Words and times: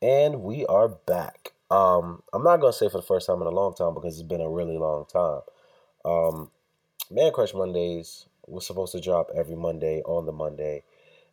And 0.00 0.42
we 0.42 0.64
are 0.66 0.88
back. 0.88 1.52
Um, 1.70 2.22
I'm 2.32 2.44
not 2.44 2.58
gonna 2.60 2.72
say 2.72 2.88
for 2.88 2.98
the 2.98 3.06
first 3.06 3.26
time 3.26 3.40
in 3.40 3.46
a 3.48 3.50
long 3.50 3.74
time 3.74 3.94
because 3.94 4.18
it's 4.18 4.28
been 4.28 4.40
a 4.40 4.48
really 4.48 4.78
long 4.78 5.06
time. 5.06 5.40
Um, 6.04 6.50
Man 7.10 7.32
Crush 7.32 7.54
Mondays 7.54 8.26
was 8.46 8.66
supposed 8.66 8.92
to 8.92 9.00
drop 9.00 9.30
every 9.36 9.56
Monday 9.56 10.02
on 10.02 10.26
the 10.26 10.32
Monday, 10.32 10.84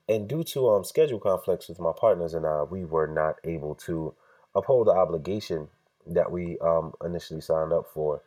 and 0.09 0.27
due 0.27 0.43
to 0.45 0.69
um 0.69 0.83
schedule 0.83 1.19
conflicts 1.19 1.69
with 1.69 1.79
my 1.79 1.91
partners 1.95 2.33
and 2.33 2.45
I, 2.45 2.63
we 2.63 2.85
were 2.85 3.07
not 3.07 3.37
able 3.43 3.75
to 3.87 4.13
uphold 4.55 4.87
the 4.87 4.91
obligation 4.91 5.69
that 6.07 6.31
we 6.31 6.57
um 6.59 6.93
initially 7.03 7.41
signed 7.41 7.73
up 7.73 7.87
for. 7.93 8.21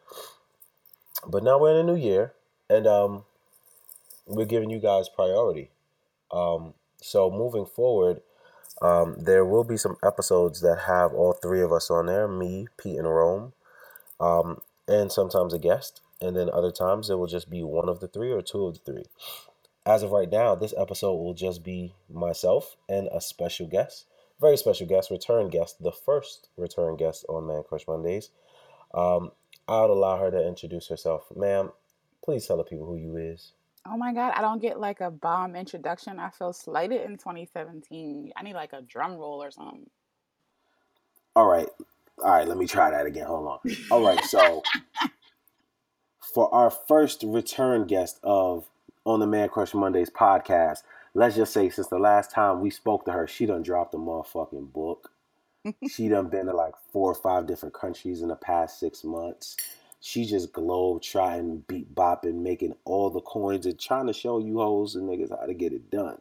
But 1.26 1.42
now 1.42 1.58
we're 1.58 1.78
in 1.78 1.88
a 1.88 1.92
new 1.92 2.00
year, 2.00 2.32
and 2.70 2.86
um, 2.86 3.24
we're 4.26 4.44
giving 4.44 4.70
you 4.70 4.78
guys 4.78 5.08
priority. 5.08 5.70
Um, 6.30 6.74
so 7.02 7.30
moving 7.30 7.66
forward, 7.66 8.20
um, 8.80 9.16
there 9.18 9.44
will 9.44 9.64
be 9.64 9.76
some 9.76 9.96
episodes 10.04 10.60
that 10.60 10.80
have 10.86 11.12
all 11.12 11.32
three 11.32 11.60
of 11.60 11.72
us 11.72 11.90
on 11.90 12.06
there 12.06 12.28
me, 12.28 12.66
Pete, 12.76 12.98
and 12.98 13.08
Rome, 13.08 13.52
um, 14.20 14.60
and 14.86 15.10
sometimes 15.10 15.52
a 15.52 15.58
guest. 15.58 16.00
And 16.20 16.36
then 16.36 16.50
other 16.50 16.72
times 16.72 17.10
it 17.10 17.18
will 17.18 17.26
just 17.26 17.50
be 17.50 17.62
one 17.62 17.88
of 17.88 18.00
the 18.00 18.08
three 18.08 18.32
or 18.32 18.42
two 18.42 18.66
of 18.66 18.74
the 18.74 18.92
three. 18.92 19.04
As 19.86 20.02
of 20.02 20.10
right 20.10 20.30
now, 20.30 20.54
this 20.54 20.74
episode 20.76 21.14
will 21.14 21.34
just 21.34 21.62
be 21.62 21.94
myself 22.12 22.76
and 22.88 23.08
a 23.12 23.20
special 23.20 23.66
guest, 23.66 24.06
very 24.40 24.56
special 24.56 24.86
guest, 24.86 25.10
return 25.10 25.48
guest, 25.48 25.82
the 25.82 25.92
first 25.92 26.48
return 26.56 26.96
guest 26.96 27.24
on 27.28 27.46
Man 27.46 27.62
Crush 27.68 27.86
Mondays. 27.86 28.30
Um, 28.92 29.32
I'll 29.66 29.92
allow 29.92 30.18
her 30.18 30.30
to 30.30 30.46
introduce 30.46 30.88
herself. 30.88 31.26
Ma'am, 31.34 31.70
please 32.24 32.46
tell 32.46 32.56
the 32.56 32.64
people 32.64 32.86
who 32.86 32.96
you 32.96 33.16
is. 33.16 33.52
Oh 33.90 33.96
my 33.96 34.12
god, 34.12 34.32
I 34.36 34.40
don't 34.40 34.60
get 34.60 34.78
like 34.78 35.00
a 35.00 35.10
bomb 35.10 35.56
introduction. 35.56 36.18
I 36.18 36.30
feel 36.30 36.52
slighted 36.52 37.02
in 37.02 37.16
2017. 37.16 38.32
I 38.36 38.42
need 38.42 38.54
like 38.54 38.72
a 38.72 38.82
drum 38.82 39.16
roll 39.16 39.42
or 39.42 39.50
something. 39.50 39.88
All 41.34 41.46
right. 41.46 41.68
All 42.22 42.30
right, 42.30 42.48
let 42.48 42.58
me 42.58 42.66
try 42.66 42.90
that 42.90 43.06
again. 43.06 43.26
Hold 43.26 43.46
on. 43.46 43.76
All 43.90 44.02
right, 44.02 44.22
so 44.24 44.62
for 46.34 46.52
our 46.52 46.70
first 46.70 47.22
return 47.22 47.86
guest 47.86 48.18
of 48.22 48.66
on 49.04 49.20
the 49.20 49.26
Man 49.26 49.48
Crush 49.48 49.72
Mondays 49.72 50.10
podcast, 50.10 50.82
let's 51.14 51.36
just 51.36 51.52
say 51.52 51.68
since 51.70 51.88
the 51.88 51.98
last 51.98 52.30
time 52.30 52.60
we 52.60 52.70
spoke 52.70 53.04
to 53.04 53.12
her, 53.12 53.26
she 53.26 53.46
done 53.46 53.62
dropped 53.62 53.94
a 53.94 53.98
motherfucking 53.98 54.72
book. 54.72 55.12
she 55.90 56.08
done 56.08 56.28
been 56.28 56.46
to 56.46 56.52
like 56.54 56.74
four 56.92 57.10
or 57.10 57.14
five 57.14 57.46
different 57.46 57.74
countries 57.74 58.22
in 58.22 58.28
the 58.28 58.36
past 58.36 58.80
six 58.80 59.04
months. 59.04 59.56
She 60.00 60.24
just 60.24 60.52
globe 60.52 61.02
trying, 61.02 61.64
beat 61.66 61.94
bopping, 61.94 62.42
making 62.42 62.74
all 62.84 63.10
the 63.10 63.20
coins 63.20 63.66
and 63.66 63.78
trying 63.78 64.06
to 64.06 64.12
show 64.12 64.38
you 64.38 64.58
hoes 64.58 64.94
and 64.94 65.08
niggas 65.08 65.30
how 65.30 65.46
to 65.46 65.54
get 65.54 65.72
it 65.72 65.90
done. 65.90 66.18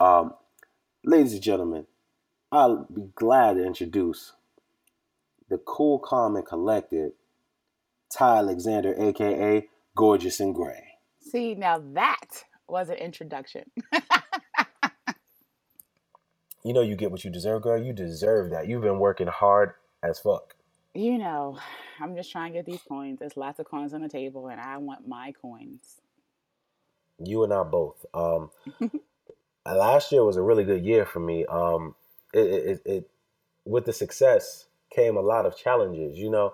Um, 0.00 0.34
ladies 1.04 1.34
and 1.34 1.42
gentlemen, 1.42 1.86
I'll 2.50 2.86
be 2.92 3.10
glad 3.14 3.54
to 3.54 3.64
introduce 3.64 4.32
the 5.48 5.58
cool, 5.58 5.98
calm, 5.98 6.36
and 6.36 6.46
collected 6.46 7.12
Ty 8.10 8.38
Alexander, 8.38 8.94
aka 8.98 9.68
Gorgeous 9.94 10.40
in 10.40 10.52
Grey. 10.54 10.98
See, 11.20 11.54
now 11.54 11.82
that 11.92 12.44
was 12.66 12.88
an 12.88 12.96
introduction. 12.96 13.70
you 16.64 16.72
know 16.72 16.80
you 16.80 16.96
get 16.96 17.10
what 17.10 17.24
you 17.24 17.30
deserve, 17.30 17.62
girl. 17.62 17.82
You 17.82 17.92
deserve 17.92 18.50
that. 18.50 18.68
You've 18.68 18.82
been 18.82 18.98
working 18.98 19.26
hard 19.28 19.72
as 20.02 20.18
fuck. 20.18 20.56
You 20.94 21.16
know, 21.18 21.58
I'm 22.00 22.14
just 22.14 22.30
trying 22.30 22.52
to 22.52 22.58
get 22.58 22.66
these 22.66 22.82
coins. 22.86 23.18
There's 23.18 23.36
lots 23.36 23.58
of 23.58 23.66
coins 23.66 23.94
on 23.94 24.02
the 24.02 24.08
table, 24.08 24.48
and 24.48 24.60
I 24.60 24.76
want 24.76 25.08
my 25.08 25.32
coins. 25.40 26.00
You 27.18 27.44
and 27.44 27.52
I 27.52 27.62
both. 27.62 28.04
Um, 28.12 28.50
last 29.66 30.12
year 30.12 30.24
was 30.24 30.36
a 30.36 30.42
really 30.42 30.64
good 30.64 30.84
year 30.84 31.06
for 31.06 31.20
me. 31.20 31.46
Um, 31.46 31.94
it, 32.34 32.38
it, 32.38 32.82
it 32.84 33.10
with 33.64 33.86
the 33.86 33.92
success 33.92 34.66
came 34.94 35.16
a 35.16 35.20
lot 35.20 35.46
of 35.46 35.56
challenges. 35.56 36.18
You 36.18 36.30
know, 36.30 36.52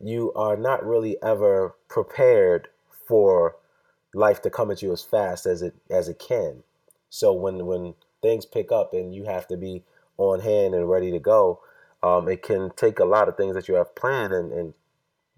you 0.00 0.32
are 0.34 0.56
not 0.56 0.84
really 0.84 1.16
ever 1.22 1.74
prepared 1.88 2.68
for 3.08 3.56
life 4.14 4.40
to 4.42 4.50
come 4.50 4.70
at 4.70 4.82
you 4.82 4.92
as 4.92 5.02
fast 5.02 5.46
as 5.46 5.62
it 5.62 5.74
as 5.90 6.08
it 6.08 6.18
can. 6.18 6.62
So 7.10 7.32
when 7.32 7.66
when 7.66 7.94
things 8.22 8.46
pick 8.46 8.70
up 8.70 8.92
and 8.92 9.14
you 9.14 9.24
have 9.24 9.46
to 9.48 9.56
be 9.56 9.82
on 10.16 10.40
hand 10.40 10.74
and 10.74 10.88
ready 10.88 11.10
to 11.10 11.18
go, 11.18 11.60
um, 12.04 12.28
it 12.28 12.42
can 12.42 12.70
take 12.76 12.98
a 12.98 13.04
lot 13.04 13.28
of 13.28 13.36
things 13.36 13.54
that 13.54 13.66
you 13.66 13.74
have 13.76 13.94
planned 13.94 14.34
and, 14.34 14.52
and 14.52 14.74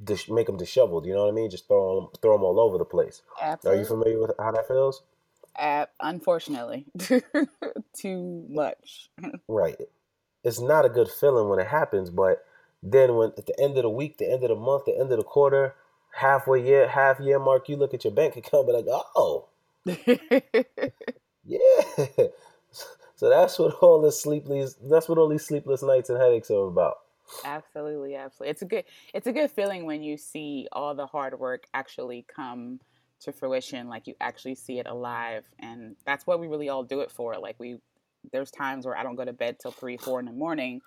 dis- 0.03 0.29
make 0.29 0.49
them 0.49 0.57
disheveled. 0.57 1.07
You 1.07 1.15
know 1.15 1.23
what 1.23 1.29
I 1.29 1.35
mean? 1.35 1.49
Just 1.49 1.69
throw 1.69 2.01
them, 2.01 2.11
throw 2.21 2.33
them 2.33 2.43
all 2.43 2.59
over 2.59 2.77
the 2.77 2.85
place. 2.85 3.23
Absolutely. 3.41 3.79
Are 3.79 3.81
you 3.81 3.87
familiar 3.87 4.21
with 4.21 4.33
how 4.37 4.51
that 4.51 4.67
feels? 4.67 5.03
Uh, 5.57 5.87
unfortunately, 6.01 6.85
too 7.97 8.47
much. 8.51 9.11
right. 9.49 9.77
It's 10.43 10.61
not 10.61 10.85
a 10.85 10.89
good 10.89 11.09
feeling 11.09 11.49
when 11.49 11.61
it 11.61 11.69
happens, 11.69 12.11
but 12.11 12.45
then 12.83 13.15
when 13.15 13.33
at 13.39 13.47
the 13.47 13.59
end 13.61 13.77
of 13.77 13.85
the 13.85 13.91
week, 13.91 14.19
the 14.19 14.31
end 14.31 14.43
of 14.43 14.49
the 14.49 14.57
month, 14.57 14.87
the 14.87 14.99
end 14.99 15.13
of 15.13 15.19
the 15.19 15.25
quarter, 15.25 15.75
halfway 16.17 16.65
year, 16.65 16.89
half 16.89 17.21
year 17.21 17.39
mark, 17.39 17.69
you 17.69 17.77
look 17.77 17.95
at 17.95 18.03
your 18.03 18.13
bank 18.13 18.37
account, 18.37 18.67
be 18.67 18.73
like, 18.73 18.87
oh, 19.15 19.47
yeah. 21.45 22.27
So 23.17 23.29
that's 23.29 23.59
what 23.59 23.75
all 23.83 24.01
this 24.01 24.21
sleepless 24.21 24.75
that's 24.75 25.09
what 25.09 25.19
all 25.19 25.29
these 25.29 25.45
sleepless 25.45 25.83
nights 25.83 26.11
and 26.11 26.21
headaches 26.21 26.51
are 26.51 26.69
about. 26.69 26.99
Absolutely, 27.45 28.15
absolutely. 28.15 28.51
It's 28.51 28.63
a 28.63 28.67
good 28.67 28.85
it's 29.13 29.27
a 29.27 29.33
good 29.33 29.51
feeling 29.51 29.85
when 29.85 30.03
you 30.03 30.17
see 30.17 30.69
all 30.73 30.95
the 30.95 31.07
hard 31.07 31.39
work 31.39 31.65
actually 31.75 32.25
come 32.35 32.81
to 33.21 33.33
fruition, 33.33 33.89
like 33.89 34.07
you 34.07 34.15
actually 34.21 34.55
see 34.55 34.79
it 34.79 34.87
alive. 34.87 35.45
And 35.59 35.97
that's 36.05 36.27
what 36.27 36.39
we 36.39 36.47
really 36.47 36.69
all 36.69 36.85
do 36.85 37.01
it 37.01 37.11
for. 37.11 37.37
Like 37.39 37.57
we 37.59 37.79
there's 38.33 38.51
times 38.51 38.87
where 38.87 38.97
I 38.97 39.03
don't 39.03 39.17
go 39.17 39.25
to 39.25 39.33
bed 39.33 39.59
till 39.61 39.71
three, 39.71 39.97
four 39.97 40.21
in 40.21 40.27
the 40.27 40.33
morning. 40.33 40.83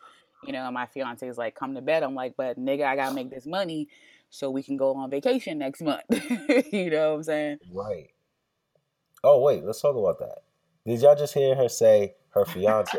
You 0.45 0.53
know, 0.53 0.63
and 0.63 0.73
my 0.73 0.85
fiance 0.85 1.27
is 1.27 1.37
like, 1.37 1.53
come 1.53 1.75
to 1.75 1.81
bed. 1.81 2.01
I'm 2.01 2.15
like, 2.15 2.35
but 2.37 2.57
nigga, 2.57 2.85
I 2.85 2.95
gotta 2.95 3.13
make 3.13 3.29
this 3.29 3.45
money 3.45 3.89
so 4.29 4.49
we 4.49 4.63
can 4.63 4.77
go 4.77 4.93
on 4.93 5.09
vacation 5.09 5.57
next 5.57 5.81
month. 5.81 6.03
you 6.71 6.89
know 6.89 7.09
what 7.09 7.15
I'm 7.17 7.23
saying? 7.23 7.57
Right. 7.73 8.11
Oh 9.23 9.41
wait, 9.41 9.65
let's 9.65 9.81
talk 9.81 9.97
about 9.97 10.19
that. 10.19 10.43
Did 10.85 11.01
y'all 11.01 11.15
just 11.15 11.33
hear 11.33 11.55
her 11.55 11.67
say 11.67 12.13
her 12.31 12.45
fiance. 12.45 12.97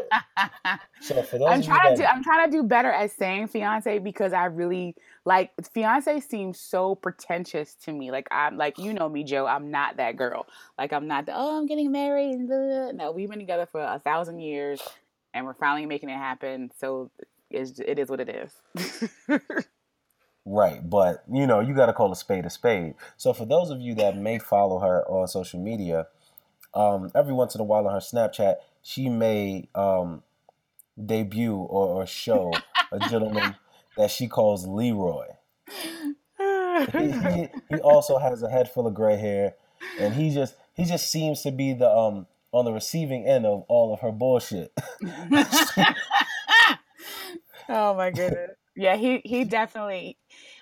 so 1.01 1.23
for 1.23 1.39
those 1.39 1.49
I'm 1.49 1.63
trying 1.63 1.95
to 1.95 2.03
do, 2.03 2.07
I'm 2.07 2.23
trying 2.23 2.51
to 2.51 2.57
do 2.57 2.63
better 2.63 2.91
at 2.91 3.11
saying 3.13 3.49
fiance 3.49 3.99
because 3.99 4.33
I 4.33 4.47
really 4.47 4.97
like 5.25 5.51
fiance 5.73 6.21
seems 6.21 6.59
so 6.59 6.95
pretentious 6.95 7.75
to 7.85 7.93
me. 7.93 8.11
Like 8.11 8.29
I'm 8.31 8.57
like 8.57 8.79
you 8.79 8.93
know 8.93 9.09
me, 9.09 9.25
Joe. 9.25 9.47
I'm 9.47 9.71
not 9.71 9.97
that 9.99 10.17
girl. 10.17 10.47
Like 10.79 10.93
I'm 10.93 11.07
not 11.07 11.27
the 11.27 11.33
oh 11.35 11.59
I'm 11.59 11.67
getting 11.67 11.93
married. 11.93 12.39
No, 12.39 13.13
we've 13.15 13.29
been 13.29 13.39
together 13.39 13.67
for 13.67 13.81
a 13.81 13.99
thousand 13.99 14.41
years, 14.41 14.81
and 15.35 15.47
we're 15.47 15.55
finally 15.55 15.87
making 15.87 16.09
it 16.09 16.17
happen. 16.17 16.71
So 16.79 17.11
it's, 17.51 17.79
it 17.81 17.99
is 17.99 18.09
what 18.09 18.21
it 18.21 18.29
is. 18.29 19.41
Right, 20.47 20.89
but 20.89 21.23
you 21.31 21.47
know, 21.47 21.61
you 21.61 21.75
got 21.75 21.87
to 21.87 21.93
call 21.93 22.11
a 22.11 22.17
spade 22.17 22.47
a 22.47 22.51
spade. 22.51 22.95
So 23.17 23.33
for 23.33 23.45
those 23.45 23.71
of 23.71 23.81
you 23.81 23.95
that 23.97 24.17
may 24.17 24.39
follow 24.39 24.79
her 24.79 25.07
on 25.07 25.29
social 25.29 25.61
media, 25.61 26.07
um, 26.75 27.11
every 27.15 27.33
once 27.33 27.55
in 27.55 27.61
a 27.61 27.65
while 27.65 27.87
on 27.87 27.95
her 27.95 28.01
Snapchat, 28.01 28.57
she 28.83 29.09
may 29.09 29.69
um, 29.75 30.23
debut 31.05 31.55
or, 31.55 32.03
or 32.03 32.07
show 32.07 32.53
a 32.93 32.99
gentleman 33.09 33.57
that 33.97 34.11
she 34.11 34.29
calls 34.29 34.67
Leroy. 34.67 35.27
he, 36.39 37.11
he, 37.13 37.49
he, 37.69 37.81
also 37.81 38.19
has 38.19 38.43
a 38.43 38.51
head 38.51 38.71
full 38.71 38.87
of 38.87 38.95
gray 38.95 39.17
hair, 39.17 39.55
and 39.99 40.15
he 40.15 40.33
just 40.33 40.55
he 40.75 40.85
just 40.85 41.11
seems 41.11 41.43
to 41.43 41.51
be 41.51 41.73
the 41.73 41.89
um 41.89 42.27
on 42.53 42.65
the 42.65 42.73
receiving 42.73 43.27
end 43.27 43.47
of 43.47 43.65
all 43.69 43.93
of 43.93 44.01
her 44.01 44.13
bullshit. 44.13 44.73
oh 47.69 47.95
my 47.95 48.11
goodness! 48.11 48.51
Yeah, 48.77 48.97
he 48.97 49.21
he 49.25 49.45
definitely 49.45 50.17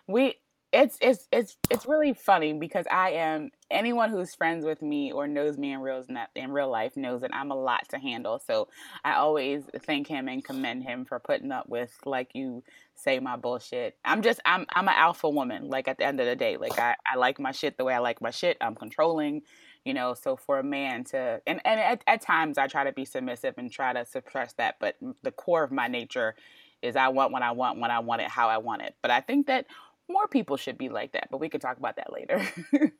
we 0.06 0.34
it's 0.72 0.98
it's 1.00 1.26
it's 1.32 1.56
it's 1.70 1.86
really 1.86 2.12
funny 2.12 2.52
because 2.52 2.84
I 2.90 3.10
am 3.12 3.50
anyone 3.70 4.10
who's 4.10 4.34
friends 4.34 4.66
with 4.66 4.82
me 4.82 5.10
or 5.12 5.26
knows 5.26 5.56
me 5.56 5.72
in 5.72 5.80
real 5.80 6.04
in 6.34 6.52
real 6.52 6.70
life 6.70 6.94
knows 6.94 7.22
that 7.22 7.34
I'm 7.34 7.50
a 7.50 7.56
lot 7.56 7.88
to 7.90 7.98
handle. 7.98 8.38
So 8.38 8.68
I 9.02 9.14
always 9.14 9.64
thank 9.86 10.08
him 10.08 10.28
and 10.28 10.44
commend 10.44 10.82
him 10.82 11.06
for 11.06 11.18
putting 11.20 11.52
up 11.52 11.68
with 11.70 11.96
like 12.04 12.30
you 12.34 12.62
say 12.94 13.18
my 13.18 13.36
bullshit. 13.36 13.96
I'm 14.04 14.20
just 14.20 14.40
I'm 14.44 14.66
I'm 14.70 14.88
an 14.88 14.94
alpha 14.96 15.30
woman. 15.30 15.68
Like 15.70 15.88
at 15.88 15.96
the 15.96 16.04
end 16.04 16.20
of 16.20 16.26
the 16.26 16.36
day, 16.36 16.58
like 16.58 16.78
I 16.78 16.96
I 17.10 17.16
like 17.16 17.40
my 17.40 17.52
shit 17.52 17.78
the 17.78 17.84
way 17.84 17.94
I 17.94 18.00
like 18.00 18.20
my 18.20 18.30
shit. 18.30 18.58
I'm 18.60 18.74
controlling, 18.74 19.42
you 19.86 19.94
know. 19.94 20.12
So 20.12 20.36
for 20.36 20.58
a 20.58 20.64
man 20.64 21.04
to 21.04 21.40
and 21.46 21.62
and 21.64 21.80
at, 21.80 22.04
at 22.06 22.20
times 22.20 22.58
I 22.58 22.66
try 22.66 22.84
to 22.84 22.92
be 22.92 23.06
submissive 23.06 23.54
and 23.56 23.72
try 23.72 23.94
to 23.94 24.04
suppress 24.04 24.52
that, 24.54 24.76
but 24.80 24.96
the 25.22 25.32
core 25.32 25.62
of 25.64 25.72
my 25.72 25.88
nature 25.88 26.34
is 26.82 26.94
I 26.94 27.08
want 27.08 27.32
what 27.32 27.42
I 27.42 27.52
want 27.52 27.80
when 27.80 27.90
I 27.90 28.00
want 28.00 28.22
it 28.22 28.28
how 28.28 28.48
I 28.48 28.58
want 28.58 28.82
it. 28.82 28.94
But 29.00 29.10
I 29.10 29.20
think 29.20 29.46
that 29.46 29.66
more 30.08 30.28
people 30.28 30.56
should 30.56 30.78
be 30.78 30.88
like 30.88 31.12
that, 31.12 31.28
but 31.30 31.40
we 31.40 31.48
can 31.48 31.60
talk 31.60 31.76
about 31.76 31.96
that 31.96 32.12
later. 32.12 32.42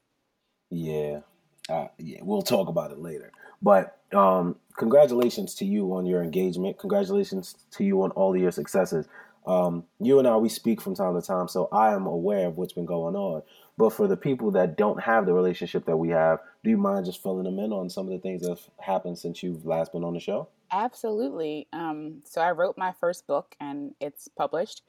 yeah. 0.71 1.21
Uh, 1.69 1.89
yeah, 1.99 2.21
we'll 2.23 2.43
talk 2.43 2.69
about 2.69 2.91
it 2.93 2.99
later. 2.99 3.31
But 3.61 3.99
um, 4.15 4.57
congratulations 4.77 5.55
to 5.57 5.65
you 5.65 5.93
on 5.95 6.07
your 6.07 6.23
engagement. 6.23 6.79
Congratulations 6.79 7.57
to 7.73 7.85
you 7.85 8.03
on 8.03 8.11
all 8.13 8.35
of 8.35 8.41
your 8.41 8.53
successes. 8.53 9.07
Um, 9.47 9.85
you 9.99 10.19
and 10.19 10.29
I, 10.29 10.37
we 10.37 10.49
speak 10.49 10.81
from 10.81 10.95
time 10.95 11.19
to 11.19 11.27
time, 11.27 11.49
so 11.49 11.69
I 11.73 11.95
am 11.95 12.07
aware 12.07 12.49
of 12.49 12.57
what's 12.57 12.75
been 12.75 12.87
going 12.87 13.17
on. 13.17 13.43
But 13.79 13.93
for 13.93 14.07
the 14.07 14.17
people 14.17 14.51
that 14.53 14.77
don't 14.77 15.01
have 15.01 15.25
the 15.25 15.33
relationship 15.33 15.87
that 15.87 15.97
we 15.97 16.11
have, 16.11 16.41
do 16.65 16.71
you 16.71 16.77
mind 16.77 17.07
just 17.07 17.23
filling 17.23 17.45
them 17.45 17.59
in 17.59 17.73
on 17.73 17.89
some 17.89 18.07
of 18.07 18.13
the 18.13 18.19
things 18.19 18.43
that 18.43 18.51
have 18.51 18.61
happened 18.81 19.19
since 19.19 19.43
you've 19.43 19.65
last 19.65 19.93
been 19.93 20.05
on 20.05 20.15
the 20.15 20.21
show? 20.21 20.49
Absolutely. 20.71 21.67
Um, 21.73 22.21
so 22.25 22.41
I 22.41 22.51
wrote 22.51 22.77
my 22.77 22.93
first 23.01 23.27
book 23.27 23.55
and 23.61 23.95
it's 24.01 24.29
published, 24.29 24.83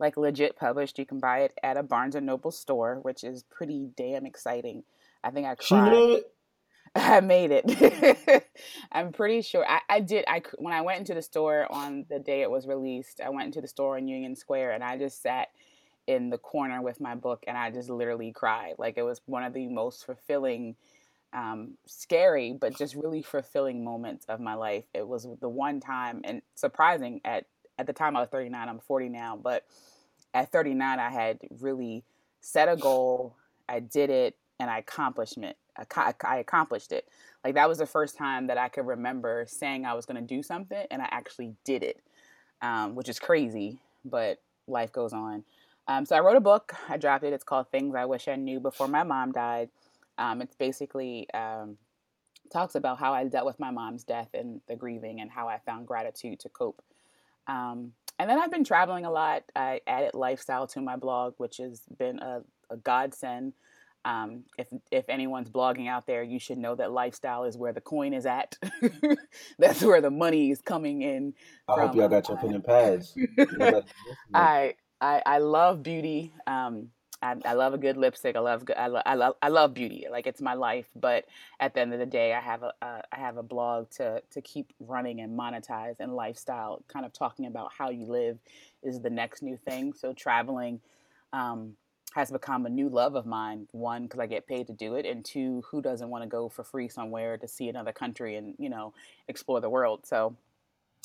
like 0.00 0.16
legit 0.16 0.56
published. 0.56 0.98
You 0.98 1.06
can 1.06 1.20
buy 1.20 1.40
it 1.40 1.54
at 1.62 1.76
a 1.76 1.82
Barnes 1.82 2.14
and 2.14 2.26
Noble 2.26 2.50
store, 2.50 2.98
which 3.02 3.22
is 3.22 3.44
pretty 3.44 3.90
damn 3.96 4.26
exciting. 4.26 4.82
I 5.22 5.30
think 5.30 5.46
I 5.46 5.54
cried. 5.54 6.22
I 6.94 7.20
made 7.20 7.50
it. 7.52 8.44
I'm 8.92 9.12
pretty 9.12 9.42
sure 9.42 9.64
I, 9.68 9.80
I 9.88 10.00
did. 10.00 10.24
I 10.26 10.42
when 10.58 10.74
I 10.74 10.80
went 10.80 10.98
into 10.98 11.14
the 11.14 11.22
store 11.22 11.70
on 11.70 12.06
the 12.08 12.18
day 12.18 12.42
it 12.42 12.50
was 12.50 12.66
released, 12.66 13.20
I 13.24 13.28
went 13.28 13.46
into 13.46 13.60
the 13.60 13.68
store 13.68 13.96
in 13.96 14.08
Union 14.08 14.34
Square 14.34 14.72
and 14.72 14.82
I 14.82 14.98
just 14.98 15.22
sat 15.22 15.48
in 16.08 16.30
the 16.30 16.38
corner 16.38 16.82
with 16.82 17.00
my 17.00 17.14
book 17.14 17.44
and 17.46 17.56
I 17.56 17.70
just 17.70 17.90
literally 17.90 18.32
cried. 18.32 18.74
Like 18.78 18.96
it 18.96 19.02
was 19.02 19.20
one 19.26 19.44
of 19.44 19.52
the 19.52 19.68
most 19.68 20.04
fulfilling 20.04 20.74
um, 21.32 21.74
scary, 21.86 22.56
but 22.58 22.76
just 22.76 22.96
really 22.96 23.22
fulfilling 23.22 23.84
moments 23.84 24.24
of 24.28 24.40
my 24.40 24.54
life. 24.54 24.84
It 24.92 25.06
was 25.06 25.28
the 25.40 25.48
one 25.48 25.78
time 25.78 26.22
and 26.24 26.42
surprising 26.56 27.20
at 27.24 27.46
at 27.80 27.86
the 27.86 27.92
time 27.92 28.16
I 28.16 28.20
was 28.20 28.28
39. 28.28 28.68
I'm 28.68 28.78
40 28.78 29.08
now, 29.08 29.38
but 29.42 29.64
at 30.34 30.52
39 30.52 30.98
I 30.98 31.10
had 31.10 31.38
really 31.60 32.04
set 32.40 32.68
a 32.68 32.76
goal. 32.76 33.36
I 33.68 33.80
did 33.80 34.10
it, 34.10 34.36
and 34.58 34.70
I 34.70 34.78
accomplished 34.78 35.38
it. 35.38 35.56
I, 35.96 36.38
accomplished 36.38 36.92
it. 36.92 37.08
Like 37.44 37.54
that 37.54 37.68
was 37.68 37.78
the 37.78 37.86
first 37.86 38.16
time 38.16 38.48
that 38.48 38.58
I 38.58 38.68
could 38.68 38.86
remember 38.86 39.46
saying 39.48 39.86
I 39.86 39.94
was 39.94 40.06
going 40.06 40.16
to 40.20 40.34
do 40.34 40.42
something, 40.42 40.86
and 40.90 41.02
I 41.02 41.08
actually 41.10 41.54
did 41.64 41.82
it, 41.82 42.00
um, 42.62 42.94
which 42.94 43.08
is 43.08 43.18
crazy. 43.18 43.78
But 44.04 44.40
life 44.66 44.92
goes 44.92 45.12
on. 45.12 45.44
Um, 45.88 46.06
so 46.06 46.16
I 46.16 46.20
wrote 46.20 46.36
a 46.36 46.40
book. 46.40 46.74
I 46.88 46.96
dropped 46.96 47.24
it. 47.24 47.32
It's 47.32 47.44
called 47.44 47.70
Things 47.70 47.94
I 47.94 48.04
Wish 48.04 48.28
I 48.28 48.36
Knew 48.36 48.60
Before 48.60 48.88
My 48.88 49.02
Mom 49.02 49.32
Died 49.32 49.70
um, 50.20 50.42
it's 50.42 50.54
basically 50.54 51.28
um, 51.32 51.78
talks 52.52 52.74
about 52.74 52.98
how 52.98 53.14
I 53.14 53.24
dealt 53.24 53.46
with 53.46 53.58
my 53.58 53.70
mom's 53.70 54.04
death 54.04 54.28
and 54.34 54.60
the 54.68 54.76
grieving 54.76 55.20
and 55.20 55.30
how 55.30 55.48
I 55.48 55.58
found 55.64 55.86
gratitude 55.86 56.38
to 56.40 56.48
cope. 56.50 56.82
Um, 57.46 57.92
and 58.18 58.28
then 58.28 58.38
I've 58.38 58.50
been 58.50 58.64
traveling 58.64 59.06
a 59.06 59.10
lot. 59.10 59.44
I 59.56 59.80
added 59.86 60.12
lifestyle 60.14 60.66
to 60.68 60.80
my 60.80 60.96
blog, 60.96 61.34
which 61.38 61.56
has 61.56 61.82
been 61.98 62.18
a, 62.18 62.42
a 62.70 62.76
godsend. 62.76 63.54
Um, 64.04 64.44
if 64.58 64.68
if 64.90 65.08
anyone's 65.08 65.50
blogging 65.50 65.88
out 65.88 66.06
there, 66.06 66.22
you 66.22 66.38
should 66.38 66.58
know 66.58 66.74
that 66.74 66.90
lifestyle 66.90 67.44
is 67.44 67.56
where 67.56 67.72
the 67.72 67.80
coin 67.80 68.14
is 68.14 68.26
at. 68.26 68.56
That's 69.58 69.82
where 69.82 70.00
the 70.00 70.10
money 70.10 70.50
is 70.50 70.60
coming 70.62 71.02
in. 71.02 71.34
I 71.68 71.74
from. 71.74 71.86
hope 71.88 71.96
y'all 71.96 72.08
got 72.08 72.28
your 72.28 72.38
pen 72.38 72.54
and 72.54 72.64
pads. 72.64 73.16
I, 74.34 74.74
I 75.00 75.22
I 75.26 75.38
love 75.38 75.82
beauty. 75.82 76.32
Um, 76.46 76.88
I, 77.22 77.36
I, 77.44 77.52
love 77.52 77.74
a 77.74 77.78
good 77.78 77.96
lipstick. 77.96 78.34
I 78.36 78.38
love 78.38 78.64
I, 78.76 78.86
lo- 78.86 79.02
I 79.04 79.14
love 79.14 79.34
I 79.42 79.48
love 79.48 79.74
beauty. 79.74 80.06
Like 80.10 80.26
it's 80.26 80.40
my 80.40 80.54
life. 80.54 80.86
But 80.96 81.26
at 81.58 81.74
the 81.74 81.80
end 81.80 81.92
of 81.92 81.98
the 81.98 82.06
day, 82.06 82.32
I 82.32 82.40
have 82.40 82.62
a 82.62 82.72
uh, 82.80 83.02
I 83.12 83.18
have 83.18 83.36
a 83.36 83.42
blog 83.42 83.90
to 83.92 84.22
to 84.30 84.40
keep 84.40 84.72
running 84.80 85.20
and 85.20 85.38
monetize 85.38 85.96
and 86.00 86.14
lifestyle. 86.14 86.82
Kind 86.88 87.04
of 87.04 87.12
talking 87.12 87.46
about 87.46 87.72
how 87.76 87.90
you 87.90 88.06
live 88.06 88.38
is 88.82 89.00
the 89.00 89.10
next 89.10 89.42
new 89.42 89.56
thing. 89.56 89.92
So 89.92 90.12
traveling 90.14 90.80
um, 91.32 91.74
has 92.14 92.30
become 92.30 92.64
a 92.64 92.70
new 92.70 92.88
love 92.88 93.14
of 93.14 93.26
mine. 93.26 93.68
One, 93.72 94.04
because 94.04 94.20
I 94.20 94.26
get 94.26 94.46
paid 94.46 94.66
to 94.68 94.72
do 94.72 94.94
it, 94.94 95.04
and 95.04 95.24
two, 95.24 95.62
who 95.70 95.82
doesn't 95.82 96.08
want 96.08 96.24
to 96.24 96.28
go 96.28 96.48
for 96.48 96.64
free 96.64 96.88
somewhere 96.88 97.36
to 97.36 97.46
see 97.46 97.68
another 97.68 97.92
country 97.92 98.36
and 98.36 98.54
you 98.58 98.70
know 98.70 98.94
explore 99.28 99.60
the 99.60 99.70
world? 99.70 100.06
So 100.06 100.36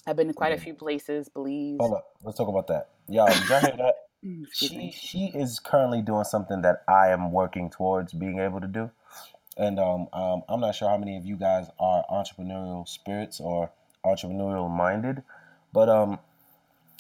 I've 0.08 0.16
been 0.16 0.28
to 0.28 0.34
quite 0.34 0.54
a 0.54 0.58
few 0.58 0.74
places. 0.74 1.28
Belize. 1.28 1.78
Hold 1.80 1.94
up, 1.96 2.16
let's 2.24 2.38
talk 2.38 2.48
about 2.48 2.68
that. 2.68 2.90
Yeah, 3.10 3.26
did 3.26 3.50
y'all 3.50 3.60
hear 3.60 3.76
that? 3.78 3.95
Mm, 4.26 4.48
she 4.52 4.92
she 4.92 5.32
is 5.36 5.60
currently 5.60 6.02
doing 6.02 6.24
something 6.24 6.62
that 6.62 6.84
I 6.88 7.10
am 7.10 7.32
working 7.32 7.70
towards 7.70 8.14
being 8.14 8.40
able 8.40 8.60
to 8.60 8.68
do, 8.68 8.90
and 9.58 9.80
um, 9.80 10.08
um, 10.14 10.44
I'm 10.50 10.60
not 10.60 10.76
sure 10.76 10.90
how 10.90 10.98
many 10.98 11.18
of 11.18 11.26
you 11.26 11.36
guys 11.36 11.68
are 11.80 12.04
entrepreneurial 12.10 12.88
spirits 12.88 13.40
or 13.40 13.72
entrepreneurial 14.04 14.70
minded, 14.70 15.22
but 15.72 15.90
um, 15.90 16.20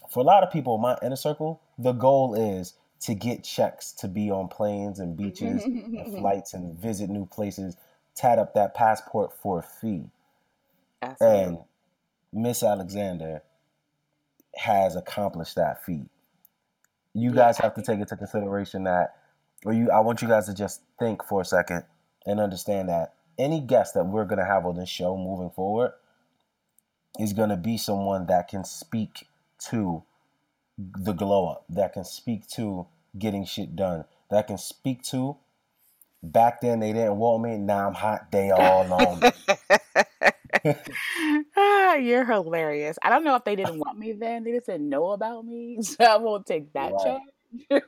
for 0.10 0.20
a 0.20 0.24
lot 0.24 0.44
of 0.44 0.52
people 0.52 0.76
in 0.76 0.82
my 0.82 0.98
inner 1.02 1.16
circle, 1.16 1.62
the 1.80 1.94
goal 1.94 2.36
is 2.36 2.76
to 3.02 3.16
get 3.16 3.44
checks 3.44 3.92
to 3.92 4.08
be 4.08 4.30
on 4.30 4.48
planes 4.48 5.00
and 5.00 5.18
beaches 5.18 5.64
and 5.64 6.08
flights 6.20 6.54
and 6.54 6.78
visit 6.78 7.10
new 7.10 7.26
places, 7.26 7.76
tat 8.16 8.38
up 8.38 8.54
that 8.54 8.76
passport 8.76 9.32
for 9.34 9.60
a 9.60 9.64
fee, 9.64 10.06
Absolutely. 11.02 11.44
and 11.44 11.58
Miss 12.32 12.62
Alexander 12.62 13.42
has 14.58 14.96
accomplished 14.96 15.56
that 15.56 15.84
feat 15.84 16.08
you 17.16 17.32
guys 17.32 17.58
have 17.58 17.74
to 17.76 17.82
take 17.82 18.00
into 18.00 18.16
consideration 18.16 18.84
that, 18.84 19.16
or 19.66 19.74
you, 19.74 19.90
I 19.90 20.02
want 20.02 20.22
you 20.22 20.28
guys 20.28 20.46
to 20.48 20.54
just 20.54 20.82
think 21.00 21.24
for 21.24 21.42
a 21.42 21.46
second 21.46 21.84
and 22.26 22.40
understand 22.40 22.90
that 22.90 23.14
any 23.40 23.62
guest 23.62 23.94
that 23.94 24.06
we're 24.06 24.26
gonna 24.26 24.46
have 24.46 24.66
on 24.66 24.76
this 24.76 24.90
show 24.90 25.18
moving 25.18 25.50
forward 25.50 25.94
is 27.18 27.34
gonna 27.34 27.58
be 27.58 27.78
someone 27.78 28.28
that 28.28 28.50
can 28.50 28.66
speak 28.66 29.28
to 29.70 30.04
the 30.78 31.14
glow 31.14 31.48
up, 31.48 31.66
that 31.70 31.94
can 31.94 32.04
speak 32.04 32.48
to 32.50 32.86
getting 33.18 33.46
shit 33.46 33.76
done, 33.76 34.04
that 34.30 34.48
can 34.48 34.58
speak 34.58 35.02
to 35.04 35.38
back 36.22 36.62
then 36.62 36.80
they 36.80 36.92
didn't 36.92 37.18
want 37.18 37.44
me, 37.44 37.58
now 37.58 37.88
I'm 37.88 37.94
hot, 37.94 38.32
they 38.32 38.52
all 38.52 38.92
on 38.92 39.20
me. 39.20 39.30
ah, 41.58 41.96
you're 41.96 42.26
hilarious. 42.26 42.98
I 43.04 43.10
don't 43.10 43.24
know 43.24 43.36
if 43.36 43.44
they 43.44 43.56
didn't 43.56 43.80
want 43.80 43.98
me 43.98 44.14
then. 44.14 44.44
They 44.44 44.52
just 44.52 44.68
didn't 44.68 44.90
know 44.90 45.12
about 45.12 45.46
me. 45.46 45.80
So 45.82 46.04
I 46.04 46.18
won't 46.18 46.46
take 46.46 46.74
that 46.74 46.94
right. 46.94 47.22
charge. 47.72 47.84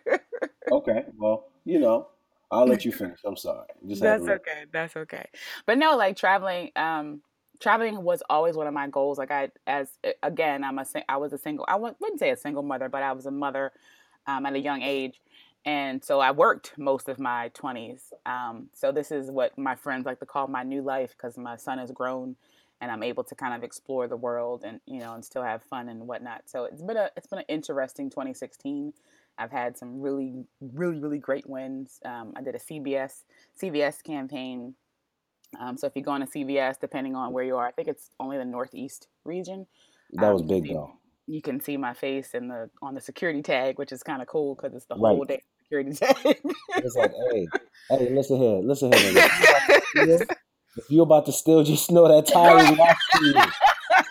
okay. 0.71 1.05
Well, 1.17 1.47
you 1.65 1.79
know, 1.79 2.07
I'll 2.51 2.67
let 2.67 2.85
you 2.85 2.91
finish. 2.93 3.19
I'm 3.25 3.35
sorry. 3.37 3.67
Just 3.87 4.01
That's 4.01 4.27
okay. 4.27 4.65
That's 4.71 4.95
okay. 4.95 5.25
But 5.65 5.77
no, 5.77 5.95
like 5.95 6.15
traveling, 6.15 6.71
um, 6.75 7.21
traveling 7.59 8.03
was 8.03 8.21
always 8.29 8.55
one 8.55 8.67
of 8.67 8.73
my 8.73 8.87
goals. 8.87 9.17
Like 9.17 9.31
I, 9.31 9.49
as 9.65 9.89
again, 10.23 10.63
I'm 10.63 10.77
a, 10.79 10.85
I 11.09 11.17
was 11.17 11.33
a 11.33 11.37
single, 11.37 11.65
I 11.67 11.75
wouldn't 11.75 12.19
say 12.19 12.29
a 12.29 12.37
single 12.37 12.63
mother, 12.63 12.89
but 12.89 13.03
I 13.03 13.11
was 13.13 13.25
a 13.25 13.31
mother 13.31 13.71
um, 14.27 14.45
at 14.45 14.53
a 14.53 14.59
young 14.59 14.81
age. 14.81 15.19
And 15.65 16.01
so 16.01 16.21
I 16.21 16.31
worked 16.31 16.73
most 16.77 17.09
of 17.09 17.19
my 17.19 17.51
20s. 17.53 18.13
Um, 18.25 18.69
so 18.73 18.93
this 18.93 19.11
is 19.11 19.29
what 19.29 19.57
my 19.57 19.75
friends 19.75 20.05
like 20.05 20.19
to 20.19 20.25
call 20.25 20.47
my 20.47 20.63
new 20.63 20.81
life 20.81 21.13
because 21.17 21.37
my 21.37 21.57
son 21.57 21.79
is 21.79 21.91
grown 21.91 22.37
and 22.81 22.91
I'm 22.91 23.03
able 23.03 23.23
to 23.23 23.35
kind 23.35 23.53
of 23.53 23.63
explore 23.63 24.07
the 24.07 24.17
world 24.17 24.63
and 24.65 24.79
you 24.85 24.99
know 24.99 25.13
and 25.13 25.23
still 25.23 25.43
have 25.43 25.63
fun 25.63 25.89
and 25.89 26.07
whatnot. 26.07 26.43
So 26.45 26.65
it's 26.65 26.81
been 26.81 26.97
a 26.97 27.09
it's 27.17 27.27
been 27.27 27.39
an 27.39 27.45
interesting 27.47 28.09
2016. 28.09 28.93
I've 29.37 29.51
had 29.51 29.77
some 29.77 30.01
really 30.01 30.45
really 30.61 30.99
really 30.99 31.19
great 31.19 31.49
wins. 31.49 31.99
Um, 32.05 32.33
I 32.35 32.41
did 32.41 32.55
a 32.55 32.59
CVS 32.59 33.23
CVS 33.61 34.03
campaign. 34.03 34.75
Um, 35.59 35.77
so 35.77 35.87
if 35.87 35.95
you 35.95 36.03
go 36.03 36.11
on 36.11 36.21
a 36.21 36.27
CVS, 36.27 36.79
depending 36.79 37.15
on 37.15 37.31
where 37.31 37.43
you 37.43 37.55
are, 37.55 37.65
I 37.65 37.71
think 37.71 37.87
it's 37.87 38.11
only 38.19 38.37
the 38.37 38.45
Northeast 38.45 39.07
region. 39.23 39.65
That 40.13 40.33
was 40.33 40.41
um, 40.41 40.47
big 40.47 40.63
see, 40.63 40.73
though. 40.73 40.93
You 41.25 41.41
can 41.41 41.59
see 41.61 41.77
my 41.77 41.93
face 41.93 42.33
in 42.33 42.47
the 42.47 42.69
on 42.81 42.95
the 42.95 43.01
security 43.01 43.41
tag, 43.41 43.77
which 43.79 43.91
is 43.91 44.03
kind 44.03 44.21
of 44.21 44.27
cool 44.27 44.55
because 44.55 44.75
it's 44.75 44.85
the 44.85 44.95
right. 44.95 45.15
whole 45.15 45.25
day 45.25 45.41
security 45.63 45.93
tag. 45.95 46.37
it's 46.75 46.95
like, 46.95 47.11
hey, 47.31 47.47
hey, 47.89 48.09
listen 48.09 48.37
here, 48.37 48.59
listen 48.59 48.91
here. 48.93 50.19
If 50.77 50.89
you 50.89 51.01
about 51.01 51.25
to 51.25 51.31
steal, 51.31 51.63
just 51.65 51.91
know 51.91 52.07
that 52.07 52.31
watching 52.33 53.25
you. 53.25 53.51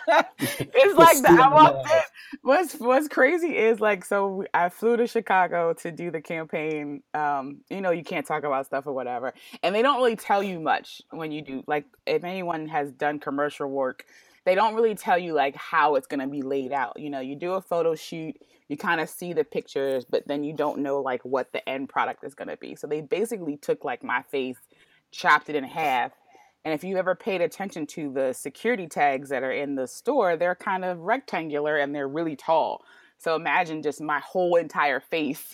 it's 0.49 0.97
like 0.97 1.21
the, 1.21 1.29
I 1.29 1.53
walked 1.53 1.89
in. 1.89 2.01
What's 2.41 2.75
What's 2.75 3.07
crazy 3.07 3.55
is 3.55 3.79
like 3.79 4.03
so 4.03 4.45
I 4.53 4.69
flew 4.69 4.97
to 4.97 5.07
Chicago 5.07 5.73
to 5.73 5.91
do 5.91 6.11
the 6.11 6.21
campaign. 6.21 7.03
Um, 7.13 7.61
you 7.69 7.81
know, 7.81 7.91
you 7.91 8.03
can't 8.03 8.25
talk 8.25 8.43
about 8.43 8.65
stuff 8.65 8.85
or 8.87 8.93
whatever, 8.93 9.33
and 9.63 9.73
they 9.73 9.81
don't 9.81 9.97
really 9.97 10.15
tell 10.15 10.43
you 10.43 10.59
much 10.59 11.01
when 11.11 11.31
you 11.31 11.41
do. 11.41 11.63
Like, 11.67 11.85
if 12.05 12.23
anyone 12.23 12.67
has 12.67 12.91
done 12.91 13.19
commercial 13.19 13.69
work, 13.69 14.05
they 14.45 14.55
don't 14.55 14.75
really 14.75 14.95
tell 14.95 15.17
you 15.17 15.33
like 15.33 15.55
how 15.55 15.95
it's 15.95 16.07
going 16.07 16.21
to 16.21 16.27
be 16.27 16.41
laid 16.41 16.71
out. 16.71 16.99
You 16.99 17.09
know, 17.09 17.19
you 17.19 17.35
do 17.35 17.53
a 17.53 17.61
photo 17.61 17.95
shoot, 17.95 18.35
you 18.69 18.77
kind 18.77 19.01
of 19.01 19.09
see 19.09 19.33
the 19.33 19.43
pictures, 19.43 20.05
but 20.05 20.27
then 20.27 20.43
you 20.43 20.53
don't 20.53 20.79
know 20.79 21.01
like 21.01 21.23
what 21.23 21.51
the 21.51 21.67
end 21.67 21.89
product 21.89 22.23
is 22.23 22.33
going 22.33 22.47
to 22.47 22.57
be. 22.57 22.75
So 22.75 22.87
they 22.87 23.01
basically 23.01 23.57
took 23.57 23.83
like 23.83 24.03
my 24.03 24.21
face, 24.23 24.57
chopped 25.11 25.49
it 25.49 25.55
in 25.55 25.63
half 25.63 26.11
and 26.67 26.73
if 26.73 26.83
you 26.83 26.97
ever 26.97 27.15
paid 27.15 27.39
attention 27.39 27.87
to 27.87 28.11
the 28.11 28.33
security 28.33 28.87
tags 28.87 29.29
that 29.29 29.41
are 29.41 29.53
in 29.53 29.75
the 29.75 29.87
store, 29.87 30.35
they're 30.35 30.53
kind 30.53 30.83
of 30.83 30.99
rectangular 30.99 31.77
and 31.77 31.95
they're 31.95 32.09
really 32.09 32.35
tall. 32.35 32.83
So 33.17 33.37
imagine 33.37 33.81
just 33.81 34.01
my 34.01 34.19
whole 34.19 34.57
entire 34.57 34.99
face 34.99 35.49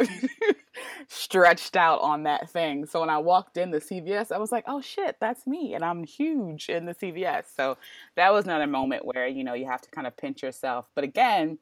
stretched 1.07 1.75
out 1.75 2.01
on 2.01 2.23
that 2.23 2.49
thing. 2.49 2.87
So 2.87 3.01
when 3.01 3.11
I 3.11 3.19
walked 3.19 3.57
in 3.57 3.69
the 3.69 3.79
CVS, 3.79 4.31
I 4.31 4.39
was 4.39 4.51
like, 4.51 4.63
oh 4.65 4.81
shit, 4.81 5.17
that's 5.19 5.45
me. 5.45 5.75
And 5.75 5.85
I'm 5.85 6.03
huge 6.03 6.67
in 6.67 6.87
the 6.87 6.95
CVS. 6.95 7.43
So 7.55 7.77
that 8.15 8.33
was 8.33 8.45
another 8.45 8.65
moment 8.65 9.05
where, 9.05 9.27
you 9.27 9.43
know, 9.43 9.53
you 9.53 9.67
have 9.67 9.81
to 9.81 9.91
kind 9.91 10.07
of 10.07 10.17
pinch 10.17 10.41
yourself. 10.41 10.87
But 10.95 11.03
again, 11.03 11.59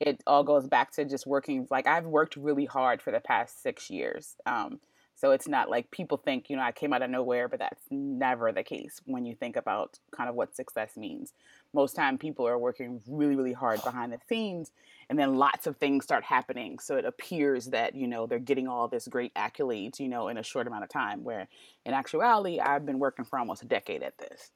it 0.00 0.24
all 0.26 0.42
goes 0.42 0.66
back 0.66 0.90
to 0.94 1.04
just 1.04 1.24
working. 1.24 1.68
Like 1.70 1.86
I've 1.86 2.06
worked 2.06 2.34
really 2.34 2.66
hard 2.66 3.00
for 3.00 3.12
the 3.12 3.20
past 3.20 3.62
six 3.62 3.90
years. 3.90 4.34
Um, 4.44 4.80
so 5.22 5.30
it's 5.30 5.46
not 5.46 5.70
like 5.70 5.88
people 5.92 6.16
think, 6.16 6.50
you 6.50 6.56
know, 6.56 6.62
I 6.62 6.72
came 6.72 6.92
out 6.92 7.00
of 7.00 7.08
nowhere, 7.08 7.46
but 7.46 7.60
that's 7.60 7.84
never 7.92 8.50
the 8.50 8.64
case 8.64 9.00
when 9.04 9.24
you 9.24 9.36
think 9.36 9.54
about 9.54 10.00
kind 10.10 10.28
of 10.28 10.34
what 10.34 10.56
success 10.56 10.96
means. 10.96 11.32
Most 11.72 11.94
time 11.94 12.18
people 12.18 12.44
are 12.44 12.58
working 12.58 13.00
really, 13.06 13.36
really 13.36 13.52
hard 13.52 13.80
behind 13.84 14.12
the 14.12 14.18
scenes 14.28 14.72
and 15.08 15.16
then 15.16 15.36
lots 15.36 15.68
of 15.68 15.76
things 15.76 16.02
start 16.02 16.24
happening. 16.24 16.80
So 16.80 16.96
it 16.96 17.04
appears 17.04 17.66
that, 17.66 17.94
you 17.94 18.08
know, 18.08 18.26
they're 18.26 18.40
getting 18.40 18.66
all 18.66 18.88
this 18.88 19.06
great 19.06 19.32
accolades, 19.34 20.00
you 20.00 20.08
know, 20.08 20.26
in 20.26 20.38
a 20.38 20.42
short 20.42 20.66
amount 20.66 20.82
of 20.82 20.90
time, 20.90 21.22
where 21.22 21.46
in 21.86 21.94
actuality, 21.94 22.58
I've 22.58 22.84
been 22.84 22.98
working 22.98 23.24
for 23.24 23.38
almost 23.38 23.62
a 23.62 23.66
decade 23.66 24.02
at 24.02 24.18
this. 24.18 24.50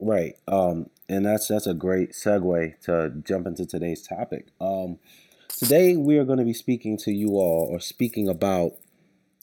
Right. 0.00 0.32
Um, 0.48 0.86
and 1.10 1.26
that's 1.26 1.48
that's 1.48 1.66
a 1.66 1.74
great 1.74 2.12
segue 2.12 2.80
to 2.84 3.12
jump 3.22 3.46
into 3.46 3.66
today's 3.66 4.00
topic. 4.00 4.46
Um, 4.62 4.98
today 5.50 5.94
we 5.94 6.16
are 6.16 6.24
going 6.24 6.38
to 6.38 6.44
be 6.46 6.54
speaking 6.54 6.96
to 7.04 7.12
you 7.12 7.32
all, 7.32 7.68
or 7.70 7.80
speaking 7.80 8.30
about 8.30 8.76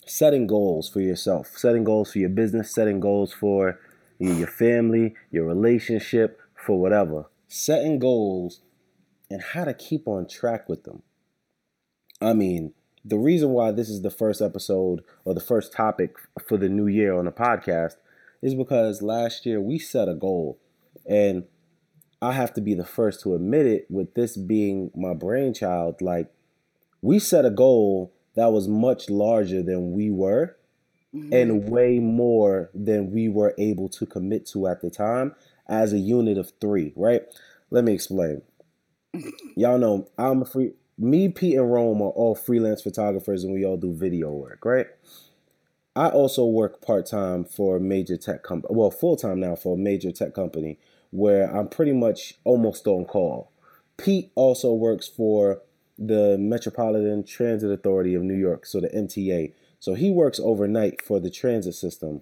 setting 0.05 0.47
goals 0.47 0.89
for 0.89 1.01
yourself, 1.01 1.47
setting 1.55 1.83
goals 1.83 2.11
for 2.11 2.19
your 2.19 2.29
business, 2.29 2.73
setting 2.73 2.99
goals 2.99 3.33
for 3.33 3.79
your 4.19 4.47
family, 4.47 5.15
your 5.31 5.45
relationship, 5.45 6.39
for 6.55 6.79
whatever. 6.79 7.29
Setting 7.47 7.99
goals 7.99 8.61
and 9.29 9.41
how 9.41 9.65
to 9.65 9.73
keep 9.73 10.07
on 10.07 10.27
track 10.27 10.67
with 10.67 10.83
them. 10.83 11.03
I 12.21 12.33
mean, 12.33 12.73
the 13.05 13.17
reason 13.17 13.49
why 13.51 13.71
this 13.71 13.89
is 13.89 14.01
the 14.01 14.11
first 14.11 14.41
episode 14.41 15.01
or 15.23 15.33
the 15.33 15.39
first 15.39 15.71
topic 15.71 16.15
for 16.47 16.57
the 16.57 16.69
new 16.69 16.87
year 16.87 17.13
on 17.13 17.25
the 17.25 17.31
podcast 17.31 17.95
is 18.41 18.55
because 18.55 19.01
last 19.01 19.45
year 19.45 19.61
we 19.61 19.79
set 19.79 20.09
a 20.09 20.13
goal 20.13 20.59
and 21.05 21.45
I 22.21 22.33
have 22.33 22.53
to 22.55 22.61
be 22.61 22.73
the 22.73 22.85
first 22.85 23.21
to 23.21 23.35
admit 23.35 23.65
it 23.65 23.87
with 23.89 24.13
this 24.15 24.35
being 24.35 24.91
my 24.93 25.13
brainchild 25.13 26.01
like 26.01 26.29
we 27.01 27.19
set 27.19 27.45
a 27.45 27.49
goal 27.49 28.13
that 28.39 28.53
was 28.53 28.69
much 28.69 29.09
larger 29.09 29.61
than 29.61 29.91
we 29.91 30.09
were 30.09 30.55
mm-hmm. 31.13 31.33
and 31.33 31.69
way 31.69 31.99
more 31.99 32.69
than 32.73 33.11
we 33.11 33.27
were 33.27 33.53
able 33.57 33.89
to 33.89 34.05
commit 34.05 34.47
to 34.47 34.67
at 34.67 34.81
the 34.81 34.89
time 34.89 35.35
as 35.67 35.91
a 35.91 35.97
unit 35.97 36.37
of 36.37 36.53
3, 36.61 36.93
right? 36.95 37.23
Let 37.69 37.83
me 37.83 37.93
explain. 37.93 38.41
Y'all 39.55 39.77
know 39.77 40.07
I'm 40.17 40.43
a 40.43 40.45
free 40.45 40.71
me, 40.97 41.29
Pete, 41.29 41.55
and 41.55 41.71
Rome 41.71 42.01
are 42.01 42.09
all 42.09 42.35
freelance 42.35 42.81
photographers 42.81 43.43
and 43.43 43.53
we 43.53 43.65
all 43.65 43.77
do 43.77 43.93
video 43.93 44.31
work, 44.31 44.63
right? 44.63 44.87
I 45.95 46.07
also 46.07 46.45
work 46.45 46.81
part 46.81 47.07
time 47.07 47.43
for 47.43 47.77
a 47.77 47.81
major 47.81 48.15
tech 48.15 48.43
company, 48.43 48.73
well, 48.73 48.91
full 48.91 49.17
time 49.17 49.41
now 49.41 49.55
for 49.55 49.75
a 49.75 49.77
major 49.77 50.11
tech 50.11 50.33
company 50.33 50.79
where 51.11 51.53
I'm 51.53 51.67
pretty 51.67 51.93
much 51.93 52.35
almost 52.45 52.87
on 52.87 53.03
call. 53.05 53.51
Pete 53.97 54.31
also 54.35 54.73
works 54.73 55.07
for 55.07 55.61
the 55.99 56.37
Metropolitan 56.39 57.25
Transit 57.25 57.71
Authority 57.71 58.15
of 58.15 58.23
New 58.23 58.35
York, 58.35 58.65
so 58.65 58.79
the 58.79 58.87
MTA. 58.89 59.51
So 59.79 59.93
he 59.93 60.09
works 60.09 60.39
overnight 60.39 61.01
for 61.01 61.19
the 61.19 61.29
transit 61.29 61.75
system. 61.75 62.21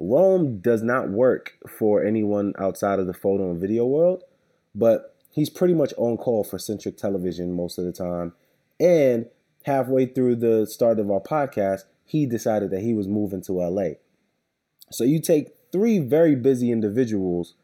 Rome 0.00 0.58
does 0.58 0.82
not 0.82 1.10
work 1.10 1.56
for 1.68 2.04
anyone 2.04 2.52
outside 2.58 2.98
of 2.98 3.06
the 3.06 3.14
photo 3.14 3.50
and 3.50 3.60
video 3.60 3.86
world, 3.86 4.24
but 4.74 5.14
he's 5.30 5.48
pretty 5.48 5.74
much 5.74 5.94
on 5.96 6.16
call 6.16 6.42
for 6.42 6.58
Centric 6.58 6.96
Television 6.96 7.54
most 7.54 7.78
of 7.78 7.84
the 7.84 7.92
time. 7.92 8.32
And 8.80 9.26
halfway 9.64 10.06
through 10.06 10.36
the 10.36 10.66
start 10.66 10.98
of 10.98 11.08
our 11.08 11.20
podcast, 11.20 11.84
he 12.04 12.26
decided 12.26 12.70
that 12.72 12.82
he 12.82 12.92
was 12.92 13.06
moving 13.06 13.42
to 13.42 13.52
LA. 13.52 13.90
So 14.90 15.04
you 15.04 15.20
take 15.20 15.50
three 15.70 16.00
very 16.00 16.34
busy 16.34 16.72
individuals 16.72 17.54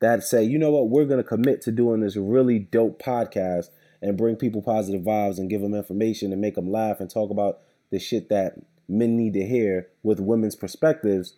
that 0.00 0.22
say, 0.24 0.42
you 0.42 0.58
know 0.58 0.70
what, 0.70 0.88
we're 0.88 1.04
going 1.04 1.22
to 1.22 1.28
commit 1.28 1.60
to 1.62 1.72
doing 1.72 2.00
this 2.00 2.16
really 2.16 2.58
dope 2.58 3.00
podcast 3.00 3.68
and 4.04 4.18
bring 4.18 4.36
people 4.36 4.60
positive 4.60 5.00
vibes 5.00 5.38
and 5.38 5.48
give 5.48 5.62
them 5.62 5.74
information 5.74 6.30
and 6.30 6.40
make 6.40 6.56
them 6.56 6.70
laugh 6.70 7.00
and 7.00 7.08
talk 7.08 7.30
about 7.30 7.60
the 7.90 7.98
shit 7.98 8.28
that 8.28 8.52
men 8.86 9.16
need 9.16 9.32
to 9.32 9.46
hear 9.46 9.88
with 10.02 10.20
women's 10.20 10.54
perspectives. 10.54 11.34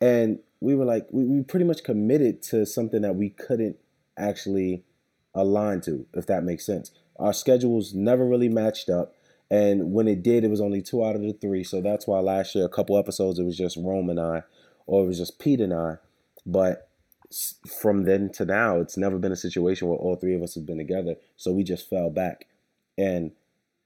And 0.00 0.38
we 0.60 0.74
were 0.74 0.86
like, 0.86 1.06
we, 1.10 1.26
we 1.26 1.42
pretty 1.42 1.66
much 1.66 1.84
committed 1.84 2.42
to 2.44 2.64
something 2.64 3.02
that 3.02 3.14
we 3.14 3.28
couldn't 3.28 3.76
actually 4.18 4.84
align 5.34 5.82
to, 5.82 6.06
if 6.14 6.26
that 6.26 6.44
makes 6.44 6.64
sense. 6.64 6.92
Our 7.18 7.34
schedules 7.34 7.92
never 7.92 8.24
really 8.24 8.48
matched 8.48 8.88
up. 8.88 9.14
And 9.50 9.92
when 9.92 10.08
it 10.08 10.22
did, 10.22 10.44
it 10.44 10.50
was 10.50 10.62
only 10.62 10.80
two 10.80 11.04
out 11.04 11.14
of 11.14 11.20
the 11.20 11.34
three. 11.34 11.62
So 11.62 11.82
that's 11.82 12.06
why 12.06 12.20
last 12.20 12.54
year, 12.54 12.64
a 12.64 12.70
couple 12.70 12.96
episodes, 12.96 13.38
it 13.38 13.44
was 13.44 13.58
just 13.58 13.76
Rome 13.76 14.08
and 14.08 14.18
I, 14.18 14.44
or 14.86 15.04
it 15.04 15.06
was 15.08 15.18
just 15.18 15.38
Pete 15.38 15.60
and 15.60 15.74
I. 15.74 15.96
But 16.46 16.88
from 17.80 18.04
then 18.04 18.30
to 18.30 18.44
now, 18.44 18.78
it's 18.80 18.96
never 18.96 19.18
been 19.18 19.32
a 19.32 19.36
situation 19.36 19.88
where 19.88 19.98
all 19.98 20.16
three 20.16 20.34
of 20.34 20.42
us 20.42 20.54
have 20.54 20.66
been 20.66 20.78
together. 20.78 21.16
So 21.36 21.52
we 21.52 21.62
just 21.62 21.88
fell 21.88 22.10
back. 22.10 22.46
And 22.98 23.32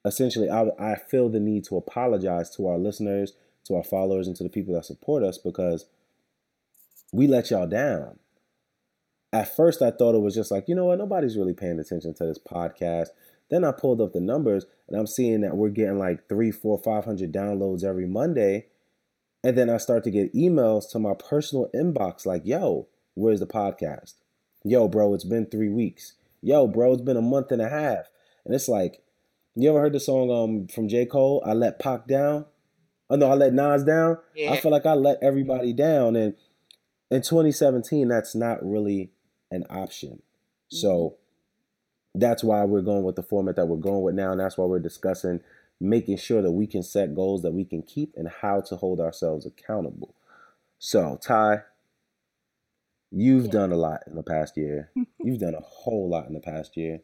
essentially, 0.04 0.50
I, 0.50 0.68
I 0.78 0.96
feel 0.96 1.28
the 1.28 1.40
need 1.40 1.64
to 1.64 1.76
apologize 1.76 2.50
to 2.56 2.66
our 2.66 2.78
listeners, 2.78 3.32
to 3.64 3.76
our 3.76 3.84
followers, 3.84 4.26
and 4.26 4.36
to 4.36 4.42
the 4.44 4.50
people 4.50 4.74
that 4.74 4.86
support 4.86 5.22
us 5.22 5.38
because 5.38 5.86
we 7.12 7.26
let 7.26 7.50
y'all 7.50 7.66
down 7.66 8.18
at 9.34 9.54
first 9.54 9.82
I 9.82 9.90
thought 9.90 10.14
it 10.14 10.22
was 10.22 10.34
just 10.34 10.52
like, 10.52 10.68
you 10.68 10.76
know 10.76 10.84
what, 10.84 10.98
nobody's 10.98 11.36
really 11.36 11.54
paying 11.54 11.80
attention 11.80 12.14
to 12.14 12.24
this 12.24 12.38
podcast. 12.38 13.08
Then 13.50 13.64
I 13.64 13.72
pulled 13.72 14.00
up 14.00 14.12
the 14.12 14.20
numbers 14.20 14.64
and 14.88 14.96
I'm 14.96 15.08
seeing 15.08 15.40
that 15.40 15.56
we're 15.56 15.70
getting 15.70 15.98
like 15.98 16.28
three, 16.28 16.52
four, 16.52 16.78
five 16.78 17.04
hundred 17.04 17.32
downloads 17.32 17.82
every 17.82 18.06
Monday. 18.06 18.66
And 19.42 19.58
then 19.58 19.68
I 19.68 19.78
start 19.78 20.04
to 20.04 20.12
get 20.12 20.32
emails 20.34 20.84
to 20.92 21.00
my 21.00 21.14
personal 21.14 21.68
inbox 21.74 22.24
like, 22.24 22.42
yo, 22.46 22.86
where's 23.14 23.40
the 23.40 23.47
podcast? 23.47 24.14
Yo, 24.64 24.88
bro, 24.88 25.14
it's 25.14 25.25
been 25.25 25.47
three 25.47 25.68
weeks. 25.68 26.14
Yo, 26.42 26.66
bro, 26.66 26.92
it's 26.92 27.02
been 27.02 27.16
a 27.16 27.23
month 27.23 27.50
and 27.50 27.62
a 27.62 27.68
half. 27.68 28.11
And 28.44 28.54
it's 28.54 28.68
like, 28.68 29.02
you 29.54 29.71
ever 29.71 29.80
heard 29.80 29.92
the 29.92 30.00
song 30.00 30.30
um 30.30 30.66
from 30.68 30.88
J. 30.88 31.06
Cole, 31.06 31.42
I 31.47 31.52
Let 31.52 31.78
Pac 31.78 32.06
Down? 32.06 32.47
Oh 33.11 33.16
no, 33.16 33.30
I 33.30 33.35
let 33.35 33.52
Nas 33.52 33.85
down. 33.85 34.18
Yeah. 34.35 34.52
I 34.52 34.61
feel 34.61 34.71
like 34.71 34.87
I 34.87 34.94
let 34.94 35.18
everybody 35.23 35.73
down. 35.73 36.16
And 36.16 36.35
in 37.11 37.23
2017, 37.23 38.09
that's 38.09 38.35
not 38.35 38.64
really 38.64 39.12
an 39.50 39.64
option. 39.71 40.11
Mm-hmm. 40.11 40.76
So 40.76 41.16
that's 42.14 42.42
why 42.42 42.64
we're 42.64 42.80
going 42.80 43.04
with 43.04 43.16
the 43.16 43.23
format 43.23 43.56
that 43.56 43.66
we're 43.66 43.76
going 43.76 44.02
with 44.02 44.14
now. 44.14 44.33
And 44.33 44.40
that's 44.40 44.56
why 44.56 44.64
we're 44.64 44.78
discussing 44.78 45.40
making 45.80 46.16
sure 46.16 46.40
that 46.40 46.52
we 46.52 46.66
can 46.66 46.83
set 46.83 47.14
goals 47.14 47.42
that 47.42 47.52
we 47.52 47.64
can 47.64 47.83
keep 47.83 48.14
and 48.16 48.28
how 48.40 48.61
to 48.62 48.76
hold 48.76 49.00
ourselves 49.00 49.44
accountable. 49.44 50.14
So, 50.78 51.18
Ty, 51.23 51.62
you've 53.14 53.47
yeah. 53.47 53.50
done 53.52 53.73
a 53.73 53.76
lot 53.76 54.00
in 54.06 54.14
the 54.14 54.23
past 54.23 54.56
year. 54.56 54.90
you've 55.21 55.40
done 55.40 55.54
a 55.54 55.61
whole 55.61 56.09
lot 56.09 56.26
in 56.26 56.35
the 56.35 56.40
past 56.40 56.76
year. 56.76 57.00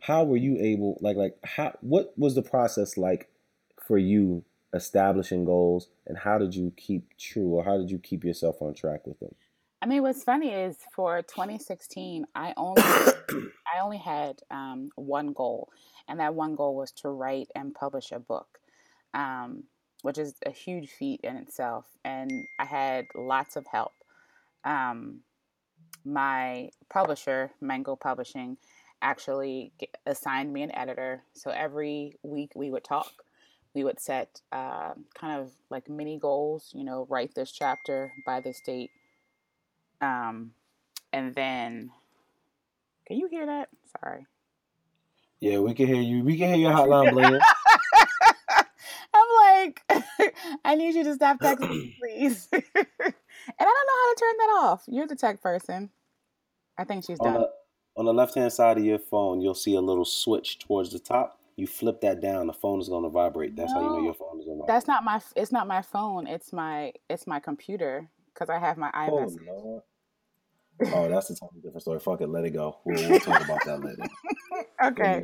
How 0.00 0.24
were 0.24 0.36
you 0.36 0.56
able 0.58 0.98
like 1.00 1.16
like 1.16 1.36
how 1.44 1.76
what 1.80 2.14
was 2.16 2.34
the 2.34 2.42
process 2.42 2.96
like 2.96 3.28
for 3.86 3.98
you 3.98 4.44
establishing 4.72 5.44
goals 5.44 5.88
and 6.06 6.18
how 6.18 6.38
did 6.38 6.54
you 6.54 6.72
keep 6.76 7.16
true 7.18 7.48
or 7.48 7.64
how 7.64 7.76
did 7.76 7.90
you 7.90 7.98
keep 7.98 8.24
yourself 8.24 8.60
on 8.60 8.74
track 8.74 9.06
with 9.06 9.20
them? 9.20 9.34
I 9.84 9.86
mean, 9.86 10.00
what's 10.00 10.24
funny 10.24 10.48
is 10.48 10.78
for 10.94 11.20
2016, 11.20 12.24
I 12.34 12.54
only 12.56 12.82
I 12.82 13.82
only 13.82 13.98
had 13.98 14.40
um, 14.50 14.88
one 14.96 15.34
goal, 15.34 15.68
and 16.08 16.20
that 16.20 16.34
one 16.34 16.54
goal 16.54 16.74
was 16.74 16.90
to 16.92 17.10
write 17.10 17.48
and 17.54 17.74
publish 17.74 18.10
a 18.10 18.18
book, 18.18 18.60
um, 19.12 19.64
which 20.00 20.16
is 20.16 20.36
a 20.46 20.50
huge 20.50 20.88
feat 20.88 21.20
in 21.22 21.36
itself. 21.36 21.84
And 22.02 22.30
I 22.58 22.64
had 22.64 23.04
lots 23.14 23.56
of 23.56 23.66
help. 23.66 23.92
Um, 24.64 25.20
my 26.04 26.70
publisher, 26.90 27.50
Mango 27.60 27.96
Publishing, 27.96 28.56
actually 29.02 29.72
assigned 30.06 30.52
me 30.52 30.62
an 30.62 30.74
editor. 30.74 31.22
So 31.34 31.50
every 31.50 32.16
week 32.22 32.52
we 32.54 32.70
would 32.70 32.84
talk. 32.84 33.12
We 33.74 33.84
would 33.84 34.00
set 34.00 34.40
uh, 34.52 34.94
kind 35.18 35.40
of 35.40 35.52
like 35.70 35.88
mini 35.88 36.18
goals. 36.18 36.70
You 36.74 36.84
know, 36.84 37.06
write 37.08 37.34
this 37.34 37.50
chapter 37.52 38.12
by 38.24 38.40
this 38.40 38.60
date 38.64 38.90
um, 40.04 40.52
and 41.12 41.34
then, 41.34 41.90
can 43.06 43.18
you 43.18 43.28
hear 43.28 43.46
that? 43.46 43.68
Sorry. 44.00 44.26
Yeah, 45.40 45.58
we 45.58 45.74
can 45.74 45.86
hear 45.86 46.00
you. 46.00 46.24
We 46.24 46.36
can 46.36 46.48
hear 46.48 46.56
your 46.56 46.72
hotline 46.72 47.12
blinging. 47.12 47.40
I'm 49.14 49.26
like, 49.40 49.82
I 50.64 50.74
need 50.74 50.94
you 50.94 51.04
to 51.04 51.14
stop 51.14 51.38
texting, 51.40 51.94
please. 52.00 52.48
and 53.46 53.54
I 53.58 53.64
don't 53.64 53.86
know 53.86 53.92
how 54.02 54.14
to 54.14 54.20
turn 54.20 54.36
that 54.38 54.66
off. 54.66 54.84
You're 54.86 55.06
the 55.06 55.16
tech 55.16 55.42
person. 55.42 55.90
I 56.78 56.84
think 56.84 57.04
she's 57.04 57.20
on 57.20 57.32
done. 57.32 57.42
The, 57.42 57.50
on 57.96 58.04
the 58.04 58.14
left 58.14 58.34
hand 58.34 58.52
side 58.52 58.78
of 58.78 58.84
your 58.84 58.98
phone, 58.98 59.40
you'll 59.40 59.54
see 59.54 59.74
a 59.74 59.80
little 59.80 60.04
switch 60.04 60.58
towards 60.58 60.90
the 60.90 60.98
top. 60.98 61.38
You 61.56 61.68
flip 61.68 62.00
that 62.00 62.20
down, 62.20 62.48
the 62.48 62.52
phone 62.52 62.80
is 62.80 62.88
going 62.88 63.04
to 63.04 63.10
vibrate. 63.10 63.54
That's 63.54 63.72
no, 63.72 63.80
how 63.80 63.84
you 63.84 63.90
know 63.90 64.04
your 64.04 64.14
phone 64.14 64.40
is 64.40 64.44
going 64.44 64.58
to 64.58 64.62
vibrate. 64.62 64.66
That's 64.66 64.88
not 64.88 65.04
my. 65.04 65.20
It's 65.36 65.52
not 65.52 65.68
my 65.68 65.82
phone. 65.82 66.26
It's 66.26 66.52
my. 66.52 66.92
It's 67.08 67.26
my 67.28 67.38
computer 67.38 68.08
because 68.32 68.50
I 68.50 68.58
have 68.58 68.76
my 68.76 68.90
oh, 68.92 68.98
iMessage. 68.98 69.48
Oh, 69.48 69.82
oh, 70.94 71.08
that's 71.08 71.30
a 71.30 71.36
totally 71.36 71.60
different 71.60 71.82
story. 71.82 72.00
Fuck 72.00 72.20
it, 72.20 72.28
let 72.28 72.44
it 72.44 72.50
go. 72.50 72.78
We'll, 72.84 73.08
we'll 73.08 73.20
talk 73.20 73.44
about 73.44 73.64
that 73.64 73.84
later. 73.84 74.02
okay. 74.88 75.22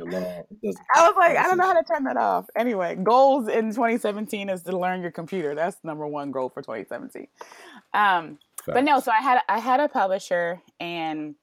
I 0.95 1.07
was 1.07 1.15
like, 1.17 1.37
I 1.37 1.43
don't 1.43 1.57
know 1.57 1.65
how 1.65 1.73
to 1.73 1.83
turn 1.83 2.03
that 2.05 2.17
off. 2.17 2.47
Anyway, 2.55 2.95
goals 2.95 3.47
in 3.47 3.69
2017 3.69 4.49
is 4.49 4.63
to 4.63 4.77
learn 4.77 5.01
your 5.01 5.11
computer. 5.11 5.55
That's 5.55 5.77
number 5.83 6.07
one 6.07 6.31
goal 6.31 6.49
for 6.49 6.61
2017. 6.61 7.27
Um, 7.93 8.39
but 8.65 8.83
no, 8.83 8.99
so 8.99 9.11
I 9.11 9.21
had 9.21 9.41
I 9.49 9.59
had 9.59 9.79
a 9.79 9.87
publisher 9.87 10.61
and 10.79 11.35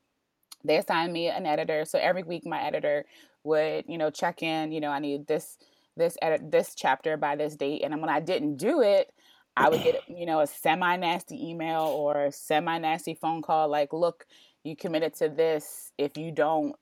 they 0.64 0.76
assigned 0.76 1.12
me 1.12 1.28
an 1.28 1.46
editor. 1.46 1.84
So 1.84 1.98
every 1.98 2.22
week 2.22 2.46
my 2.46 2.62
editor 2.62 3.04
would, 3.44 3.84
you 3.88 3.98
know, 3.98 4.10
check 4.10 4.42
in, 4.42 4.72
you 4.72 4.80
know, 4.80 4.90
I 4.90 4.98
need 4.98 5.26
this 5.26 5.58
this 5.96 6.16
edit 6.22 6.50
this 6.50 6.74
chapter 6.74 7.16
by 7.16 7.36
this 7.36 7.56
date. 7.56 7.82
And 7.84 8.00
when 8.00 8.10
I 8.10 8.20
didn't 8.20 8.56
do 8.56 8.82
it, 8.82 9.12
I 9.56 9.68
would 9.68 9.82
get, 9.82 10.08
you 10.08 10.26
know, 10.26 10.40
a 10.40 10.46
semi 10.46 10.96
nasty 10.96 11.50
email 11.50 11.82
or 11.82 12.26
a 12.26 12.32
semi 12.32 12.78
nasty 12.78 13.14
phone 13.14 13.42
call 13.42 13.68
like, 13.68 13.92
look, 13.92 14.26
you 14.62 14.76
committed 14.76 15.14
to 15.16 15.28
this. 15.28 15.92
If 15.98 16.16
you 16.16 16.30
don't, 16.30 16.76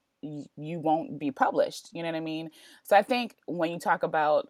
you 0.56 0.80
won't 0.80 1.18
be 1.18 1.30
published. 1.30 1.90
You 1.92 2.02
know 2.02 2.09
what 2.11 2.16
I 2.16 2.21
mean? 2.21 2.50
So 2.85 2.97
I 2.97 3.02
think 3.02 3.37
when 3.47 3.71
you 3.71 3.78
talk 3.78 4.02
about 4.02 4.47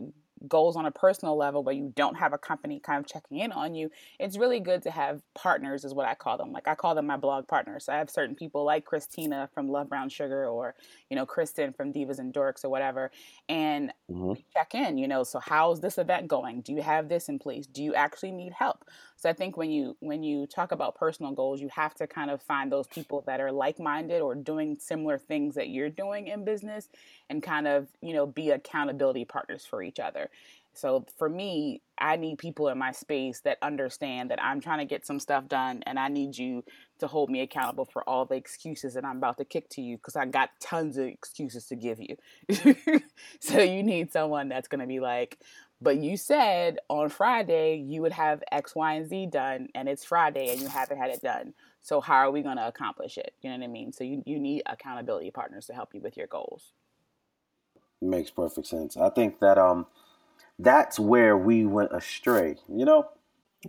goals 0.49 0.77
on 0.77 0.87
a 0.87 0.91
personal 0.91 1.37
level 1.37 1.63
where 1.63 1.75
you 1.75 1.93
don't 1.97 2.17
have 2.17 2.33
a 2.33 2.39
company 2.39 2.81
kind 2.81 2.99
of 2.99 3.11
checking 3.11 3.39
in 3.39 3.53
on 3.53 3.75
you, 3.75 3.91
it's 4.19 4.37
really 4.37 4.61
good 4.61 4.83
to 4.83 4.91
have 4.91 5.23
partners, 5.35 5.85
is 5.85 5.95
what 5.95 6.07
I 6.07 6.15
call 6.15 6.37
them. 6.37 6.53
Like 6.53 6.69
I 6.69 6.75
call 6.75 6.95
them 6.95 7.07
my 7.07 7.17
blog 7.17 7.49
partners. 7.49 7.85
So 7.85 7.93
I 7.93 7.99
have 7.99 8.11
certain 8.11 8.35
people 8.35 8.65
like 8.65 8.85
Christina 8.85 9.49
from 9.55 9.69
Love 9.69 9.89
Brown 9.89 10.09
Sugar 10.09 10.47
or, 10.47 10.75
you 11.11 11.17
know, 11.17 11.27
Kristen 11.27 11.73
from 11.73 11.93
Divas 11.93 12.19
and 12.19 12.33
Dorks 12.33 12.65
or 12.65 12.69
whatever. 12.69 13.11
And 13.49 13.93
mm-hmm. 14.11 14.41
check 14.53 14.75
in, 14.75 14.99
you 14.99 15.09
know, 15.09 15.25
so 15.25 15.39
how's 15.39 15.81
this 15.81 15.99
event 15.99 16.29
going? 16.29 16.61
Do 16.61 16.73
you 16.73 16.83
have 16.83 17.09
this 17.09 17.29
in 17.29 17.39
place? 17.39 17.67
Do 17.67 17.83
you 17.83 17.95
actually 17.95 18.33
need 18.33 18.53
help? 18.53 18.85
So 19.19 19.31
I 19.31 19.33
think 19.33 19.57
when 19.57 19.71
you 19.71 19.97
when 20.01 20.23
you 20.23 20.47
talk 20.47 20.73
about 20.73 20.95
personal 20.95 21.33
goals, 21.33 21.61
you 21.61 21.69
have 21.75 21.95
to 21.95 22.07
kind 22.07 22.31
of 22.31 22.43
find 22.43 22.71
those 22.71 22.87
people 22.87 23.25
that 23.27 23.41
are 23.41 23.51
like-minded 23.51 24.21
or 24.21 24.35
doing 24.35 24.77
similar 24.79 25.17
things 25.17 25.55
that 25.55 25.71
you're 25.71 25.89
doing 25.89 26.29
in 26.29 26.45
business 26.45 26.89
and 27.31 27.43
kind 27.43 27.67
of, 27.67 27.89
you 28.03 28.13
know, 28.13 28.27
be 28.27 28.51
accountability 28.51 29.25
partners 29.25 29.65
for 29.65 29.83
each 29.83 29.99
other. 29.99 30.26
So 30.77 31.07
for 31.17 31.29
me, 31.29 31.81
I 31.99 32.17
need 32.17 32.39
people 32.39 32.69
in 32.69 32.77
my 32.77 32.93
space 32.93 33.41
that 33.41 33.57
understand 33.63 34.31
that 34.31 34.43
I'm 34.43 34.61
trying 34.61 34.79
to 34.79 34.85
get 34.85 35.07
some 35.07 35.19
stuff 35.19 35.49
done 35.49 35.83
and 35.87 35.99
I 35.99 36.09
need 36.09 36.37
you 36.37 36.65
to 36.99 37.07
hold 37.07 37.31
me 37.31 37.41
accountable 37.41 37.87
for 37.87 38.07
all 38.07 38.27
the 38.27 38.35
excuses 38.35 38.93
that 38.95 39.05
I'm 39.05 39.17
about 39.17 39.39
to 39.39 39.45
kick 39.47 39.71
to 39.71 39.81
you 39.81 39.97
because 39.97 40.17
I 40.17 40.27
got 40.27 40.51
tons 40.61 40.99
of 40.99 41.07
excuses 41.07 41.67
to 41.69 41.77
give 41.77 41.99
you. 41.99 42.17
so 43.41 43.61
you 43.61 43.83
need 43.83 44.13
someone 44.13 44.51
that's 44.51 44.69
going 44.69 44.83
to 44.83 44.87
be 44.87 45.01
like, 45.01 45.39
but 45.81 45.97
you 45.97 46.19
said 46.19 46.79
on 46.89 47.09
Friday 47.09 47.77
you 47.77 48.03
would 48.03 48.13
have 48.13 48.43
X, 48.53 48.75
Y, 48.75 48.95
and 48.95 49.09
Z 49.09 49.29
done, 49.33 49.69
and 49.75 49.89
it's 49.89 50.05
Friday 50.05 50.51
and 50.51 50.61
you 50.61 50.69
haven't 50.69 50.99
had 50.99 51.11
it 51.11 51.23
done. 51.23 51.55
So 51.81 52.03
how 52.03 52.17
are 52.17 52.31
we 52.31 52.43
going 52.43 52.57
to 52.57 52.67
accomplish 52.67 53.17
it? 53.17 53.33
You 53.41 53.51
know 53.51 53.57
what 53.57 53.65
I 53.65 53.69
mean? 53.69 53.93
So 53.93 54.05
you, 54.05 54.23
you 54.27 54.39
need 54.39 54.63
accountability 54.67 55.31
partners 55.31 55.67
to 55.67 55.73
help 55.73 55.95
you 55.95 56.01
with 56.01 56.19
your 56.19 56.27
goals. 56.27 56.73
Makes 58.03 58.31
perfect 58.31 58.67
sense. 58.67 58.99
I 58.99 59.09
think 59.09 59.41
that 59.41 59.57
um 59.57 59.87
that's 60.59 60.99
where 60.99 61.37
we 61.37 61.65
went 61.67 61.93
astray. 61.93 62.57
You 62.69 62.85
know, 62.85 63.09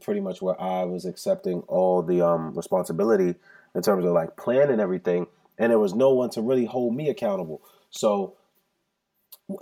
pretty 0.02 0.22
much 0.22 0.42
where 0.42 0.60
I 0.60 0.84
was 0.84 1.06
accepting 1.06 1.62
all 1.68 2.02
the 2.02 2.26
um 2.26 2.54
responsibility 2.56 3.36
in 3.76 3.82
terms 3.82 4.06
of 4.06 4.12
like 4.12 4.38
planning 4.38 4.80
everything, 4.80 5.28
and 5.58 5.72
there 5.72 5.80
was 5.80 5.94
no 5.94 6.14
one 6.14 6.30
to 6.32 6.42
really 6.42 6.66
hold 6.66 6.96
me 6.96 7.10
accountable. 7.10 7.62
So 7.90 8.36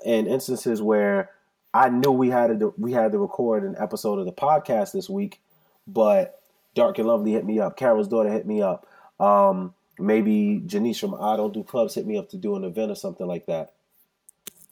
in 0.03 0.27
instances 0.27 0.81
where 0.81 1.31
I 1.73 1.89
knew 1.89 2.11
we 2.11 2.29
had 2.29 2.59
to 2.59 2.73
we 2.77 2.93
had 2.93 3.11
to 3.11 3.19
record 3.19 3.63
an 3.63 3.75
episode 3.77 4.19
of 4.19 4.25
the 4.25 4.31
podcast 4.31 4.91
this 4.93 5.09
week, 5.09 5.41
but 5.87 6.41
Dark 6.73 6.97
and 6.97 7.07
Lovely 7.07 7.31
hit 7.31 7.45
me 7.45 7.59
up. 7.59 7.77
Carol's 7.77 8.07
daughter 8.07 8.31
hit 8.31 8.45
me 8.45 8.61
up. 8.61 8.87
Um, 9.19 9.73
maybe 9.99 10.61
Janice 10.65 10.99
from 10.99 11.15
I 11.15 11.37
Don't 11.37 11.53
Do 11.53 11.63
Clubs 11.63 11.95
hit 11.95 12.05
me 12.05 12.17
up 12.17 12.29
to 12.29 12.37
do 12.37 12.55
an 12.55 12.63
event 12.63 12.91
or 12.91 12.95
something 12.95 13.27
like 13.27 13.45
that. 13.45 13.73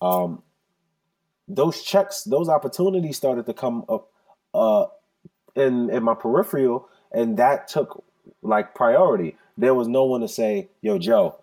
Um, 0.01 0.43
those 1.47 1.81
checks, 1.81 2.23
those 2.23 2.49
opportunities 2.49 3.17
started 3.17 3.45
to 3.45 3.53
come 3.53 3.85
up 3.89 4.09
uh, 4.53 4.85
in 5.55 5.89
in 5.89 6.03
my 6.03 6.13
peripheral, 6.15 6.87
and 7.11 7.37
that 7.37 7.67
took 7.67 8.03
like 8.41 8.75
priority. 8.75 9.37
There 9.57 9.73
was 9.73 9.87
no 9.87 10.05
one 10.05 10.21
to 10.21 10.27
say, 10.27 10.69
"Yo, 10.81 10.97
Joe, 10.97 11.35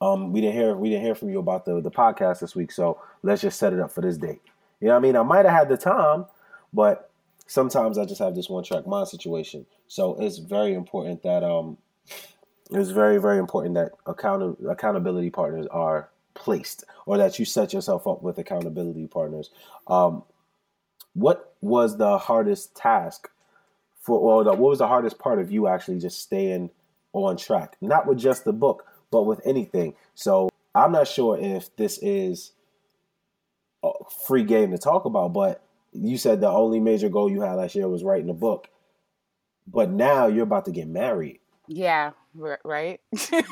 um, 0.00 0.32
we 0.32 0.40
didn't 0.40 0.56
hear 0.56 0.76
we 0.76 0.90
didn't 0.90 1.04
hear 1.04 1.14
from 1.14 1.30
you 1.30 1.38
about 1.38 1.64
the 1.64 1.80
the 1.80 1.90
podcast 1.90 2.40
this 2.40 2.54
week, 2.54 2.72
so 2.72 3.00
let's 3.22 3.42
just 3.42 3.58
set 3.58 3.72
it 3.72 3.80
up 3.80 3.90
for 3.90 4.00
this 4.00 4.16
date." 4.16 4.40
You 4.80 4.88
know 4.88 4.94
what 4.94 4.98
I 4.98 5.02
mean? 5.02 5.16
I 5.16 5.22
might 5.22 5.44
have 5.44 5.54
had 5.54 5.68
the 5.68 5.76
time, 5.76 6.26
but 6.72 7.10
sometimes 7.46 7.98
I 7.98 8.04
just 8.04 8.20
have 8.20 8.34
this 8.34 8.48
one 8.48 8.64
track 8.64 8.86
mind 8.86 9.08
situation. 9.08 9.66
So 9.88 10.16
it's 10.20 10.38
very 10.38 10.74
important 10.74 11.22
that 11.24 11.42
um 11.42 11.78
it's 12.70 12.90
very 12.90 13.18
very 13.18 13.38
important 13.38 13.74
that 13.74 13.92
account 14.06 14.58
accountability 14.68 15.30
partners 15.30 15.66
are 15.70 16.09
placed 16.40 16.84
or 17.06 17.18
that 17.18 17.38
you 17.38 17.44
set 17.44 17.72
yourself 17.72 18.06
up 18.06 18.22
with 18.22 18.38
accountability 18.38 19.06
partners. 19.06 19.50
Um, 19.86 20.24
what 21.14 21.54
was 21.60 21.98
the 21.98 22.18
hardest 22.18 22.74
task 22.74 23.30
for 24.00 24.18
or 24.18 24.44
the, 24.44 24.50
what 24.50 24.70
was 24.70 24.78
the 24.78 24.88
hardest 24.88 25.18
part 25.18 25.38
of 25.38 25.52
you 25.52 25.68
actually 25.68 26.00
just 26.00 26.20
staying 26.20 26.70
on 27.12 27.36
track? 27.36 27.76
Not 27.80 28.06
with 28.06 28.18
just 28.18 28.44
the 28.44 28.52
book, 28.52 28.86
but 29.10 29.22
with 29.22 29.40
anything. 29.44 29.94
So 30.14 30.48
I'm 30.74 30.92
not 30.92 31.08
sure 31.08 31.38
if 31.38 31.74
this 31.76 31.98
is 32.02 32.52
a 33.82 33.90
free 34.26 34.44
game 34.44 34.70
to 34.70 34.78
talk 34.78 35.04
about, 35.04 35.32
but 35.32 35.62
you 35.92 36.16
said 36.16 36.40
the 36.40 36.48
only 36.48 36.80
major 36.80 37.08
goal 37.08 37.30
you 37.30 37.40
had 37.40 37.54
last 37.54 37.74
year 37.74 37.88
was 37.88 38.04
writing 38.04 38.30
a 38.30 38.34
book. 38.34 38.68
But 39.66 39.90
now 39.90 40.26
you're 40.26 40.44
about 40.44 40.64
to 40.66 40.72
get 40.72 40.88
married. 40.88 41.40
Yeah, 41.66 42.12
right. 42.34 43.00
you 43.32 43.42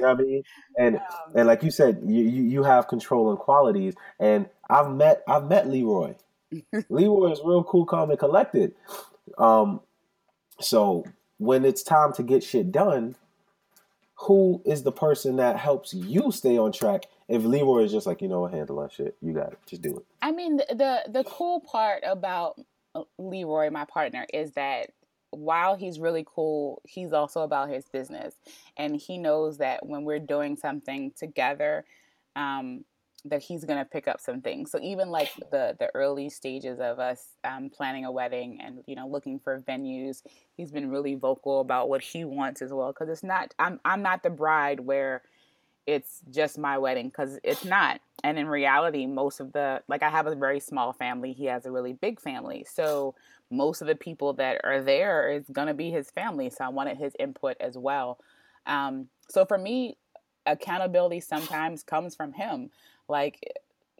know 0.00 0.08
I 0.08 0.14
mean? 0.14 0.42
And 0.78 0.96
um, 0.96 1.02
and 1.34 1.46
like 1.46 1.62
you 1.62 1.70
said, 1.70 2.00
you, 2.04 2.24
you 2.24 2.42
you 2.42 2.62
have 2.62 2.88
control 2.88 3.30
and 3.30 3.38
qualities. 3.38 3.94
And 4.18 4.48
I've 4.68 4.90
met 4.90 5.22
I've 5.28 5.48
met 5.48 5.68
Leroy. 5.68 6.14
Leroy 6.88 7.32
is 7.32 7.40
real 7.44 7.64
cool, 7.64 7.84
calm, 7.84 8.10
and 8.10 8.18
collected. 8.18 8.74
Um, 9.36 9.80
so 10.60 11.04
when 11.38 11.64
it's 11.64 11.82
time 11.82 12.12
to 12.14 12.22
get 12.22 12.42
shit 12.42 12.72
done, 12.72 13.14
who 14.14 14.60
is 14.64 14.82
the 14.82 14.92
person 14.92 15.36
that 15.36 15.56
helps 15.56 15.94
you 15.94 16.32
stay 16.32 16.58
on 16.58 16.72
track 16.72 17.04
if 17.28 17.44
Leroy 17.44 17.84
is 17.84 17.92
just 17.92 18.06
like, 18.06 18.22
you 18.22 18.28
know, 18.28 18.46
handle 18.46 18.80
that 18.80 18.92
shit, 18.92 19.16
you 19.20 19.32
got 19.32 19.52
it, 19.52 19.58
just 19.66 19.82
do 19.82 19.96
it. 19.98 20.04
I 20.22 20.32
mean, 20.32 20.56
the 20.56 21.02
the 21.08 21.24
cool 21.24 21.60
part 21.60 22.02
about 22.06 22.58
Leroy, 23.18 23.70
my 23.70 23.84
partner, 23.84 24.26
is 24.32 24.52
that 24.52 24.90
while 25.30 25.76
he's 25.76 25.98
really 25.98 26.24
cool, 26.26 26.82
he's 26.86 27.12
also 27.12 27.42
about 27.42 27.68
his 27.70 27.84
business, 27.88 28.34
and 28.76 28.96
he 28.96 29.18
knows 29.18 29.58
that 29.58 29.84
when 29.86 30.04
we're 30.04 30.18
doing 30.18 30.56
something 30.56 31.12
together, 31.16 31.84
um, 32.36 32.84
that 33.24 33.42
he's 33.42 33.64
gonna 33.64 33.84
pick 33.84 34.08
up 34.08 34.20
some 34.20 34.40
things. 34.40 34.70
So 34.70 34.78
even 34.80 35.10
like 35.10 35.30
the 35.50 35.76
the 35.78 35.90
early 35.94 36.30
stages 36.30 36.78
of 36.80 36.98
us 36.98 37.36
um, 37.44 37.68
planning 37.70 38.04
a 38.04 38.12
wedding 38.12 38.60
and 38.60 38.82
you 38.86 38.94
know 38.94 39.08
looking 39.08 39.38
for 39.38 39.60
venues, 39.68 40.22
he's 40.56 40.70
been 40.70 40.90
really 40.90 41.14
vocal 41.14 41.60
about 41.60 41.88
what 41.88 42.00
he 42.00 42.24
wants 42.24 42.62
as 42.62 42.72
well. 42.72 42.88
Because 42.92 43.08
it's 43.08 43.24
not 43.24 43.54
I'm 43.58 43.80
I'm 43.84 44.02
not 44.02 44.22
the 44.22 44.30
bride 44.30 44.80
where 44.80 45.22
it's 45.88 46.20
just 46.30 46.58
my 46.58 46.76
wedding 46.76 47.08
because 47.08 47.38
it's 47.42 47.64
not. 47.64 48.02
And 48.22 48.38
in 48.38 48.46
reality, 48.46 49.06
most 49.06 49.40
of 49.40 49.54
the 49.54 49.82
like 49.88 50.02
I 50.02 50.10
have 50.10 50.26
a 50.26 50.34
very 50.34 50.60
small 50.60 50.92
family. 50.92 51.32
He 51.32 51.46
has 51.46 51.64
a 51.64 51.72
really 51.72 51.94
big 51.94 52.20
family, 52.20 52.66
so 52.70 53.14
most 53.50 53.80
of 53.80 53.88
the 53.88 53.94
people 53.94 54.34
that 54.34 54.60
are 54.64 54.82
there 54.82 55.30
is 55.32 55.46
gonna 55.50 55.72
be 55.72 55.90
his 55.90 56.10
family. 56.10 56.50
So 56.50 56.64
I 56.64 56.68
wanted 56.68 56.98
his 56.98 57.14
input 57.18 57.56
as 57.58 57.78
well. 57.78 58.18
Um, 58.66 59.08
so 59.30 59.46
for 59.46 59.56
me, 59.56 59.96
accountability 60.46 61.20
sometimes 61.20 61.82
comes 61.82 62.14
from 62.14 62.34
him 62.34 62.70
like 63.08 63.40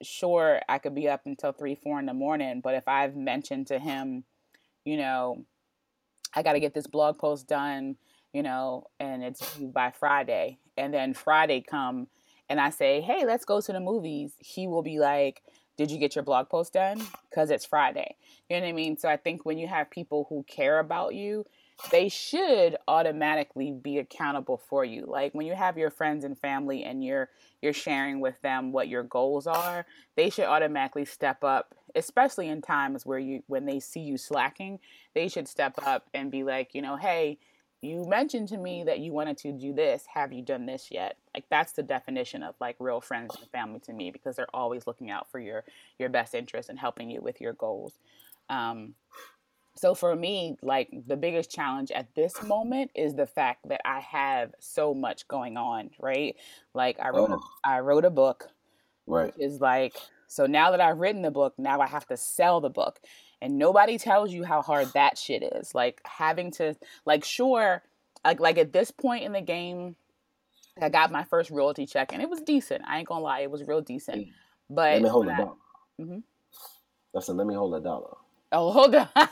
sure 0.03 0.61
i 0.68 0.79
could 0.79 0.94
be 0.94 1.09
up 1.09 1.22
until 1.27 1.53
three 1.53 1.74
four 1.74 1.98
in 1.98 2.07
the 2.07 2.14
morning 2.14 2.61
but 2.62 2.74
if 2.74 2.87
i've 2.88 3.16
mentioned 3.16 3.66
to 3.66 3.79
him 3.79 4.24
you 4.85 4.96
know 4.96 5.44
i 6.35 6.42
got 6.42 6.53
to 6.55 6.61
get 6.61 6.74
this 6.74 6.87
blog 6.87 7.18
post 7.18 7.48
done 7.48 7.96
you 8.33 8.42
know 8.42 8.85
and 9.01 9.22
it's 9.24 9.57
by 9.57 9.90
friday 9.90 10.59
and 10.79 10.95
then 10.95 11.12
friday 11.12 11.61
come 11.61 12.07
and 12.49 12.61
i 12.61 12.71
say 12.71 13.01
hey 13.01 13.25
let's 13.27 13.45
go 13.45 13.61
to 13.61 13.73
the 13.73 13.81
movies 13.81 14.33
he 14.38 14.67
will 14.67 14.83
be 14.83 14.99
like 14.99 15.43
did 15.77 15.93
you 15.93 15.99
get 15.99 16.17
your 16.17 16.25
blog 16.25 16.49
post 16.49 16.73
done? 16.73 17.01
Because 17.31 17.51
it's 17.51 17.64
friday. 17.64 18.17
You 18.51 18.57
know 18.57 18.64
what 18.64 18.71
i 18.71 18.73
mean? 18.73 18.97
So 18.97 19.09
i 19.09 19.17
think 19.17 19.47
when 19.47 19.59
you 19.59 19.69
have 19.69 19.88
people 19.91 20.27
who 20.29 20.45
care 20.49 20.81
about 20.81 21.14
you 21.14 21.45
they 21.91 22.09
should 22.09 22.77
automatically 22.87 23.73
be 23.73 23.99
accountable 23.99 24.61
for 24.69 24.85
you. 24.85 25.05
Like 25.07 25.35
when 25.35 25.47
you 25.47 25.55
have 25.55 25.79
your 25.79 25.91
friends 25.91 26.25
and 26.25 26.38
family 26.38 26.83
and 26.85 27.05
you're 27.05 27.29
you're 27.62 27.73
sharing 27.73 28.21
with 28.21 28.41
them 28.43 28.73
what 28.73 28.88
your 28.88 29.03
goals 29.03 29.47
are, 29.47 29.87
they 30.17 30.31
should 30.31 30.45
automatically 30.45 31.05
step 31.05 31.43
up, 31.43 31.75
especially 31.95 32.49
in 32.49 32.62
times 32.62 33.07
where 33.07 33.19
you 33.19 33.43
when 33.47 33.64
they 33.64 33.81
see 33.81 34.01
you 34.01 34.17
slacking, 34.17 34.81
they 35.14 35.29
should 35.29 35.49
step 35.49 35.75
up 35.87 36.09
and 36.14 36.31
be 36.31 36.43
like, 36.43 36.75
you 36.75 36.83
know, 36.83 36.97
hey, 36.97 37.38
you 37.81 38.05
mentioned 38.07 38.49
to 38.49 38.57
me 38.57 38.83
that 38.85 38.99
you 38.99 39.12
wanted 39.12 39.38
to 39.38 39.53
do 39.53 39.73
this. 39.73 40.05
Have 40.12 40.33
you 40.33 40.43
done 40.43 40.67
this 40.67 40.88
yet? 40.91 41.17
Like 41.35 41.45
that's 41.51 41.73
the 41.73 41.83
definition 41.83 42.43
of 42.43 42.55
like 42.61 42.77
real 42.81 43.01
friends 43.01 43.37
and 43.41 43.49
family 43.51 43.81
to 43.81 43.93
me 43.93 44.11
because 44.11 44.37
they're 44.37 44.55
always 44.55 44.87
looking 44.87 45.11
out 45.11 45.31
for 45.31 45.38
your 45.38 45.64
your 45.99 46.09
best 46.09 46.35
interest 46.35 46.69
and 46.69 46.79
helping 46.79 47.09
you 47.09 47.21
with 47.21 47.41
your 47.41 47.53
goals. 47.53 47.95
Um, 48.51 48.95
so 49.77 49.95
for 49.95 50.17
me, 50.17 50.57
like 50.61 50.91
the 51.07 51.17
biggest 51.17 51.53
challenge 51.53 51.93
at 51.93 52.12
this 52.17 52.43
moment 52.43 52.91
is 52.97 53.14
the 53.14 53.27
fact 53.27 53.69
that 53.69 53.81
I 53.85 54.01
have 54.01 54.53
so 54.59 54.93
much 54.93 55.29
going 55.29 55.57
on, 55.57 55.91
right? 56.01 56.35
Like 56.75 56.99
I 56.99 57.11
wrote 57.11 57.31
oh. 57.31 57.41
a, 57.64 57.69
I 57.69 57.81
wrote 57.81 58.05
a 58.05 58.11
book. 58.11 58.49
Right. 59.07 59.33
Is 59.38 59.61
like 59.61 59.95
so 60.27 60.47
now 60.47 60.73
that 60.73 60.81
I've 60.81 60.99
written 60.99 61.23
the 61.23 61.31
book, 61.31 61.55
now 61.59 61.81
I 61.81 61.87
have 61.87 62.07
to 62.09 62.17
sell 62.17 62.61
the 62.61 62.71
book. 62.71 62.99
And 63.40 63.59
nobody 63.59 63.98
tells 63.98 64.33
you 64.33 64.44
how 64.44 64.62
hard 64.62 64.88
that 64.94 65.16
shit 65.16 65.42
is. 65.42 65.74
Like 65.74 66.01
having 66.05 66.51
to 66.53 66.77
like 67.05 67.24
sure 67.24 67.83
like 68.24 68.40
like 68.40 68.59
at 68.59 68.72
this 68.72 68.90
point 68.90 69.24
in 69.24 69.33
the 69.33 69.40
game 69.40 69.96
I 70.81 70.88
got 70.88 71.11
my 71.11 71.24
first 71.24 71.51
royalty 71.51 71.87
check 71.87 72.12
and 72.12 72.22
it 72.22 72.31
was 72.31 72.40
decent. 72.40 72.83
I 72.87 72.98
ain't 72.98 73.09
gonna 73.09 73.24
lie, 73.24 73.40
it 73.40 73.51
was 73.51 73.64
real 73.64 73.81
decent. 73.81 74.29
But 74.70 74.94
let 74.94 75.03
me 75.03 75.09
hold 75.09 75.29
a 75.29 75.37
dollar. 75.37 75.53
Mm-hmm. 76.01 76.18
I 77.16 77.20
said, 77.20 77.37
let 77.37 77.46
me 77.46 77.55
hold 77.55 77.74
a 77.74 77.81
dollar 77.81 78.14
Oh, 78.51 78.73
hold 78.73 78.95
on. 78.95 79.09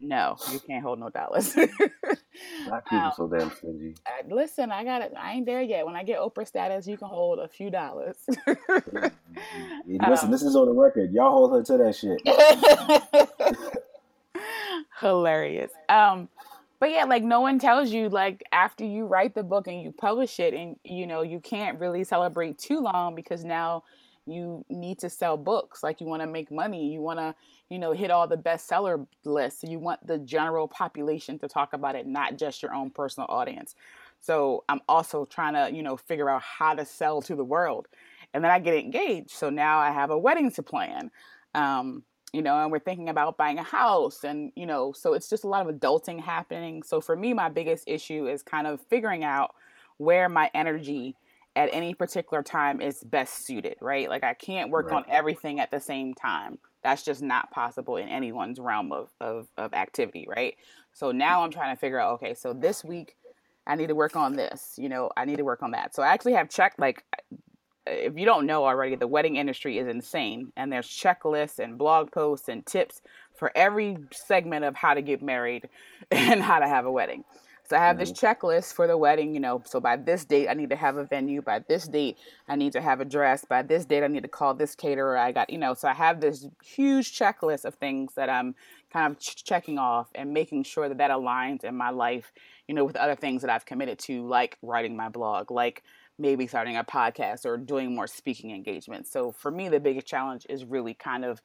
no, 0.00 0.36
you 0.52 0.60
can't 0.60 0.82
hold 0.82 0.98
no 1.00 1.08
dollars. 1.08 1.54
Black 2.66 2.88
people 2.88 3.06
um, 3.06 3.12
so 3.16 3.28
damn 3.28 3.50
stingy. 3.50 3.94
I, 4.06 4.22
listen, 4.28 4.70
I 4.70 4.84
got 4.84 5.00
it. 5.02 5.12
I 5.18 5.32
ain't 5.32 5.46
there 5.46 5.62
yet. 5.62 5.86
When 5.86 5.96
I 5.96 6.02
get 6.02 6.18
Oprah 6.18 6.46
status, 6.46 6.86
you 6.86 6.98
can 6.98 7.08
hold 7.08 7.38
a 7.38 7.48
few 7.48 7.70
dollars. 7.70 8.16
listen, 9.86 10.00
um, 10.00 10.30
this 10.30 10.42
is 10.42 10.54
on 10.54 10.66
the 10.66 10.74
record. 10.74 11.12
Y'all 11.12 11.30
hold 11.30 11.52
her 11.52 11.62
to 11.62 11.78
that 11.78 11.96
shit. 11.96 12.20
Hilarious. 15.00 15.72
Um, 15.88 16.28
but 16.78 16.90
yeah, 16.90 17.04
like 17.04 17.22
no 17.22 17.40
one 17.40 17.58
tells 17.58 17.90
you 17.90 18.08
like 18.08 18.42
after 18.52 18.84
you 18.84 19.06
write 19.06 19.34
the 19.34 19.42
book 19.42 19.66
and 19.66 19.80
you 19.80 19.92
publish 19.92 20.40
it, 20.40 20.52
and 20.52 20.76
you 20.84 21.06
know 21.06 21.22
you 21.22 21.40
can't 21.40 21.78
really 21.78 22.04
celebrate 22.04 22.58
too 22.58 22.80
long 22.80 23.14
because 23.14 23.44
now 23.44 23.84
you 24.26 24.64
need 24.68 24.98
to 24.98 25.10
sell 25.10 25.36
books 25.36 25.82
like 25.82 26.00
you 26.00 26.06
want 26.06 26.22
to 26.22 26.28
make 26.28 26.50
money 26.50 26.92
you 26.92 27.00
want 27.00 27.18
to 27.18 27.34
you 27.68 27.78
know 27.78 27.92
hit 27.92 28.10
all 28.10 28.26
the 28.28 28.36
bestseller 28.36 29.06
lists 29.24 29.64
you 29.64 29.78
want 29.78 30.04
the 30.06 30.18
general 30.18 30.68
population 30.68 31.38
to 31.38 31.48
talk 31.48 31.72
about 31.72 31.94
it 31.94 32.06
not 32.06 32.36
just 32.36 32.62
your 32.62 32.74
own 32.74 32.90
personal 32.90 33.26
audience. 33.28 33.74
So 34.20 34.64
i'm 34.68 34.80
also 34.88 35.24
trying 35.24 35.54
to 35.54 35.74
you 35.74 35.82
know 35.82 35.96
figure 35.96 36.30
out 36.30 36.42
how 36.42 36.74
to 36.74 36.84
sell 36.84 37.20
to 37.22 37.34
the 37.34 37.44
world 37.44 37.88
and 38.32 38.44
then 38.44 38.50
i 38.50 38.58
get 38.58 38.74
engaged 38.74 39.30
so 39.30 39.50
now 39.50 39.78
i 39.78 39.90
have 39.90 40.10
a 40.10 40.18
wedding 40.18 40.50
to 40.52 40.62
plan 40.62 41.10
um, 41.54 42.04
you 42.32 42.42
know 42.42 42.58
and 42.62 42.72
we're 42.72 42.78
thinking 42.78 43.08
about 43.08 43.36
buying 43.36 43.58
a 43.58 43.62
house 43.62 44.24
and 44.24 44.52
you 44.56 44.66
know 44.66 44.92
so 44.92 45.12
it's 45.14 45.28
just 45.28 45.44
a 45.44 45.48
lot 45.48 45.66
of 45.66 45.74
adulting 45.74 46.20
happening. 46.20 46.82
So 46.82 47.00
for 47.00 47.16
me 47.16 47.34
my 47.34 47.48
biggest 47.48 47.84
issue 47.86 48.26
is 48.26 48.42
kind 48.42 48.66
of 48.66 48.80
figuring 48.82 49.24
out 49.24 49.54
where 49.98 50.28
my 50.28 50.50
energy 50.54 51.14
at 51.54 51.68
any 51.72 51.94
particular 51.94 52.42
time 52.42 52.80
is 52.80 53.02
best 53.04 53.46
suited, 53.46 53.76
right? 53.80 54.08
Like 54.08 54.24
I 54.24 54.34
can't 54.34 54.70
work 54.70 54.90
right. 54.90 54.98
on 54.98 55.04
everything 55.08 55.60
at 55.60 55.70
the 55.70 55.80
same 55.80 56.14
time. 56.14 56.58
That's 56.82 57.02
just 57.02 57.22
not 57.22 57.50
possible 57.50 57.96
in 57.96 58.08
anyone's 58.08 58.58
realm 58.58 58.90
of, 58.92 59.10
of, 59.20 59.48
of 59.56 59.74
activity, 59.74 60.26
right? 60.28 60.56
So 60.92 61.12
now 61.12 61.44
I'm 61.44 61.50
trying 61.50 61.74
to 61.74 61.80
figure 61.80 61.98
out, 61.98 62.14
okay, 62.14 62.34
so 62.34 62.52
this 62.52 62.82
week 62.82 63.16
I 63.66 63.76
need 63.76 63.88
to 63.88 63.94
work 63.94 64.16
on 64.16 64.34
this, 64.34 64.74
you 64.76 64.88
know, 64.88 65.10
I 65.16 65.24
need 65.24 65.36
to 65.36 65.44
work 65.44 65.62
on 65.62 65.72
that. 65.72 65.94
So 65.94 66.02
I 66.02 66.08
actually 66.08 66.32
have 66.32 66.48
checked 66.48 66.78
like 66.78 67.04
if 67.86 68.16
you 68.16 68.24
don't 68.24 68.46
know 68.46 68.64
already, 68.64 68.96
the 68.96 69.08
wedding 69.08 69.36
industry 69.36 69.78
is 69.78 69.88
insane 69.88 70.52
and 70.56 70.72
there's 70.72 70.88
checklists 70.88 71.58
and 71.58 71.76
blog 71.76 72.12
posts 72.12 72.48
and 72.48 72.64
tips 72.64 73.02
for 73.34 73.50
every 73.54 73.96
segment 74.12 74.64
of 74.64 74.76
how 74.76 74.94
to 74.94 75.02
get 75.02 75.22
married 75.22 75.68
and 76.10 76.42
how 76.42 76.58
to 76.58 76.68
have 76.68 76.86
a 76.86 76.92
wedding. 76.92 77.24
So 77.72 77.78
I 77.78 77.80
have 77.80 77.96
this 77.98 78.12
mm-hmm. 78.12 78.46
checklist 78.46 78.74
for 78.74 78.86
the 78.86 78.98
wedding, 78.98 79.32
you 79.32 79.40
know. 79.40 79.62
So 79.64 79.80
by 79.80 79.96
this 79.96 80.26
date, 80.26 80.46
I 80.46 80.52
need 80.52 80.68
to 80.68 80.76
have 80.76 80.98
a 80.98 81.04
venue. 81.04 81.40
By 81.40 81.60
this 81.60 81.88
date, 81.88 82.18
I 82.46 82.54
need 82.54 82.74
to 82.74 82.82
have 82.82 83.00
a 83.00 83.04
dress. 83.06 83.46
By 83.46 83.62
this 83.62 83.86
date, 83.86 84.04
I 84.04 84.08
need 84.08 84.24
to 84.24 84.28
call 84.28 84.52
this 84.52 84.74
caterer. 84.74 85.16
I 85.16 85.32
got, 85.32 85.48
you 85.48 85.56
know, 85.56 85.72
so 85.72 85.88
I 85.88 85.94
have 85.94 86.20
this 86.20 86.46
huge 86.62 87.18
checklist 87.18 87.64
of 87.64 87.76
things 87.76 88.12
that 88.14 88.28
I'm 88.28 88.54
kind 88.92 89.10
of 89.10 89.18
ch- 89.18 89.42
checking 89.42 89.78
off 89.78 90.10
and 90.14 90.34
making 90.34 90.64
sure 90.64 90.86
that 90.86 90.98
that 90.98 91.10
aligns 91.10 91.64
in 91.64 91.74
my 91.74 91.88
life, 91.88 92.30
you 92.68 92.74
know, 92.74 92.84
with 92.84 92.96
other 92.96 93.16
things 93.16 93.40
that 93.40 93.50
I've 93.50 93.64
committed 93.64 93.98
to, 94.00 94.26
like 94.26 94.58
writing 94.60 94.94
my 94.94 95.08
blog, 95.08 95.50
like 95.50 95.82
maybe 96.18 96.46
starting 96.46 96.76
a 96.76 96.84
podcast 96.84 97.46
or 97.46 97.56
doing 97.56 97.94
more 97.94 98.06
speaking 98.06 98.50
engagements. 98.50 99.10
So 99.10 99.32
for 99.32 99.50
me, 99.50 99.70
the 99.70 99.80
biggest 99.80 100.06
challenge 100.06 100.44
is 100.50 100.66
really 100.66 100.92
kind 100.92 101.24
of 101.24 101.40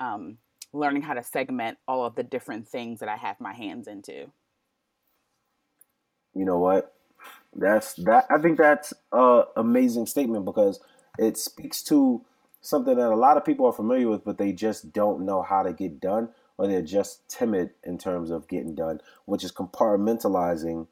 um, 0.00 0.38
learning 0.72 1.02
how 1.02 1.14
to 1.14 1.22
segment 1.22 1.78
all 1.86 2.04
of 2.04 2.16
the 2.16 2.24
different 2.24 2.66
things 2.66 2.98
that 2.98 3.08
I 3.08 3.16
have 3.16 3.40
my 3.40 3.52
hands 3.52 3.86
into 3.86 4.32
you 6.38 6.44
know 6.44 6.58
what? 6.58 6.94
That's 7.54 7.94
that. 7.94 8.26
I 8.30 8.38
think 8.38 8.58
that's 8.58 8.94
a 9.12 9.44
amazing 9.56 10.06
statement 10.06 10.44
because 10.44 10.80
it 11.18 11.36
speaks 11.36 11.82
to 11.84 12.24
something 12.60 12.96
that 12.96 13.10
a 13.10 13.16
lot 13.16 13.36
of 13.36 13.44
people 13.44 13.66
are 13.66 13.72
familiar 13.72 14.08
with, 14.08 14.24
but 14.24 14.38
they 14.38 14.52
just 14.52 14.92
don't 14.92 15.26
know 15.26 15.42
how 15.42 15.62
to 15.62 15.72
get 15.72 16.00
done, 16.00 16.28
or 16.56 16.68
they're 16.68 16.82
just 16.82 17.28
timid 17.28 17.70
in 17.82 17.98
terms 17.98 18.30
of 18.30 18.46
getting 18.48 18.74
done, 18.74 19.00
which 19.24 19.42
is 19.42 19.50
compartmentalizing 19.50 20.86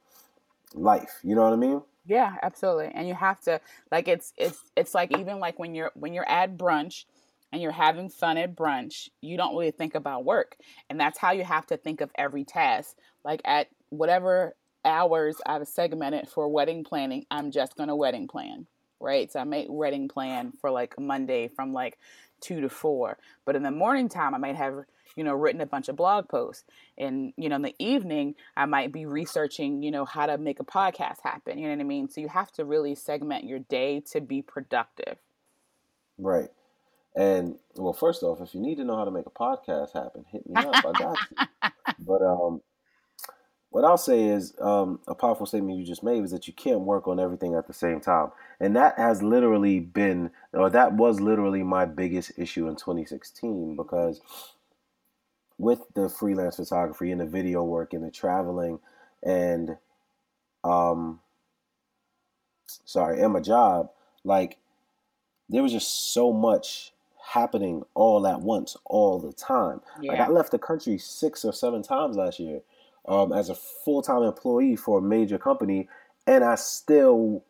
life. 0.75 1.21
You 1.23 1.37
know 1.37 1.43
what 1.43 1.53
I 1.53 1.57
mean? 1.57 1.83
Yeah, 2.07 2.35
absolutely. 2.43 2.91
And 2.95 3.07
you 3.07 3.15
have 3.15 3.41
to 3.43 3.61
like 3.93 4.09
it's 4.09 4.33
it's 4.37 4.59
it's 4.77 4.95
like 4.95 5.17
even 5.17 5.39
like 5.39 5.59
when 5.59 5.75
you're 5.75 5.93
when 5.95 6.13
you're 6.13 6.29
at 6.29 6.57
brunch 6.57 7.05
and 7.53 7.63
you're 7.63 7.73
having 7.73 8.09
fun 8.09 8.37
at 8.37 8.57
brunch, 8.57 9.09
you 9.21 9.37
don't 9.37 9.55
really 9.55 9.71
think 9.71 9.95
about 9.95 10.25
work. 10.25 10.57
And 10.91 10.99
that's 10.99 11.19
how 11.19 11.33
you 11.33 11.45
have 11.45 11.67
to 11.67 11.77
think 11.77 12.01
of 12.01 12.11
every 12.17 12.45
task. 12.45 12.97
Like 13.25 13.41
at 13.45 13.69
whatever 13.91 14.55
hours 14.87 15.37
I've 15.45 15.67
segmented 15.69 16.29
for 16.29 16.49
wedding 16.49 16.85
planning, 16.85 17.27
I'm 17.31 17.51
just 17.51 17.77
going 17.77 17.89
to 17.89 17.97
wedding 17.97 18.29
plan, 18.29 18.67
right? 19.01 19.31
So 19.31 19.41
I 19.41 19.45
make 19.45 19.67
wedding 19.69 20.09
plan 20.09 20.53
for 20.61 20.71
like 20.71 20.99
Monday 20.99 21.49
from 21.49 21.73
like 21.73 21.99
two 22.41 22.61
to 22.61 22.69
four. 22.69 23.19
But 23.45 23.57
in 23.57 23.63
the 23.63 23.71
morning 23.71 24.09
time, 24.09 24.35
I 24.35 24.39
might 24.39 24.57
have, 24.57 24.85
you 25.17 25.25
know, 25.25 25.35
written 25.35 25.61
a 25.61 25.67
bunch 25.67 25.89
of 25.89 25.97
blog 25.97 26.29
posts. 26.29 26.65
And, 26.97 27.33
you 27.37 27.49
know, 27.49 27.57
in 27.57 27.63
the 27.63 27.75
evening, 27.79 28.35
I 28.57 28.67
might 28.67 28.93
be 28.93 29.07
researching, 29.07 29.83
you 29.83 29.91
know, 29.91 30.05
how 30.05 30.27
to 30.27 30.39
make 30.39 30.61
a 30.61 30.65
podcast 30.65 31.21
happen. 31.23 31.59
You 31.59 31.69
know 31.69 31.75
what 31.75 31.81
I 31.81 31.85
mean? 31.85 32.09
So 32.09 32.21
you 32.21 32.29
have 32.29 32.53
to 32.53 32.65
really 32.65 32.95
segment 32.95 33.45
your 33.45 33.59
day 33.59 34.01
to 34.13 34.21
be 34.21 34.43
productive. 34.43 35.19
Right. 36.19 36.49
And 37.15 37.59
well, 37.77 37.95
first 37.95 38.23
off, 38.23 38.43
if 38.43 38.55
you 38.55 38.61
need 38.61 38.77
to 38.77 38.85
know 38.85 38.97
how 38.97 39.07
to 39.07 39.11
make 39.11 39.27
a 39.27 39.31
podcast 39.31 39.93
happen, 39.95 40.27
hit 40.31 40.47
me 40.47 40.55
up. 40.57 40.85
I 40.85 40.93
got 40.93 41.19
you. 41.31 41.47
But 41.99 42.21
um, 42.21 42.61
what 43.77 43.85
I'll 43.85 43.99
say 43.99 44.25
is 44.25 44.55
um, 44.59 45.01
a 45.07 45.15
powerful 45.15 45.45
statement 45.45 45.79
you 45.79 45.85
just 45.85 46.03
made 46.03 46.23
was 46.23 46.31
that 46.31 46.47
you 46.47 46.55
can't 46.55 46.81
work 46.81 47.07
on 47.07 47.21
everything 47.21 47.55
at 47.55 47.67
the 47.67 47.75
same 47.75 48.01
time. 48.01 48.31
And 48.59 48.75
that 48.75 48.97
has 48.97 49.23
literally 49.23 49.81
been, 49.81 50.31
or 50.55 50.71
that 50.71 50.95
was 50.95 51.21
literally 51.21 51.63
my 51.63 51.85
biggest 51.85 52.33
issue 52.39 52.69
in 52.69 52.77
2016 52.77 53.77
because 53.77 54.23
with 55.59 55.83
the 55.95 56.09
freelance 56.09 56.57
photography 56.57 57.11
and 57.11 57.21
the 57.21 57.27
video 57.27 57.65
work 57.65 57.93
and 57.93 58.03
the 58.03 58.11
traveling 58.11 58.79
and, 59.23 59.77
um, 60.65 61.21
sorry, 62.87 63.21
and 63.21 63.35
my 63.35 63.41
job, 63.41 63.91
like 64.25 64.57
there 65.51 65.63
was 65.63 65.73
just 65.73 66.15
so 66.15 66.33
much 66.33 66.93
happening 67.23 67.83
all 67.93 68.27
at 68.27 68.41
once, 68.41 68.75
all 68.87 69.19
the 69.19 69.35
time. 69.35 69.83
Yeah. 70.01 70.13
Like 70.13 70.21
I 70.23 70.29
left 70.29 70.53
the 70.53 70.59
country 70.59 70.97
six 70.97 71.45
or 71.45 71.53
seven 71.53 71.83
times 71.83 72.17
last 72.17 72.41
year 72.41 72.63
um, 73.07 73.33
as 73.33 73.49
a 73.49 73.55
full 73.55 74.03
time 74.03 74.23
employee 74.23 74.77
for 74.77 74.99
a 74.99 75.03
major 75.03 75.39
company, 75.39 75.89
and 76.27 76.45
I 76.45 76.57
still 76.57 77.45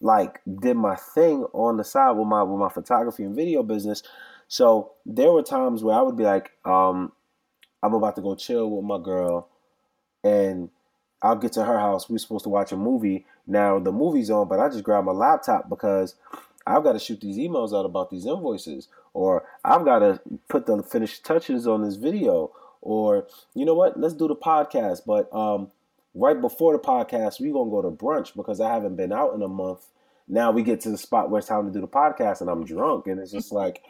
like 0.00 0.40
did 0.60 0.76
my 0.76 0.96
thing 0.96 1.44
on 1.52 1.76
the 1.76 1.84
side 1.84 2.12
with 2.12 2.26
my 2.26 2.42
with 2.42 2.58
my 2.58 2.68
photography 2.68 3.24
and 3.24 3.34
video 3.34 3.62
business. 3.62 4.02
So 4.48 4.92
there 5.06 5.32
were 5.32 5.42
times 5.42 5.82
where 5.82 5.96
I 5.96 6.02
would 6.02 6.16
be 6.16 6.24
like, 6.24 6.52
um, 6.64 7.12
I'm 7.82 7.94
about 7.94 8.16
to 8.16 8.22
go 8.22 8.34
chill 8.34 8.70
with 8.70 8.84
my 8.84 8.98
girl, 8.98 9.48
and 10.22 10.70
I'll 11.22 11.36
get 11.36 11.52
to 11.52 11.64
her 11.64 11.78
house. 11.78 12.08
We're 12.08 12.18
supposed 12.18 12.44
to 12.44 12.50
watch 12.50 12.72
a 12.72 12.76
movie. 12.76 13.24
Now 13.46 13.78
the 13.78 13.92
movie's 13.92 14.30
on, 14.30 14.48
but 14.48 14.60
I 14.60 14.68
just 14.68 14.84
grab 14.84 15.04
my 15.04 15.12
laptop 15.12 15.68
because 15.68 16.16
I've 16.66 16.82
got 16.82 16.92
to 16.92 16.98
shoot 16.98 17.20
these 17.20 17.38
emails 17.38 17.78
out 17.78 17.84
about 17.84 18.10
these 18.10 18.26
invoices, 18.26 18.88
or 19.12 19.44
I've 19.64 19.84
got 19.84 20.00
to 20.00 20.20
put 20.48 20.66
the 20.66 20.82
finished 20.82 21.24
touches 21.24 21.66
on 21.66 21.82
this 21.82 21.96
video, 21.96 22.52
or 22.84 23.26
you 23.54 23.64
know 23.64 23.74
what, 23.74 23.98
let's 23.98 24.14
do 24.14 24.28
the 24.28 24.36
podcast. 24.36 25.00
But 25.06 25.34
um, 25.34 25.70
right 26.14 26.40
before 26.40 26.74
the 26.74 26.78
podcast, 26.78 27.40
we're 27.40 27.52
gonna 27.52 27.70
go 27.70 27.82
to 27.82 27.90
brunch 27.90 28.36
because 28.36 28.60
I 28.60 28.72
haven't 28.72 28.96
been 28.96 29.12
out 29.12 29.34
in 29.34 29.42
a 29.42 29.48
month. 29.48 29.86
Now 30.28 30.52
we 30.52 30.62
get 30.62 30.80
to 30.82 30.90
the 30.90 30.98
spot 30.98 31.30
where 31.30 31.40
it's 31.40 31.48
time 31.48 31.66
to 31.66 31.72
do 31.72 31.80
the 31.80 31.88
podcast, 31.88 32.40
and 32.40 32.48
I'm 32.48 32.64
drunk, 32.64 33.06
and 33.06 33.18
it's 33.18 33.32
just 33.32 33.50
like, 33.62 33.82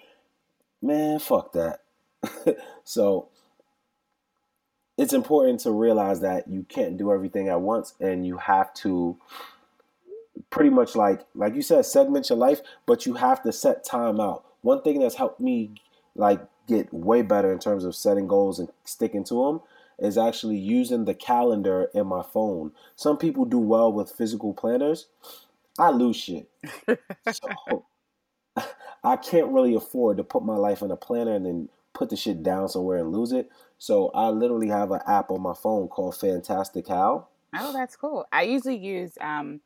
man, 0.80 1.18
fuck 1.18 1.52
that. 1.52 1.80
so 2.84 3.28
it's 4.96 5.12
important 5.12 5.60
to 5.60 5.72
realize 5.72 6.20
that 6.20 6.48
you 6.48 6.64
can't 6.68 6.96
do 6.96 7.12
everything 7.12 7.48
at 7.48 7.60
once, 7.60 7.94
and 8.00 8.24
you 8.24 8.38
have 8.38 8.72
to 8.74 9.18
pretty 10.50 10.70
much 10.70 10.96
like 10.96 11.20
like 11.34 11.54
you 11.54 11.62
said 11.62 11.84
segment 11.86 12.28
your 12.28 12.36
life 12.36 12.60
but 12.86 13.06
you 13.06 13.14
have 13.14 13.40
to 13.40 13.52
set 13.52 13.84
time 13.84 14.18
out 14.20 14.44
one 14.62 14.82
thing 14.82 14.98
that's 14.98 15.14
helped 15.14 15.40
me 15.40 15.70
like 16.16 16.40
get 16.66 16.92
way 16.92 17.22
better 17.22 17.52
in 17.52 17.58
terms 17.58 17.84
of 17.84 17.94
setting 17.94 18.26
goals 18.26 18.58
and 18.58 18.68
sticking 18.84 19.24
to 19.24 19.46
them 19.46 19.60
is 19.98 20.18
actually 20.18 20.56
using 20.56 21.04
the 21.04 21.14
calendar 21.14 21.88
in 21.94 22.06
my 22.06 22.22
phone. 22.22 22.72
Some 22.96 23.16
people 23.16 23.44
do 23.44 23.58
well 23.58 23.92
with 23.92 24.10
physical 24.10 24.52
planners. 24.52 25.06
I 25.78 25.90
lose 25.90 26.16
shit. 26.16 26.50
so 27.30 27.86
I 29.04 29.16
can't 29.16 29.52
really 29.52 29.74
afford 29.74 30.16
to 30.16 30.24
put 30.24 30.44
my 30.44 30.56
life 30.56 30.82
in 30.82 30.90
a 30.90 30.96
planner 30.96 31.34
and 31.34 31.46
then 31.46 31.68
put 31.92 32.10
the 32.10 32.16
shit 32.16 32.42
down 32.42 32.68
somewhere 32.68 32.98
and 32.98 33.12
lose 33.12 33.32
it. 33.32 33.50
So 33.78 34.10
I 34.14 34.28
literally 34.28 34.68
have 34.68 34.90
an 34.90 35.00
app 35.06 35.30
on 35.30 35.40
my 35.40 35.54
phone 35.54 35.88
called 35.88 36.16
Fantastic 36.16 36.86
Fantastical. 36.86 37.28
Oh, 37.56 37.72
that's 37.72 37.96
cool. 37.96 38.26
I 38.32 38.42
usually 38.42 38.76
use 38.76 39.16
um 39.20 39.60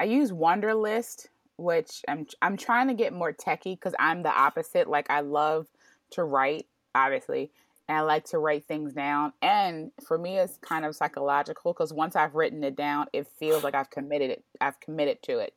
I 0.00 0.04
use 0.04 0.32
Wunderlist, 0.32 1.26
which 1.56 2.02
I'm 2.08 2.26
I'm 2.42 2.56
trying 2.56 2.88
to 2.88 2.94
get 2.94 3.12
more 3.12 3.32
techie 3.32 3.76
because 3.76 3.94
I'm 3.98 4.22
the 4.22 4.30
opposite. 4.30 4.88
Like 4.88 5.10
I 5.10 5.20
love 5.20 5.66
to 6.12 6.24
write, 6.24 6.66
obviously, 6.94 7.50
and 7.88 7.98
I 7.98 8.02
like 8.02 8.24
to 8.26 8.38
write 8.38 8.66
things 8.66 8.92
down. 8.94 9.32
And 9.42 9.92
for 10.06 10.18
me, 10.18 10.38
it's 10.38 10.58
kind 10.58 10.84
of 10.84 10.94
psychological 10.96 11.72
because 11.72 11.92
once 11.92 12.16
I've 12.16 12.34
written 12.34 12.62
it 12.64 12.76
down, 12.76 13.06
it 13.12 13.26
feels 13.38 13.64
like 13.64 13.74
I've 13.74 13.90
committed 13.90 14.30
it. 14.30 14.44
I've 14.60 14.78
committed 14.80 15.22
to 15.24 15.38
it. 15.38 15.54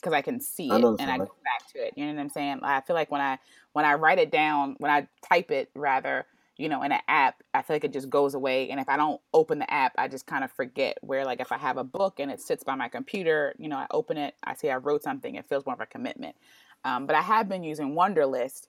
because 0.00 0.12
I 0.12 0.22
can 0.22 0.40
see 0.40 0.80
it 0.80 0.94
and 0.98 1.10
I 1.10 1.18
go 1.18 1.24
back 1.44 1.68
to 1.74 1.78
it. 1.86 1.94
You 1.96 2.06
know 2.06 2.14
what 2.14 2.20
I'm 2.20 2.28
saying? 2.30 2.60
I 2.62 2.80
feel 2.80 2.94
like 2.96 3.10
when 3.10 3.20
I 3.20 3.38
when 3.72 3.84
I 3.84 3.94
write 3.94 4.18
it 4.18 4.30
down, 4.30 4.76
when 4.78 4.90
I 4.90 5.08
type 5.28 5.50
it 5.50 5.70
rather, 5.74 6.26
you 6.56 6.68
know, 6.68 6.82
in 6.82 6.92
an 6.92 7.00
app, 7.08 7.42
I 7.54 7.62
feel 7.62 7.76
like 7.76 7.84
it 7.84 7.92
just 7.92 8.10
goes 8.10 8.34
away. 8.34 8.68
And 8.70 8.80
if 8.80 8.88
I 8.88 8.96
don't 8.96 9.20
open 9.32 9.58
the 9.60 9.72
app, 9.72 9.92
I 9.98 10.08
just 10.08 10.26
kind 10.26 10.44
of 10.44 10.50
forget. 10.52 10.98
Where 11.02 11.24
like 11.24 11.40
if 11.40 11.52
I 11.52 11.58
have 11.58 11.78
a 11.78 11.84
book 11.84 12.20
and 12.20 12.30
it 12.30 12.40
sits 12.40 12.64
by 12.64 12.74
my 12.74 12.88
computer, 12.88 13.54
you 13.58 13.68
know, 13.68 13.76
I 13.76 13.86
open 13.90 14.16
it, 14.18 14.34
I 14.44 14.54
see 14.54 14.70
I 14.70 14.76
wrote 14.76 15.02
something, 15.02 15.34
it 15.36 15.48
feels 15.48 15.64
more 15.66 15.74
of 15.74 15.80
a 15.80 15.86
commitment. 15.86 16.36
Um, 16.84 17.06
but 17.06 17.14
I 17.16 17.22
have 17.22 17.48
been 17.48 17.62
using 17.64 17.94
Wunderlist, 17.94 18.66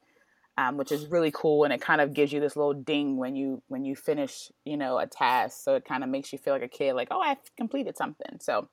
um, 0.58 0.78
which 0.78 0.92
is 0.92 1.08
really 1.08 1.32
cool, 1.32 1.64
and 1.64 1.74
it 1.74 1.82
kind 1.82 2.02
of 2.02 2.14
gives 2.14 2.32
you 2.32 2.40
this 2.40 2.56
little 2.56 2.74
ding 2.74 3.18
when 3.18 3.36
you 3.36 3.62
when 3.68 3.86
you 3.86 3.96
finish, 3.96 4.52
you 4.66 4.78
know, 4.78 4.98
a 5.00 5.08
task. 5.08 5.64
So 5.64 5.76
it 5.76 5.86
kind 5.86 6.04
of 6.04 6.10
makes 6.10 6.32
you 6.32 6.40
feel 6.40 6.54
like 6.54 6.64
a 6.64 6.68
kid, 6.68 6.94
like, 6.94 7.08
oh, 7.12 7.20
i've 7.20 7.38
completed 7.56 7.98
something. 7.98 8.38
So 8.40 8.68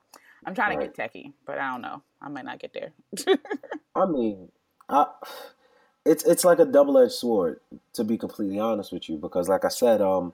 I'm 0.44 0.54
trying 0.54 0.76
right. 0.76 0.92
to 0.94 1.02
get 1.02 1.12
techie, 1.12 1.32
but 1.46 1.58
I 1.58 1.70
don't 1.72 1.82
know. 1.82 2.02
I 2.20 2.28
might 2.28 2.44
not 2.44 2.58
get 2.58 2.74
there. 2.74 2.92
I 3.94 4.06
mean, 4.06 4.48
I 4.88 5.06
it's 6.04 6.24
it's 6.24 6.44
like 6.44 6.58
a 6.58 6.64
double 6.64 6.98
edged 6.98 7.12
sword 7.12 7.60
to 7.94 8.04
be 8.04 8.16
completely 8.16 8.58
honest 8.58 8.92
with 8.92 9.08
you 9.08 9.16
because 9.16 9.48
like 9.48 9.64
I 9.64 9.68
said, 9.68 10.00
um, 10.00 10.32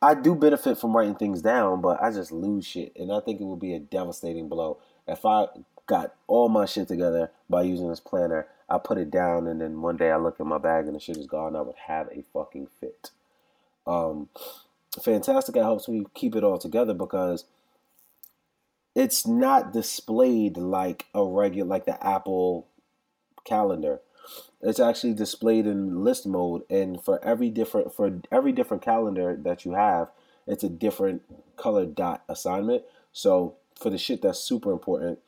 I 0.00 0.14
do 0.14 0.34
benefit 0.34 0.78
from 0.78 0.96
writing 0.96 1.16
things 1.16 1.42
down, 1.42 1.80
but 1.80 2.02
I 2.02 2.12
just 2.12 2.30
lose 2.30 2.66
shit, 2.66 2.92
and 2.96 3.12
I 3.12 3.20
think 3.20 3.40
it 3.40 3.44
would 3.44 3.60
be 3.60 3.74
a 3.74 3.80
devastating 3.80 4.48
blow 4.48 4.78
if 5.06 5.24
I 5.24 5.46
got 5.86 6.14
all 6.26 6.48
my 6.48 6.66
shit 6.66 6.88
together 6.88 7.30
by 7.50 7.62
using 7.62 7.88
this 7.88 8.00
planner. 8.00 8.46
I 8.68 8.78
put 8.78 8.98
it 8.98 9.10
down, 9.10 9.46
and 9.46 9.60
then 9.60 9.80
one 9.80 9.96
day 9.96 10.10
I 10.10 10.16
look 10.16 10.38
in 10.40 10.46
my 10.46 10.58
bag 10.58 10.86
and 10.86 10.94
the 10.94 11.00
shit 11.00 11.16
is 11.16 11.26
gone. 11.26 11.56
I 11.56 11.62
would 11.62 11.76
have 11.86 12.08
a 12.08 12.22
fucking 12.32 12.68
fit. 12.80 13.10
Um, 13.86 14.28
Fantastical 15.02 15.62
helps 15.62 15.88
me 15.88 16.06
keep 16.14 16.34
it 16.34 16.44
all 16.44 16.58
together 16.58 16.94
because 16.94 17.44
it's 18.94 19.26
not 19.26 19.72
displayed 19.72 20.56
like 20.56 21.06
a 21.14 21.24
regular 21.24 21.68
like 21.68 21.84
the 21.84 22.04
Apple 22.04 22.66
calendar. 23.44 24.00
It's 24.60 24.80
actually 24.80 25.14
displayed 25.14 25.66
in 25.66 26.02
list 26.02 26.26
mode 26.26 26.62
and 26.68 27.02
for 27.02 27.24
every 27.24 27.50
different 27.50 27.94
for 27.94 28.20
every 28.32 28.52
different 28.52 28.82
calendar 28.82 29.36
that 29.40 29.64
you 29.64 29.72
have, 29.72 30.08
it's 30.46 30.64
a 30.64 30.68
different 30.68 31.22
color 31.56 31.86
dot 31.86 32.24
assignment. 32.28 32.82
So 33.12 33.56
for 33.78 33.90
the 33.90 33.98
shit 33.98 34.22
that's 34.22 34.40
super 34.40 34.72
important, 34.72 35.20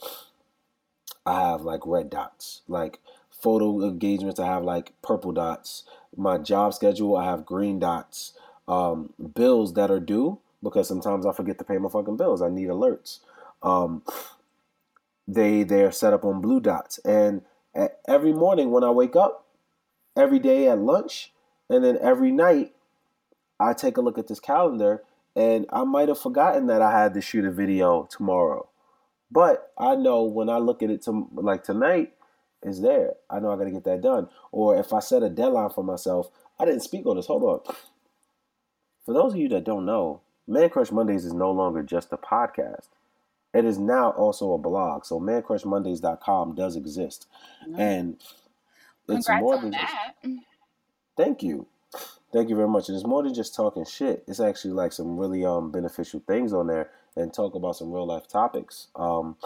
I 1.25 1.51
have 1.51 1.63
like 1.63 1.87
red 1.87 2.11
dots. 2.11 2.63
Like 2.67 2.99
photo 3.43 3.83
engagements, 3.83 4.41
I 4.41 4.47
have 4.47 4.65
like 4.65 4.93
purple 5.03 5.33
dots. 5.33 5.85
My 6.17 6.39
job 6.39 6.75
schedule, 6.75 7.17
I 7.17 7.25
have 7.25 7.47
green 7.47 7.79
dots. 7.79 8.35
Um, 8.69 9.13
bills 9.35 9.75
that 9.75 9.91
are 9.91 10.01
due 10.01 10.39
because 10.63 10.87
sometimes 10.87 11.27
I 11.27 11.33
forget 11.33 11.59
to 11.59 11.65
pay 11.65 11.79
my 11.79 11.89
fucking 11.89 12.17
bills. 12.17 12.43
I 12.43 12.49
need 12.49 12.69
alerts. 12.69 13.21
Um, 13.63 14.03
they 15.27 15.63
they're 15.63 15.93
set 15.93 16.13
up 16.13 16.25
on 16.25 16.41
blue 16.41 16.61
dots, 16.61 16.99
and 16.99 17.43
every 18.07 18.33
morning 18.33 18.71
when 18.71 18.85
I 18.85 18.91
wake 18.91 19.17
up, 19.17 19.47
every 20.17 20.39
day 20.39 20.69
at 20.69 20.79
lunch, 20.79 21.33
and 21.69 21.85
then 21.85 21.99
every 22.01 22.33
night, 22.33 22.73
I 23.59 23.73
take 23.73 23.97
a 23.97 24.01
look 24.01 24.19
at 24.19 24.29
this 24.29 24.41
calendar, 24.41 25.03
and 25.37 25.67
I 25.73 25.85
might 25.85 26.09
have 26.09 26.19
forgotten 26.19 26.67
that 26.67 26.83
I 26.83 26.91
had 26.91 27.15
to 27.15 27.21
shoot 27.21 27.45
a 27.45 27.51
video 27.51 28.09
tomorrow, 28.11 28.69
but 29.31 29.73
I 29.79 29.97
know 29.97 30.25
when 30.25 30.49
I 30.49 30.59
look 30.59 30.83
at 30.83 30.91
it 30.91 31.03
to 31.03 31.29
like 31.33 31.65
tonight 31.65 32.13
is 32.63 32.81
there. 32.81 33.15
I 33.29 33.41
know 33.41 33.53
I 33.53 33.57
got 33.57 33.65
to 33.65 33.71
get 33.71 33.85
that 33.85 34.03
done. 34.03 34.29
Or 34.53 34.77
if 34.77 34.93
I 34.93 35.01
set 35.01 35.23
a 35.23 35.31
deadline 35.31 35.71
for 35.71 35.85
myself, 35.85 36.31
I 36.59 36.65
didn't 36.65 36.83
speak 36.83 37.07
on 37.07 37.17
this. 37.17 37.27
Hold 37.27 37.43
on. 37.43 37.75
For 39.05 39.15
those 39.15 39.33
of 39.33 39.39
you 39.39 39.49
that 39.51 39.65
don't 39.65 39.87
know, 39.87 40.21
Man 40.47 40.69
Crush 40.69 40.91
Mondays 40.91 41.25
is 41.25 41.33
no 41.33 41.51
longer 41.51 41.83
just 41.83 42.13
a 42.13 42.17
podcast. 42.17 42.89
It 43.53 43.65
is 43.65 43.79
now 43.79 44.11
also 44.11 44.53
a 44.53 44.59
blog. 44.59 45.05
So 45.05 45.19
mancrushmondays.com 45.21 46.55
does 46.55 46.77
exist. 46.77 47.27
And 47.77 48.17
it's 49.09 49.27
Congrats 49.27 49.43
more 49.43 49.59
than 49.59 49.73
just, 49.73 50.45
Thank 51.17 51.43
you. 51.43 51.67
Thank 52.33 52.49
you 52.49 52.57
very 52.57 52.69
much. 52.69 52.89
And 52.89 52.97
it's 52.97 53.07
more 53.07 53.23
than 53.23 53.35
just 53.35 53.55
talking 53.55 53.85
shit. 53.85 54.23
It's 54.29 54.39
actually 54.39 54.75
like 54.75 54.93
some 54.93 55.19
really 55.19 55.45
um 55.45 55.73
beneficial 55.73 56.23
things 56.27 56.53
on 56.53 56.69
there 56.69 56.91
and 57.17 57.35
talk 57.35 57.57
about 57.57 57.77
some 57.77 57.93
real 57.93 58.07
life 58.07 58.29
topics. 58.29 58.87
Um 58.95 59.37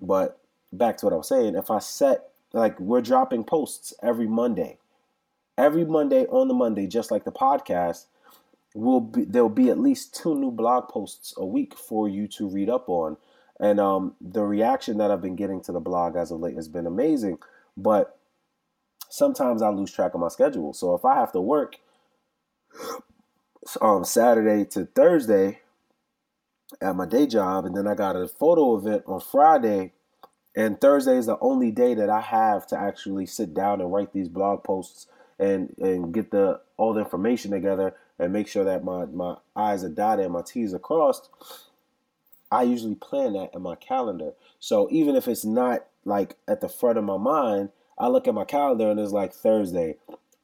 but 0.00 0.38
back 0.72 0.98
to 0.98 1.06
what 1.06 1.14
I 1.14 1.16
was 1.16 1.28
saying, 1.28 1.54
if 1.54 1.70
I 1.70 1.78
set 1.78 2.33
like 2.54 2.78
we're 2.80 3.02
dropping 3.02 3.44
posts 3.44 3.92
every 4.02 4.28
Monday. 4.28 4.78
Every 5.58 5.84
Monday 5.84 6.26
on 6.26 6.48
the 6.48 6.54
Monday, 6.54 6.86
just 6.86 7.10
like 7.10 7.24
the 7.24 7.32
podcast, 7.32 8.06
will 8.74 9.00
be 9.00 9.24
there'll 9.24 9.48
be 9.48 9.70
at 9.70 9.78
least 9.78 10.14
two 10.14 10.34
new 10.34 10.50
blog 10.50 10.88
posts 10.88 11.34
a 11.36 11.44
week 11.44 11.76
for 11.76 12.08
you 12.08 12.26
to 12.28 12.48
read 12.48 12.70
up 12.70 12.88
on. 12.88 13.16
And 13.60 13.78
um, 13.78 14.14
the 14.20 14.42
reaction 14.42 14.98
that 14.98 15.10
I've 15.10 15.22
been 15.22 15.36
getting 15.36 15.60
to 15.62 15.72
the 15.72 15.80
blog 15.80 16.16
as 16.16 16.30
of 16.30 16.40
late 16.40 16.56
has 16.56 16.68
been 16.68 16.86
amazing. 16.86 17.38
But 17.76 18.18
sometimes 19.08 19.62
I 19.62 19.68
lose 19.68 19.92
track 19.92 20.14
of 20.14 20.20
my 20.20 20.28
schedule. 20.28 20.72
So 20.72 20.94
if 20.94 21.04
I 21.04 21.14
have 21.14 21.30
to 21.32 21.40
work 21.40 21.76
um, 23.80 24.04
Saturday 24.04 24.64
to 24.70 24.86
Thursday 24.86 25.60
at 26.80 26.96
my 26.96 27.06
day 27.06 27.26
job, 27.26 27.64
and 27.64 27.76
then 27.76 27.86
I 27.86 27.94
got 27.94 28.16
a 28.16 28.26
photo 28.26 28.76
event 28.76 29.04
on 29.06 29.20
Friday, 29.20 29.92
and 30.56 30.80
Thursday 30.80 31.16
is 31.16 31.26
the 31.26 31.38
only 31.40 31.70
day 31.70 31.94
that 31.94 32.10
I 32.10 32.20
have 32.20 32.66
to 32.68 32.78
actually 32.78 33.26
sit 33.26 33.54
down 33.54 33.80
and 33.80 33.92
write 33.92 34.12
these 34.12 34.28
blog 34.28 34.62
posts 34.62 35.06
and 35.38 35.74
and 35.78 36.14
get 36.14 36.30
the 36.30 36.60
all 36.76 36.92
the 36.92 37.00
information 37.00 37.50
together 37.50 37.94
and 38.18 38.32
make 38.32 38.48
sure 38.48 38.64
that 38.64 38.84
my 38.84 39.06
my 39.06 39.36
I's 39.56 39.84
are 39.84 39.88
dotted 39.88 40.24
and 40.24 40.34
my 40.34 40.42
T's 40.42 40.74
are 40.74 40.78
crossed. 40.78 41.28
I 42.52 42.62
usually 42.62 42.94
plan 42.94 43.32
that 43.32 43.50
in 43.54 43.62
my 43.62 43.74
calendar. 43.74 44.32
So 44.60 44.88
even 44.90 45.16
if 45.16 45.26
it's 45.26 45.44
not 45.44 45.86
like 46.04 46.36
at 46.46 46.60
the 46.60 46.68
front 46.68 46.98
of 46.98 47.04
my 47.04 47.16
mind, 47.16 47.70
I 47.98 48.08
look 48.08 48.28
at 48.28 48.34
my 48.34 48.44
calendar 48.44 48.90
and 48.90 49.00
it's 49.00 49.12
like 49.12 49.32
Thursday, 49.32 49.96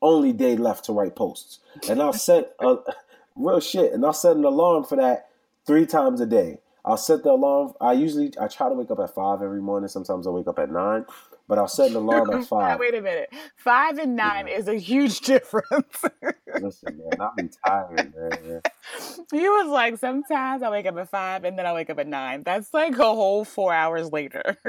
only 0.02 0.32
day 0.32 0.56
left 0.56 0.84
to 0.86 0.92
write 0.92 1.14
posts. 1.14 1.60
And 1.88 2.02
I'll 2.02 2.12
set 2.12 2.56
a 2.58 2.78
real 3.36 3.60
shit 3.60 3.92
and 3.92 4.04
I'll 4.04 4.12
set 4.12 4.36
an 4.36 4.44
alarm 4.44 4.84
for 4.84 4.96
that 4.96 5.28
three 5.66 5.86
times 5.86 6.20
a 6.20 6.26
day. 6.26 6.58
I'll 6.84 6.96
set 6.96 7.22
the 7.22 7.32
alarm. 7.32 7.74
I 7.80 7.92
usually 7.92 8.32
I 8.40 8.48
try 8.48 8.68
to 8.68 8.74
wake 8.74 8.90
up 8.90 8.98
at 8.98 9.14
five 9.14 9.42
every 9.42 9.60
morning. 9.60 9.88
Sometimes 9.88 10.26
I 10.26 10.30
wake 10.30 10.48
up 10.48 10.58
at 10.58 10.70
nine 10.70 11.04
but 11.50 11.58
I'll 11.58 11.66
set 11.66 11.90
an 11.90 11.96
alarm 11.96 12.30
at 12.30 12.44
five. 12.48 12.78
Wait 12.78 12.94
a 12.94 13.02
minute. 13.02 13.28
Five 13.56 13.98
and 13.98 14.14
nine 14.14 14.46
yeah. 14.46 14.56
is 14.56 14.68
a 14.68 14.76
huge 14.76 15.20
difference. 15.32 16.04
Listen, 16.60 16.96
man, 16.96 17.28
I'm 17.36 17.50
tired, 17.66 18.14
man. 18.14 18.62
He 19.32 19.40
was 19.40 19.68
like, 19.68 19.98
sometimes 19.98 20.62
I 20.62 20.70
wake 20.70 20.86
up 20.86 20.96
at 20.96 21.10
five 21.10 21.44
and 21.44 21.58
then 21.58 21.66
I 21.66 21.74
wake 21.74 21.90
up 21.90 21.98
at 21.98 22.06
nine. 22.06 22.44
That's 22.44 22.72
like 22.72 22.96
a 22.96 23.04
whole 23.04 23.44
four 23.44 23.74
hours 23.74 24.12
later. 24.12 24.56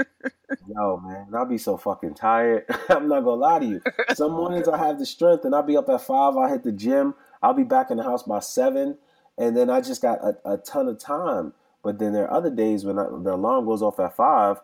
Yo, 0.68 0.98
man, 1.06 1.28
I'll 1.36 1.46
be 1.46 1.60
so 1.60 1.78
fucking 1.78 2.16
tired. 2.16 2.66
I'm 2.90 3.08
not 3.08 3.22
gonna 3.22 3.40
lie 3.40 3.60
to 3.60 3.66
you. 3.66 3.82
Some 4.16 4.32
mornings 4.32 4.68
I 4.68 4.78
have 4.80 4.98
the 4.98 5.06
strength 5.06 5.46
and 5.46 5.54
I'll 5.54 5.62
be 5.62 5.78
up 5.78 5.88
at 5.88 6.02
five. 6.02 6.36
I 6.36 6.50
hit 6.50 6.64
the 6.64 6.72
gym. 6.72 7.14
I'll 7.44 7.54
be 7.54 7.64
back 7.64 7.92
in 7.92 7.98
the 7.98 8.04
house 8.04 8.24
by 8.24 8.40
seven, 8.40 8.98
and 9.38 9.56
then 9.56 9.70
I 9.70 9.82
just 9.82 10.02
got 10.02 10.20
a, 10.24 10.38
a 10.46 10.58
ton 10.58 10.88
of 10.88 11.00
time. 11.00 11.54
But 11.84 12.00
then 12.00 12.14
there 12.14 12.26
are 12.26 12.38
other 12.38 12.50
days 12.50 12.86
when 12.86 13.00
I, 13.00 13.06
the 13.06 13.34
alarm 13.34 13.66
goes 13.66 13.82
off 13.82 14.00
at 14.00 14.16
five 14.16 14.62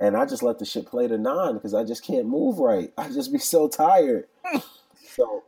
and 0.00 0.16
I 0.16 0.26
just 0.26 0.42
let 0.42 0.58
the 0.58 0.64
shit 0.64 0.86
play 0.86 1.08
to 1.08 1.18
nine 1.18 1.54
because 1.54 1.74
I 1.74 1.84
just 1.84 2.04
can't 2.04 2.26
move 2.26 2.58
right. 2.58 2.92
I 2.96 3.08
just 3.08 3.32
be 3.32 3.38
so 3.38 3.68
tired. 3.68 4.26
so, 5.10 5.44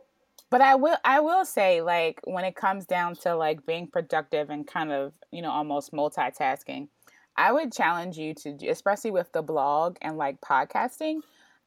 but 0.49 0.61
I 0.61 0.75
will 0.75 0.97
I 1.05 1.19
will 1.19 1.45
say 1.45 1.81
like 1.81 2.19
when 2.25 2.43
it 2.43 2.55
comes 2.55 2.85
down 2.85 3.15
to 3.17 3.35
like 3.35 3.65
being 3.65 3.87
productive 3.87 4.49
and 4.49 4.67
kind 4.67 4.91
of 4.91 5.13
you 5.31 5.41
know 5.41 5.51
almost 5.51 5.93
multitasking, 5.93 6.89
I 7.37 7.51
would 7.51 7.71
challenge 7.71 8.17
you 8.17 8.33
to 8.35 8.67
especially 8.67 9.11
with 9.11 9.31
the 9.31 9.41
blog 9.41 9.97
and 10.01 10.17
like 10.17 10.41
podcasting. 10.41 11.21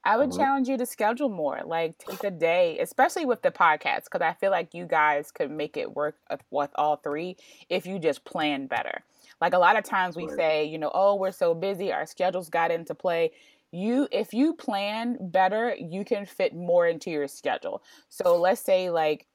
I 0.06 0.18
would 0.18 0.30
mm-hmm. 0.30 0.38
challenge 0.38 0.68
you 0.68 0.76
to 0.76 0.84
schedule 0.84 1.30
more. 1.30 1.60
Like 1.64 1.96
take 1.96 2.24
a 2.24 2.30
day, 2.30 2.78
especially 2.78 3.24
with 3.24 3.40
the 3.40 3.50
podcast, 3.50 4.04
because 4.04 4.20
I 4.20 4.34
feel 4.34 4.50
like 4.50 4.74
you 4.74 4.84
guys 4.84 5.30
could 5.30 5.50
make 5.50 5.78
it 5.78 5.96
work 5.96 6.16
with 6.50 6.68
all 6.74 6.96
three 6.96 7.38
if 7.70 7.86
you 7.86 7.98
just 7.98 8.22
plan 8.26 8.66
better. 8.66 9.02
Like 9.40 9.52
a 9.52 9.58
lot 9.58 9.76
of 9.76 9.84
times 9.84 10.16
we 10.16 10.26
right. 10.26 10.36
say, 10.36 10.64
you 10.64 10.78
know, 10.78 10.90
oh, 10.94 11.16
we're 11.16 11.32
so 11.32 11.54
busy, 11.54 11.92
our 11.92 12.06
schedules 12.06 12.48
got 12.48 12.70
into 12.70 12.94
play. 12.94 13.32
You 13.70 14.08
if 14.12 14.32
you 14.32 14.54
plan 14.54 15.18
better, 15.20 15.74
you 15.74 16.04
can 16.04 16.26
fit 16.26 16.54
more 16.54 16.86
into 16.86 17.10
your 17.10 17.26
schedule. 17.26 17.82
So 18.08 18.36
let's 18.36 18.60
say 18.60 18.90
like 18.90 19.26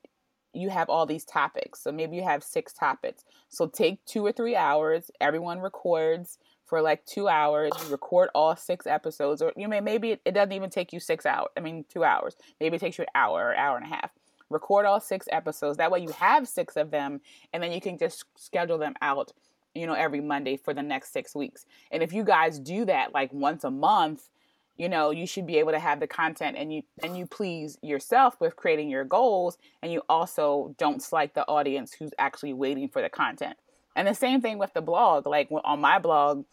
you 0.54 0.70
have 0.70 0.90
all 0.90 1.06
these 1.06 1.26
topics. 1.26 1.82
So 1.82 1.92
maybe 1.92 2.16
you 2.16 2.24
have 2.24 2.44
six 2.44 2.74
topics. 2.74 3.24
So 3.50 3.68
take 3.68 4.04
2 4.06 4.26
or 4.26 4.32
3 4.32 4.56
hours, 4.56 5.12
everyone 5.22 5.60
records 5.60 6.40
for 6.66 6.82
like 6.82 7.06
2 7.06 7.28
hours, 7.28 7.72
you 7.84 7.90
record 7.90 8.30
all 8.34 8.56
six 8.56 8.88
episodes 8.88 9.42
or 9.42 9.52
you 9.58 9.68
may 9.68 9.82
maybe 9.82 10.12
it, 10.12 10.22
it 10.26 10.32
doesn't 10.32 10.54
even 10.54 10.70
take 10.70 10.94
you 10.94 11.00
6 11.00 11.26
hours. 11.26 11.50
I 11.58 11.60
mean 11.60 11.86
2 11.90 12.04
hours. 12.04 12.36
Maybe 12.60 12.78
it 12.78 12.80
takes 12.80 12.98
you 12.98 13.04
an 13.04 13.10
hour 13.16 13.50
or 13.50 13.56
hour 13.56 13.78
and 13.78 13.86
a 13.86 13.90
half 13.90 14.12
record 14.50 14.86
all 14.86 15.00
six 15.00 15.28
episodes. 15.32 15.78
That 15.78 15.92
way 15.92 16.00
you 16.00 16.10
have 16.10 16.48
six 16.48 16.76
of 16.76 16.92
them 16.92 17.22
and 17.54 17.62
then 17.62 17.72
you 17.72 17.82
can 17.82 17.98
just 17.98 18.26
schedule 18.36 18.78
them 18.78 18.96
out 19.02 19.32
you 19.74 19.88
know, 19.88 19.94
every 19.94 20.22
Monday 20.22 20.58
for 20.58 20.74
the 20.74 20.82
next 20.82 21.14
six 21.14 21.36
weeks. 21.36 21.66
And 21.92 22.04
if 22.04 22.14
you 22.14 22.24
guys 22.24 22.60
do 22.60 22.86
that 22.86 23.14
like 23.14 23.32
once 23.34 23.64
a 23.64 23.72
month, 23.72 24.30
you 24.78 24.88
know, 24.88 25.12
you 25.12 25.28
should 25.28 25.46
be 25.46 25.58
able 25.58 25.72
to 25.72 25.80
have 25.80 26.00
the 26.00 26.08
content 26.08 26.56
and 26.58 26.74
you 26.74 26.84
and 27.04 27.18
you 27.18 27.28
please 27.28 27.78
yourself 27.82 28.40
with 28.40 28.56
creating 28.56 28.90
your 28.90 29.04
goals 29.04 29.58
and 29.84 29.92
you 29.92 30.02
also 30.08 30.74
don't 30.78 31.04
slight 31.04 31.34
the 31.34 31.46
audience 31.48 31.94
who's 31.94 32.12
actually 32.18 32.54
waiting 32.54 32.88
for 32.88 33.02
the 33.02 33.10
content. 33.10 33.58
And 33.96 34.08
the 34.08 34.16
same 34.16 34.42
thing 34.42 34.58
with 34.58 34.74
the 34.74 34.82
blog. 34.82 35.28
Like 35.28 35.50
on 35.52 35.82
my 35.82 36.00
blog, 36.00 36.46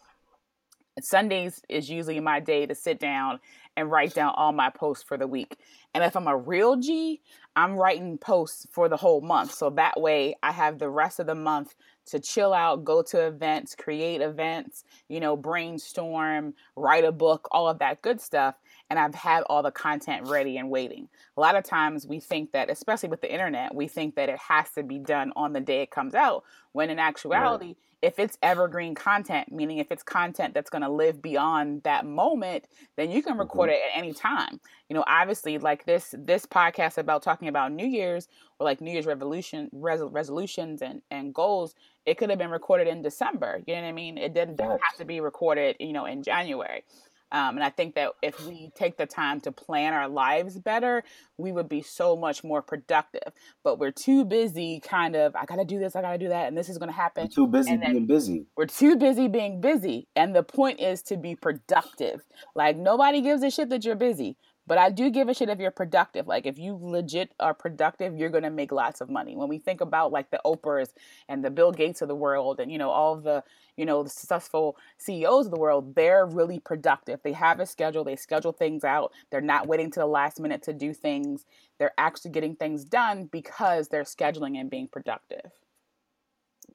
Sundays 1.01 1.61
is 1.69 1.89
usually 1.89 2.19
my 2.19 2.39
day 2.39 2.65
to 2.65 2.75
sit 2.75 2.99
down 2.99 3.39
and 3.77 3.89
write 3.89 4.13
down 4.13 4.33
all 4.35 4.51
my 4.51 4.69
posts 4.69 5.03
for 5.03 5.15
the 5.15 5.27
week. 5.27 5.57
And 5.93 6.03
if 6.03 6.17
I'm 6.17 6.27
a 6.27 6.35
real 6.35 6.75
G, 6.75 7.21
I'm 7.55 7.75
writing 7.75 8.17
posts 8.17 8.67
for 8.71 8.89
the 8.89 8.97
whole 8.97 9.21
month. 9.21 9.53
So 9.53 9.69
that 9.71 10.01
way 10.01 10.35
I 10.43 10.51
have 10.51 10.79
the 10.79 10.89
rest 10.89 11.19
of 11.19 11.27
the 11.27 11.35
month 11.35 11.75
to 12.07 12.19
chill 12.19 12.53
out, 12.53 12.83
go 12.83 13.01
to 13.03 13.27
events, 13.27 13.75
create 13.75 14.21
events, 14.21 14.83
you 15.09 15.19
know, 15.19 15.37
brainstorm, 15.37 16.53
write 16.75 17.05
a 17.05 17.11
book, 17.11 17.47
all 17.51 17.69
of 17.69 17.79
that 17.79 18.01
good 18.01 18.19
stuff. 18.19 18.55
And 18.89 18.97
I've 18.97 19.15
had 19.15 19.43
all 19.43 19.61
the 19.61 19.71
content 19.71 20.27
ready 20.27 20.57
and 20.57 20.69
waiting. 20.69 21.07
A 21.35 21.41
lot 21.41 21.55
of 21.55 21.63
times 21.63 22.07
we 22.07 22.19
think 22.19 22.53
that, 22.53 22.69
especially 22.69 23.09
with 23.09 23.21
the 23.21 23.31
internet, 23.31 23.75
we 23.75 23.87
think 23.87 24.15
that 24.15 24.29
it 24.29 24.39
has 24.39 24.69
to 24.71 24.83
be 24.83 24.99
done 24.99 25.33
on 25.35 25.53
the 25.53 25.59
day 25.59 25.81
it 25.81 25.91
comes 25.91 26.15
out, 26.15 26.43
when 26.71 26.89
in 26.89 26.99
actuality, 26.99 27.67
right 27.67 27.77
if 28.01 28.19
it's 28.19 28.37
evergreen 28.43 28.93
content, 28.93 29.51
meaning 29.51 29.79
if 29.79 29.91
it's 29.91 30.03
content 30.03 30.53
that's 30.53 30.69
going 30.69 30.83
to 30.83 30.89
live 30.89 31.21
beyond 31.21 31.81
that 31.83 32.05
moment, 32.05 32.65
then 32.95 33.09
you 33.09 33.23
can 33.23 33.37
record 33.37 33.69
mm-hmm. 33.69 33.75
it 33.75 33.91
at 33.91 33.97
any 33.97 34.13
time. 34.13 34.59
You 34.87 34.95
know, 34.95 35.03
obviously, 35.07 35.57
like 35.57 35.85
this 35.85 36.13
this 36.17 36.45
podcast 36.45 36.97
about 36.97 37.23
talking 37.23 37.47
about 37.47 37.71
New 37.71 37.87
Year's 37.87 38.27
or 38.59 38.65
like 38.65 38.81
New 38.81 38.91
Year's 38.91 39.07
revolution 39.07 39.69
res- 39.71 40.01
resolutions 40.01 40.81
and 40.81 41.01
and 41.09 41.33
goals, 41.33 41.73
it 42.05 42.17
could 42.17 42.29
have 42.29 42.39
been 42.39 42.51
recorded 42.51 42.87
in 42.87 43.01
December. 43.01 43.61
You 43.65 43.75
know 43.75 43.81
what 43.81 43.87
I 43.87 43.93
mean? 43.93 44.17
It 44.17 44.33
didn't, 44.33 44.57
didn't 44.57 44.81
have 44.89 44.97
to 44.99 45.05
be 45.05 45.19
recorded, 45.19 45.75
you 45.79 45.93
know, 45.93 46.05
in 46.05 46.21
January. 46.21 46.83
Um, 47.31 47.55
and 47.55 47.63
I 47.63 47.69
think 47.69 47.95
that 47.95 48.11
if 48.21 48.45
we 48.45 48.71
take 48.75 48.97
the 48.97 49.05
time 49.05 49.41
to 49.41 49.51
plan 49.51 49.93
our 49.93 50.07
lives 50.07 50.57
better, 50.59 51.03
we 51.37 51.51
would 51.51 51.67
be 51.67 51.81
so 51.81 52.15
much 52.15 52.43
more 52.43 52.61
productive. 52.61 53.33
But 53.63 53.79
we're 53.79 53.91
too 53.91 54.23
busy, 54.23 54.79
kind 54.79 55.15
of, 55.15 55.35
I 55.35 55.45
gotta 55.45 55.65
do 55.65 55.77
this, 55.79 55.95
I 55.95 56.01
gotta 56.01 56.17
do 56.17 56.29
that, 56.29 56.47
and 56.47 56.57
this 56.57 56.69
is 56.69 56.77
gonna 56.77 56.91
happen. 56.91 57.23
We're 57.23 57.29
too 57.29 57.47
busy 57.47 57.77
being 57.77 58.05
busy. 58.05 58.45
We're 58.55 58.65
too 58.65 58.95
busy 58.95 59.27
being 59.27 59.59
busy. 59.59 60.07
And 60.15 60.35
the 60.35 60.43
point 60.43 60.79
is 60.79 61.01
to 61.03 61.17
be 61.17 61.35
productive. 61.35 62.21
Like, 62.55 62.77
nobody 62.77 63.21
gives 63.21 63.43
a 63.43 63.51
shit 63.51 63.69
that 63.69 63.83
you're 63.83 63.95
busy. 63.95 64.37
But 64.67 64.77
I 64.77 64.89
do 64.89 65.09
give 65.09 65.29
a 65.29 65.33
shit 65.33 65.49
if 65.49 65.59
you're 65.59 65.71
productive. 65.71 66.27
Like 66.27 66.45
if 66.45 66.59
you 66.59 66.77
legit 66.79 67.33
are 67.39 67.53
productive, 67.53 68.17
you're 68.17 68.29
gonna 68.29 68.51
make 68.51 68.73
lots 68.73 68.99
of 68.99 69.09
money. 69.09 69.35
When 69.35 69.47
we 69.47 69.57
think 69.57 69.79
about 69.79 70.11
like 70.11 70.29
the 70.29 70.41
Oprahs 70.45 70.93
and 71.29 71.43
the 71.43 71.49
Bill 71.49 71.71
Gates 71.71 72.01
of 72.01 72.09
the 72.09 72.15
world 72.15 72.59
and 72.59 72.69
you 72.71 72.77
know, 72.77 72.89
all 72.89 73.15
the, 73.15 73.43
you 73.77 73.85
know, 73.85 74.03
the 74.03 74.09
successful 74.09 74.77
CEOs 74.97 75.45
of 75.45 75.51
the 75.53 75.59
world, 75.59 75.95
they're 75.95 76.25
really 76.25 76.59
productive. 76.59 77.21
They 77.23 77.31
have 77.31 77.61
a 77.61 77.65
schedule, 77.65 78.03
they 78.03 78.17
schedule 78.17 78.51
things 78.51 78.83
out, 78.83 79.13
they're 79.31 79.41
not 79.41 79.67
waiting 79.67 79.89
to 79.91 80.01
the 80.01 80.05
last 80.05 80.39
minute 80.39 80.61
to 80.63 80.73
do 80.73 80.93
things. 80.93 81.45
They're 81.79 81.93
actually 81.97 82.31
getting 82.31 82.55
things 82.55 82.83
done 82.83 83.25
because 83.31 83.87
they're 83.87 84.03
scheduling 84.03 84.59
and 84.59 84.69
being 84.69 84.89
productive. 84.89 85.51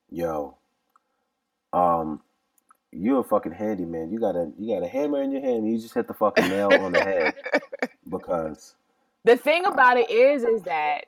Yo. 0.09 0.57
Um 1.75 2.23
you're 2.93 3.21
a 3.21 3.25
fucking 3.25 3.53
handyman. 3.53 4.11
You 4.11 4.21
got 4.21 4.37
a 4.37 4.53
you 4.59 4.75
got 4.75 4.85
a 4.85 4.89
hammer 4.89 5.23
in 5.23 5.33
your 5.33 5.41
hand. 5.41 5.65
And 5.65 5.73
you 5.73 5.79
just 5.79 5.95
hit 5.95 6.07
the 6.07 6.15
fucking 6.15 6.49
nail 6.49 6.73
on 6.73 6.93
the 6.93 7.01
head 7.01 7.35
because 8.09 8.75
the 9.25 9.37
thing 9.37 9.65
about 9.65 9.97
it 9.97 10.11
is 10.11 10.45
is 10.45 10.63
that 10.63 11.07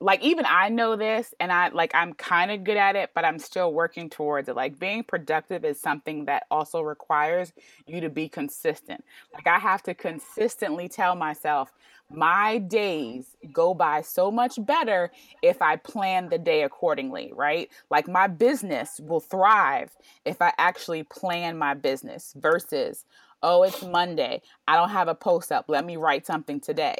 like 0.00 0.22
even 0.22 0.44
I 0.46 0.68
know 0.68 0.96
this 0.96 1.32
and 1.38 1.52
I 1.52 1.68
like 1.68 1.94
I'm 1.94 2.12
kind 2.14 2.50
of 2.50 2.64
good 2.64 2.76
at 2.76 2.96
it, 2.96 3.10
but 3.14 3.24
I'm 3.24 3.38
still 3.38 3.72
working 3.72 4.10
towards 4.10 4.48
it. 4.48 4.56
Like 4.56 4.78
being 4.78 5.04
productive 5.04 5.64
is 5.64 5.80
something 5.80 6.24
that 6.24 6.46
also 6.50 6.80
requires 6.80 7.52
you 7.86 8.00
to 8.00 8.10
be 8.10 8.28
consistent. 8.28 9.04
Like 9.32 9.46
I 9.46 9.58
have 9.58 9.82
to 9.84 9.94
consistently 9.94 10.88
tell 10.88 11.14
myself 11.14 11.72
my 12.16 12.58
days 12.58 13.36
go 13.52 13.74
by 13.74 14.02
so 14.02 14.30
much 14.30 14.64
better 14.64 15.10
if 15.42 15.60
I 15.60 15.76
plan 15.76 16.28
the 16.28 16.38
day 16.38 16.62
accordingly, 16.62 17.32
right? 17.34 17.68
Like 17.90 18.08
my 18.08 18.26
business 18.26 19.00
will 19.02 19.20
thrive 19.20 19.96
if 20.24 20.40
I 20.40 20.52
actually 20.58 21.02
plan 21.02 21.58
my 21.58 21.74
business 21.74 22.34
versus 22.36 23.04
oh, 23.46 23.62
it's 23.62 23.82
Monday. 23.82 24.40
I 24.66 24.76
don't 24.76 24.88
have 24.88 25.08
a 25.08 25.14
post 25.14 25.52
up. 25.52 25.66
Let 25.68 25.84
me 25.84 25.96
write 25.98 26.24
something 26.24 26.60
today 26.60 26.96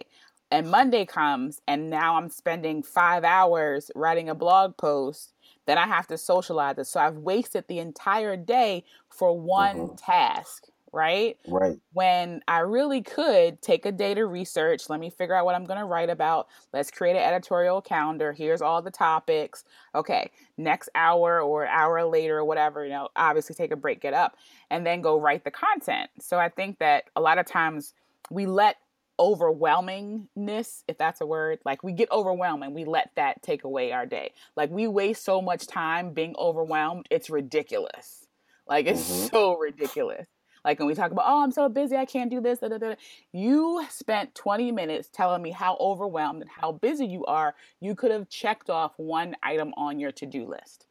and 0.55 0.70
Monday 0.70 1.05
comes 1.05 1.61
and 1.66 1.90
now 1.90 2.16
I'm 2.16 2.31
spending 2.31 2.83
five 2.85 3.24
hours 3.24 3.90
writing 3.96 4.29
a 4.29 4.37
blog 4.37 4.77
post, 4.77 5.35
then 5.66 5.79
I 5.79 5.87
have 5.88 6.07
to 6.09 6.16
socialize 6.18 6.79
it. 6.79 6.87
So 6.87 7.00
I've 7.00 7.16
wasted 7.16 7.64
the 7.66 7.81
entire 7.81 8.37
day 8.37 8.85
for 9.09 9.37
one 9.38 9.77
mm-hmm. 9.77 9.94
task, 9.96 10.66
right? 10.94 11.37
Right. 11.48 11.78
When 11.92 12.40
I 12.46 12.61
really 12.61 13.02
could 13.02 13.61
take 13.61 13.85
a 13.85 13.92
day 13.92 14.14
to 14.14 14.26
research, 14.26 14.88
let 14.88 15.00
me 15.00 15.11
figure 15.11 15.35
out 15.35 15.44
what 15.44 15.54
I'm 15.54 15.64
going 15.64 15.80
to 15.80 15.85
write 15.85 16.09
about. 16.09 16.46
Let's 16.72 16.90
create 16.90 17.16
an 17.16 17.22
editorial 17.22 17.83
calendar. 17.83 18.33
Here's 18.33 18.62
all 18.62 18.80
the 18.80 18.90
topics. 18.90 19.64
Okay, 19.94 20.30
next 20.57 20.88
hour 20.94 21.40
or 21.40 21.66
hour 21.66 22.04
later 22.04 22.38
or 22.38 22.44
whatever, 22.44 22.85
you 22.85 22.90
know, 22.90 23.09
obviously 23.16 23.54
take 23.54 23.72
a 23.72 23.76
break, 23.76 24.00
get 24.00 24.14
up, 24.14 24.37
and 24.70 24.87
then 24.87 25.02
go 25.02 25.18
write 25.18 25.44
the 25.44 25.50
content. 25.50 26.11
So 26.20 26.38
I 26.38 26.48
think 26.48 26.78
that 26.78 27.04
a 27.16 27.20
lot 27.20 27.38
of 27.38 27.46
times 27.46 27.92
we 28.30 28.46
let 28.46 28.76
overwhelmingness, 29.18 30.83
if 30.88 30.98
that's 30.98 31.20
a 31.20 31.26
word, 31.26 31.59
like 31.64 31.83
we 31.83 31.92
get 31.92 32.11
overwhelmed 32.11 32.62
and 32.64 32.74
we 32.74 32.85
let 32.85 33.11
that 33.16 33.42
take 33.42 33.64
away 33.64 33.92
our 33.92 34.07
day. 34.07 34.33
Like 34.57 34.70
we 34.70 34.87
waste 34.87 35.24
so 35.24 35.42
much 35.42 35.66
time 35.66 36.12
being 36.12 36.35
overwhelmed, 36.38 37.07
it's 37.11 37.30
ridiculous. 37.30 38.26
Like 38.66 38.87
it's 38.87 39.09
mm-hmm. 39.09 39.26
so 39.28 39.57
ridiculous. 39.57 40.26
Like 40.64 40.79
when 40.79 40.88
we 40.88 40.94
talk 40.94 41.11
about, 41.11 41.27
oh, 41.29 41.42
I'm 41.42 41.53
so 41.53 41.68
busy, 41.68 41.96
I 41.96 42.05
can't 42.05 42.31
do 42.31 42.40
this. 42.40 42.61
Da, 42.61 42.68
da, 42.68 42.79
da. 42.79 42.94
You 43.33 43.85
spent 43.90 44.35
20 44.35 44.72
minutes 44.72 45.09
telling 45.12 45.42
me 45.42 45.50
how 45.50 45.77
overwhelmed 45.79 46.42
and 46.42 46.50
how 46.50 46.72
busy 46.72 47.07
you 47.07 47.24
are. 47.27 47.55
You 47.81 47.94
could 47.94 48.11
have 48.11 48.29
checked 48.29 48.70
off 48.70 48.92
one 48.96 49.37
item 49.42 49.74
on 49.77 49.98
your 49.98 50.12
to 50.12 50.27
do 50.27 50.46
list. 50.46 50.87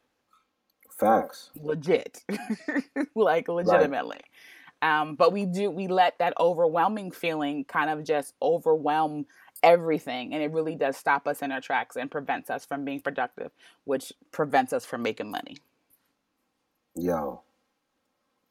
Facts. 0.92 1.50
Legit. 1.56 2.24
like 3.16 3.48
legitimately. 3.48 4.20
Right. 4.22 5.02
Um, 5.02 5.16
but 5.16 5.32
we 5.32 5.46
do 5.46 5.72
we 5.72 5.88
let 5.88 6.20
that 6.20 6.34
overwhelming 6.38 7.12
feeling 7.12 7.64
kind 7.64 7.90
of 7.90 8.04
just 8.04 8.34
overwhelm 8.42 9.26
everything 9.64 10.34
and 10.34 10.44
it 10.44 10.52
really 10.52 10.76
does 10.76 10.98
stop 10.98 11.26
us 11.26 11.42
in 11.42 11.54
our 11.54 11.62
tracks 11.62 11.96
and 11.96 12.12
prevents 12.12 12.50
us 12.50 12.66
from 12.66 12.84
being 12.84 13.00
productive 13.00 13.50
which 13.86 14.12
prevents 14.32 14.74
us 14.74 14.86
from 14.86 15.02
making 15.02 15.32
money 15.32 15.56
yo 16.96 17.42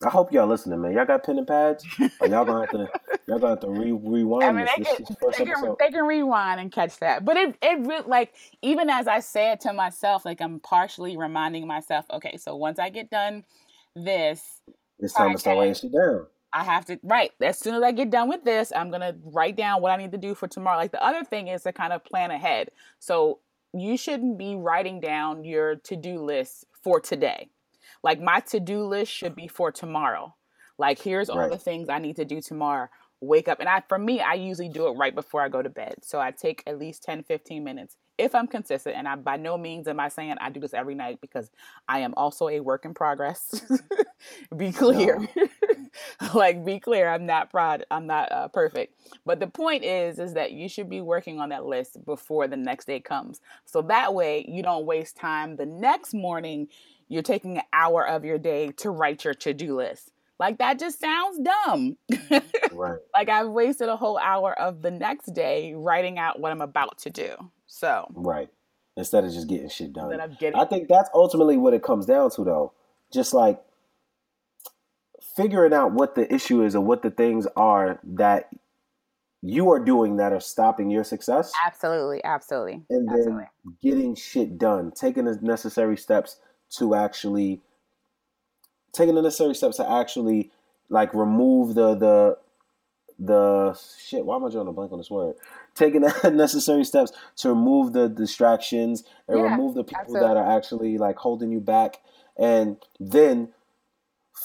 I 0.05 0.11
hope 0.11 0.33
y'all 0.33 0.47
listening, 0.47 0.81
man. 0.81 0.93
Y'all 0.93 1.05
got 1.05 1.25
pen 1.25 1.39
and 1.39 1.47
pads? 1.47 1.85
Or 2.21 2.27
y'all 2.27 2.45
gonna 2.45 2.61
have 2.61 2.71
to 2.71 2.89
y'all 3.27 3.39
gonna 3.39 3.51
have 3.51 3.61
to 3.61 3.71
re- 3.71 3.93
rewind 3.93 4.45
I 4.45 4.53
mean, 4.53 4.67
this. 4.79 4.89
They, 4.89 5.05
can, 5.05 5.17
they, 5.39 5.45
can, 5.45 5.77
they 5.79 5.91
can 5.91 6.05
rewind 6.05 6.61
and 6.61 6.73
catch 6.73 6.99
that. 6.99 7.25
But 7.25 7.37
it 7.37 7.57
it 7.63 7.79
really 7.87 8.09
like 8.09 8.35
even 8.63 8.91
as 8.91 9.07
I 9.07 9.21
say 9.21 9.53
it 9.53 9.61
to 9.61 9.73
myself, 9.73 10.25
like 10.25 10.41
I'm 10.41 10.61
partially 10.61 11.17
reminding 11.17 11.67
myself, 11.67 12.05
okay, 12.13 12.37
so 12.37 12.57
once 12.57 12.79
I 12.79 12.91
get 12.91 13.11
done 13.11 13.45
this, 13.95 14.61
it's 14.99 15.13
time 15.15 15.33
to 15.33 15.39
start 15.39 15.59
writing 15.59 15.75
shit 15.75 15.93
down. 15.93 16.27
I 16.53 16.65
have 16.65 16.85
to 16.87 16.99
right 17.03 17.31
as 17.41 17.59
soon 17.59 17.75
as 17.75 17.83
I 17.83 17.93
get 17.93 18.11
done 18.11 18.29
with 18.29 18.45
this, 18.45 18.73
I'm 18.75 18.91
gonna 18.91 19.15
write 19.25 19.57
down 19.57 19.83
what 19.83 19.93
I 19.93 19.97
need 19.97 20.13
to 20.13 20.19
do 20.19 20.35
for 20.35 20.49
tomorrow. 20.49 20.77
Like 20.77 20.93
the 20.93 21.05
other 21.05 21.25
thing 21.25 21.49
is 21.49 21.63
to 21.63 21.73
kind 21.73 21.93
of 21.93 22.05
plan 22.05 22.31
ahead. 22.31 22.71
So 22.99 23.41
you 23.75 23.97
shouldn't 23.97 24.39
be 24.39 24.55
writing 24.55 25.01
down 25.01 25.45
your 25.45 25.77
to-do 25.77 26.23
list 26.23 26.67
for 26.83 27.01
today. 27.01 27.49
Like 28.03 28.21
my 28.21 28.41
to-do 28.41 28.85
list 28.85 29.13
should 29.13 29.35
be 29.35 29.49
for 29.49 29.71
tomorrow. 29.73 30.35
Like 30.79 31.01
here's 31.01 31.29
all 31.29 31.39
right. 31.39 31.51
the 31.51 31.59
things 31.59 31.89
I 31.89 31.99
need 31.99 32.17
to 32.17 32.25
do 32.25 32.41
tomorrow. 32.41 32.89
Wake 33.21 33.47
up 33.47 33.61
and 33.61 33.69
I 33.69 33.83
for 33.89 33.99
me 33.99 34.21
I 34.21 34.35
usually 34.35 34.69
do 34.69 34.89
it 34.89 34.93
right 34.93 35.15
before 35.15 35.43
I 35.43 35.49
go 35.49 35.63
to 35.63 35.71
bed. 35.71 35.95
So 36.03 36.21
I 36.21 36.33
take 36.33 36.63
at 36.67 36.79
least 36.79 37.05
10 37.05 37.23
15 37.23 37.63
minutes 37.63 37.97
if 38.19 38.35
I'm 38.35 38.47
consistent, 38.47 38.97
and 38.97 39.09
I 39.09 39.17
by 39.17 39.37
no 39.37 39.57
means 39.57 39.89
am 39.89 39.99
I 39.99 40.09
saying 40.09 40.37
I 40.41 40.51
do 40.51 40.61
this 40.61 40.75
every 40.75 40.95
night 40.95 41.21
because 41.21 41.51
I 41.89 42.01
am 42.01 42.15
also 42.17 42.49
a 42.49 42.61
work 42.61 42.85
in 42.85 42.95
progress. 42.95 43.63
be 44.57 44.71
clear, 44.71 45.27
like 46.35 46.65
be 46.65 46.79
clear. 46.79 47.09
I'm 47.09 47.27
not 47.27 47.51
proud. 47.51 47.85
I'm 47.91 48.07
not 48.07 48.31
uh, 48.31 48.49
perfect. 48.49 48.95
But 49.25 49.41
the 49.41 49.47
point 49.47 49.85
is, 49.85 50.19
is 50.19 50.35
that 50.35 50.53
you 50.53 50.69
should 50.69 50.91
be 50.91 51.01
working 51.01 51.41
on 51.41 51.49
that 51.51 51.65
list 51.65 52.05
before 52.05 52.49
the 52.49 52.57
next 52.57 52.87
day 52.87 53.01
comes, 53.01 53.41
so 53.65 53.83
that 53.83 54.15
way 54.15 54.45
you 54.49 54.63
don't 54.63 54.87
waste 54.87 55.17
time. 55.17 55.57
The 55.57 55.67
next 55.67 56.13
morning, 56.13 56.69
you're 57.13 57.23
taking 57.23 57.59
an 57.59 57.65
hour 57.75 58.09
of 58.09 58.25
your 58.25 58.39
day 58.39 58.73
to 58.79 58.91
write 58.91 59.23
your 59.23 59.35
to 59.35 59.53
do 59.53 59.77
list. 59.77 60.11
Like 60.39 60.59
that 60.59 60.79
just 60.79 60.99
sounds 60.99 61.39
dumb. 61.39 61.99
right. 62.73 62.99
Like 63.15 63.29
I've 63.29 63.49
wasted 63.49 63.91
a 63.91 63.97
whole 63.97 64.19
hour 64.19 64.59
of 64.59 64.81
the 64.81 64.91
next 64.91 65.35
day 65.35 65.75
writing 65.77 66.19
out 66.19 66.41
what 66.41 66.53
I'm 66.53 66.63
about 66.63 66.99
to 67.01 67.11
do. 67.11 67.37
So 67.67 68.11
right, 68.15 68.49
instead 68.97 69.25
of 69.25 69.33
just 69.33 69.47
getting 69.47 69.69
shit 69.69 69.93
done. 69.93 70.19
Getting- 70.41 70.59
I 70.59 70.65
think 70.65 70.89
that's 70.89 71.11
ultimately 71.15 71.59
what 71.59 71.75
it 71.75 71.83
comes 71.83 72.07
down 72.07 72.31
to, 72.31 72.45
though. 72.45 72.73
Just 73.13 73.35
like 73.35 73.63
figuring 75.37 75.75
out 75.75 75.93
what 75.93 76.15
the 76.15 76.33
issue 76.33 76.65
is 76.65 76.75
or 76.75 76.81
what 76.81 77.03
the 77.03 77.11
things 77.11 77.47
are 77.57 78.01
that 78.03 78.49
you 79.43 79.71
are 79.71 79.79
doing 79.79 80.17
that 80.17 80.33
are 80.33 80.41
stopping 80.41 80.89
your 80.91 81.05
success. 81.05 81.53
Absolutely, 81.65 82.25
absolutely. 82.25 82.83
And 82.89 83.07
then 83.07 83.19
absolutely. 83.19 83.45
getting 83.83 84.15
shit 84.15 84.57
done, 84.57 84.93
taking 84.95 85.27
the 85.27 85.39
necessary 85.43 85.99
steps 85.99 86.39
to 86.79 86.95
actually 86.95 87.61
taking 88.93 89.15
the 89.15 89.23
necessary 89.23 89.55
steps 89.55 89.77
to 89.77 89.91
actually 89.91 90.51
like 90.89 91.13
remove 91.15 91.75
the 91.75 91.95
the 91.95 92.39
the 93.19 93.79
shit. 93.99 94.25
Why 94.25 94.37
am 94.37 94.45
I 94.45 94.51
drawing 94.51 94.69
a 94.69 94.73
blank 94.73 94.93
on 94.93 94.99
this 94.99 95.11
word? 95.11 95.37
Taking 95.75 96.03
the 96.03 96.31
necessary 96.35 96.85
steps 96.85 97.13
to 97.37 97.51
remove 97.51 97.93
the 97.93 98.09
distractions 98.09 99.05
and 99.29 99.39
yeah, 99.39 99.45
remove 99.45 99.75
the 99.75 99.85
people 99.85 100.01
absolutely. 100.01 100.29
that 100.29 100.37
are 100.37 100.57
actually 100.57 100.99
like 100.99 101.17
holding 101.17 101.51
you 101.53 101.61
back, 101.61 102.01
and 102.37 102.77
then 103.01 103.51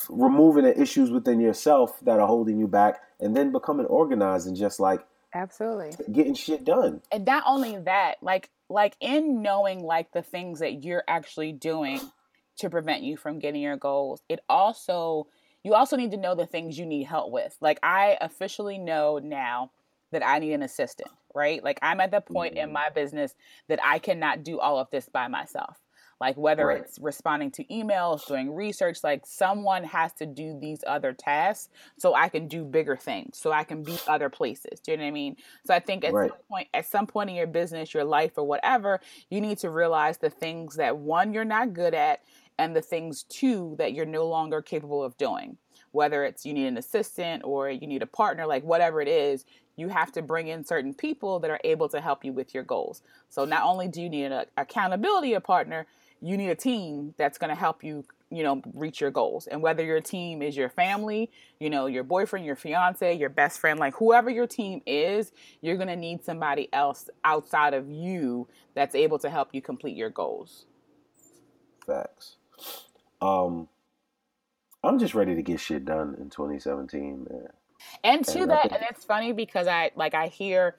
removing 0.10 0.64
the 0.64 0.80
issues 0.80 1.10
within 1.10 1.40
yourself 1.40 2.00
that 2.02 2.20
are 2.20 2.28
holding 2.28 2.60
you 2.60 2.68
back, 2.68 3.02
and 3.20 3.36
then 3.36 3.52
becoming 3.52 3.86
organized 3.88 4.48
and 4.48 4.56
just 4.56 4.80
like 4.80 5.02
absolutely 5.34 5.92
getting 6.12 6.36
shit 6.36 6.64
done. 6.64 7.02
And 7.12 7.26
not 7.26 7.44
only 7.46 7.78
that, 7.80 8.16
like 8.22 8.50
like 8.70 8.96
in 9.00 9.42
knowing 9.42 9.84
like 9.84 10.12
the 10.12 10.22
things 10.22 10.60
that 10.60 10.84
you're 10.84 11.04
actually 11.08 11.52
doing 11.52 12.00
to 12.58 12.70
prevent 12.70 13.04
you 13.04 13.18
from 13.18 13.40
getting 13.40 13.62
your 13.62 13.78
goals, 13.78 14.22
it 14.30 14.40
also 14.50 15.28
you 15.64 15.74
also 15.74 15.98
need 15.98 16.12
to 16.12 16.18
know 16.18 16.36
the 16.36 16.46
things 16.46 16.78
you 16.78 16.86
need 16.86 17.04
help 17.04 17.32
with. 17.32 17.58
Like 17.60 17.80
I 17.84 18.18
officially 18.22 18.78
know 18.78 19.20
now 19.22 19.72
that 20.12 20.26
I 20.26 20.40
need 20.40 20.54
an 20.54 20.64
assistant, 20.64 21.12
right? 21.36 21.64
Like 21.64 21.80
I'm 21.82 22.00
at 22.00 22.12
the 22.12 22.22
point 22.22 22.56
mm-hmm. 22.56 22.70
in 22.70 22.74
my 22.74 22.90
business 22.90 23.36
that 23.68 23.80
I 23.84 24.00
cannot 24.00 24.44
do 24.44 24.60
all 24.60 24.80
of 24.80 24.90
this 24.92 25.10
by 25.10 25.28
myself. 25.28 25.78
Like 26.20 26.36
whether 26.36 26.68
right. 26.68 26.82
it's 26.82 26.98
responding 27.00 27.52
to 27.52 27.64
emails, 27.66 28.26
doing 28.28 28.56
research, 28.56 29.04
like 29.04 29.26
someone 29.26 29.84
has 29.84 30.14
to 30.14 30.26
do 30.26 30.58
these 30.60 30.84
other 30.88 31.14
tasks 31.14 31.70
so 32.00 32.16
I 32.16 32.30
can 32.30 32.48
do 32.48 32.64
bigger 32.64 32.96
things, 32.96 33.38
so 33.38 33.52
I 33.52 33.64
can 33.64 33.84
be 33.84 33.98
other 34.08 34.30
places. 34.30 34.80
Do 34.80 34.92
you 34.92 34.98
know 34.98 35.04
what 35.04 35.10
I 35.10 35.12
mean? 35.12 35.36
So 35.66 35.76
I 35.76 35.80
think 35.80 36.04
at 36.04 36.14
right. 36.14 36.32
some 36.32 36.40
point, 36.50 36.68
at 36.74 36.86
some 36.88 37.08
point 37.08 37.30
in 37.30 37.36
your 37.36 37.46
business, 37.46 37.94
your 37.94 38.04
life, 38.04 38.32
or 38.36 38.48
whatever, 38.48 39.00
you 39.30 39.42
need 39.42 39.60
to 39.60 39.70
realize 39.70 40.18
the 40.18 40.32
things 40.32 40.78
that 40.78 40.98
one 40.98 41.34
you're 41.34 41.46
not 41.46 41.74
good 41.74 41.94
at, 41.94 42.22
and 42.58 42.76
the 42.76 42.82
things 42.82 43.24
too 43.24 43.76
that 43.78 43.94
you're 43.94 44.06
no 44.06 44.28
longer 44.28 44.62
capable 44.62 45.04
of 45.04 45.18
doing. 45.18 45.58
Whether 45.92 46.24
it's 46.24 46.46
you 46.46 46.54
need 46.54 46.68
an 46.68 46.78
assistant 46.78 47.44
or 47.46 47.70
you 47.70 47.88
need 47.88 48.02
a 48.02 48.08
partner, 48.08 48.46
like 48.46 48.64
whatever 48.64 49.02
it 49.02 49.08
is, 49.08 49.46
you 49.78 49.90
have 49.90 50.12
to 50.14 50.22
bring 50.22 50.48
in 50.48 50.64
certain 50.64 50.94
people 50.94 51.40
that 51.40 51.52
are 51.52 51.60
able 51.64 51.88
to 51.90 52.02
help 52.02 52.26
you 52.26 52.34
with 52.34 52.54
your 52.54 52.64
goals. 52.64 53.02
So 53.30 53.46
not 53.46 53.64
only 53.64 53.88
do 53.88 54.02
you 54.02 54.10
need 54.10 54.26
an 54.26 54.46
accountability 54.58 55.34
a 55.34 55.42
partner, 55.42 55.86
you 56.22 56.36
need 56.36 56.50
a 56.50 56.56
team 56.56 57.14
that's 57.18 57.38
going 57.38 57.50
to 57.50 57.56
help 57.56 57.84
you 57.84 58.04
you 58.30 58.44
know 58.44 58.62
reach 58.74 59.00
your 59.00 59.12
goals 59.12 59.48
and 59.48 59.62
whether 59.62 59.84
your 59.84 60.02
team 60.02 60.42
is 60.42 60.58
your 60.58 60.70
family 60.70 61.30
you 61.60 61.70
know 61.70 61.86
your 61.86 62.04
boyfriend 62.04 62.46
your 62.46 62.56
fiance 62.56 63.16
your 63.16 63.30
best 63.30 63.60
friend 63.60 63.80
like 63.80 63.94
whoever 63.96 64.30
your 64.30 64.48
team 64.48 64.82
is 64.86 65.32
you're 65.62 65.78
going 65.78 65.88
to 65.88 65.96
need 65.96 66.24
somebody 66.24 66.68
else 66.74 67.10
outside 67.24 67.74
of 67.74 67.90
you 67.90 68.48
that's 68.74 68.96
able 68.96 69.18
to 69.18 69.30
help 69.30 69.50
you 69.54 69.62
complete 69.62 69.96
your 69.96 70.10
goals 70.10 70.66
facts 71.86 72.37
um 73.22 73.68
i'm 74.84 75.00
just 75.00 75.14
ready 75.14 75.36
to 75.36 75.42
get 75.42 75.60
shit 75.60 75.86
done 75.86 76.16
in 76.20 76.30
2017 76.30 77.28
man 77.30 77.48
and 78.04 78.26
to 78.26 78.42
and 78.42 78.52
that 78.52 78.64
think- 78.64 78.74
and 78.74 78.84
it's 78.90 79.06
funny 79.06 79.32
because 79.32 79.68
i 79.68 79.92
like 79.96 80.14
i 80.14 80.28
hear 80.28 80.76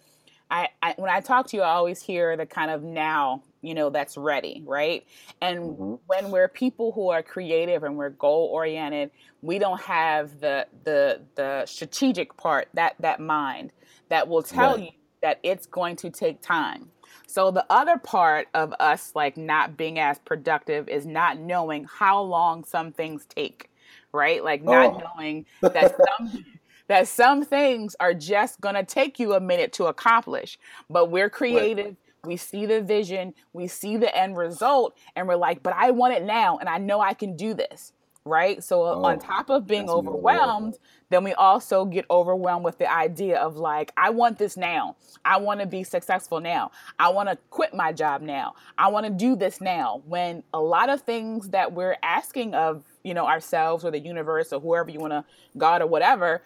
I, 0.50 0.68
I, 0.82 0.94
when 0.96 1.10
I 1.10 1.20
talk 1.20 1.46
to 1.48 1.56
you, 1.56 1.62
I 1.62 1.70
always 1.70 2.00
hear 2.00 2.36
the 2.36 2.46
kind 2.46 2.70
of 2.70 2.82
now, 2.82 3.42
you 3.60 3.74
know, 3.74 3.90
that's 3.90 4.16
ready, 4.16 4.62
right? 4.66 5.06
And 5.42 5.58
mm-hmm. 5.58 5.94
when 6.06 6.30
we're 6.30 6.48
people 6.48 6.92
who 6.92 7.10
are 7.10 7.22
creative 7.22 7.82
and 7.82 7.96
we're 7.96 8.10
goal 8.10 8.48
oriented, 8.52 9.10
we 9.42 9.58
don't 9.58 9.80
have 9.80 10.40
the 10.40 10.66
the 10.84 11.20
the 11.34 11.66
strategic 11.66 12.36
part 12.36 12.68
that 12.74 12.94
that 13.00 13.20
mind 13.20 13.72
that 14.08 14.28
will 14.28 14.42
tell 14.42 14.76
right. 14.76 14.84
you 14.84 14.90
that 15.22 15.38
it's 15.42 15.66
going 15.66 15.96
to 15.96 16.10
take 16.10 16.40
time. 16.40 16.88
So 17.26 17.50
the 17.50 17.64
other 17.70 17.98
part 17.98 18.48
of 18.54 18.74
us 18.80 19.12
like 19.14 19.36
not 19.36 19.76
being 19.76 19.98
as 19.98 20.18
productive 20.18 20.88
is 20.88 21.06
not 21.06 21.38
knowing 21.38 21.84
how 21.84 22.20
long 22.20 22.64
some 22.64 22.92
things 22.92 23.26
take, 23.26 23.70
right? 24.12 24.42
Like 24.42 24.62
not 24.62 24.94
oh. 24.94 25.02
knowing 25.16 25.46
that 25.60 25.96
some 25.96 26.44
that 26.88 27.06
some 27.06 27.44
things 27.44 27.94
are 28.00 28.14
just 28.14 28.60
going 28.60 28.74
to 28.74 28.84
take 28.84 29.18
you 29.18 29.34
a 29.34 29.40
minute 29.40 29.72
to 29.74 29.86
accomplish, 29.86 30.58
but 30.88 31.10
we're 31.10 31.30
creative. 31.30 31.86
Right. 31.86 31.96
We 32.24 32.36
see 32.36 32.66
the 32.66 32.82
vision, 32.82 33.32
we 33.52 33.68
see 33.68 33.96
the 33.96 34.14
end 34.14 34.36
result, 34.36 34.96
and 35.14 35.28
we're 35.28 35.36
like, 35.36 35.62
but 35.62 35.74
I 35.74 35.92
want 35.92 36.14
it 36.14 36.24
now, 36.24 36.58
and 36.58 36.68
I 36.68 36.78
know 36.78 37.00
I 37.00 37.14
can 37.14 37.36
do 37.36 37.54
this 37.54 37.92
right? 38.28 38.62
So 38.62 38.82
uh, 38.84 38.94
oh, 38.94 39.04
on 39.04 39.18
top 39.18 39.50
of 39.50 39.66
being 39.66 39.88
overwhelmed, 39.88 40.78
then 41.10 41.24
we 41.24 41.32
also 41.34 41.84
get 41.84 42.04
overwhelmed 42.10 42.64
with 42.64 42.78
the 42.78 42.92
idea 42.92 43.38
of 43.38 43.56
like, 43.56 43.92
I 43.96 44.10
want 44.10 44.38
this 44.38 44.56
now. 44.56 44.96
I 45.24 45.38
want 45.38 45.60
to 45.60 45.66
be 45.66 45.82
successful 45.82 46.40
now. 46.40 46.70
I 46.98 47.08
want 47.08 47.28
to 47.28 47.38
quit 47.50 47.74
my 47.74 47.92
job 47.92 48.22
now. 48.22 48.54
I 48.76 48.88
want 48.88 49.06
to 49.06 49.12
do 49.12 49.34
this 49.34 49.60
now. 49.60 50.02
When 50.06 50.42
a 50.52 50.60
lot 50.60 50.90
of 50.90 51.00
things 51.00 51.48
that 51.50 51.72
we're 51.72 51.96
asking 52.02 52.54
of, 52.54 52.84
you 53.02 53.14
know, 53.14 53.26
ourselves 53.26 53.84
or 53.84 53.90
the 53.90 53.98
universe 53.98 54.52
or 54.52 54.60
whoever 54.60 54.90
you 54.90 55.00
want 55.00 55.12
to, 55.12 55.24
God 55.56 55.82
or 55.82 55.86
whatever, 55.86 56.42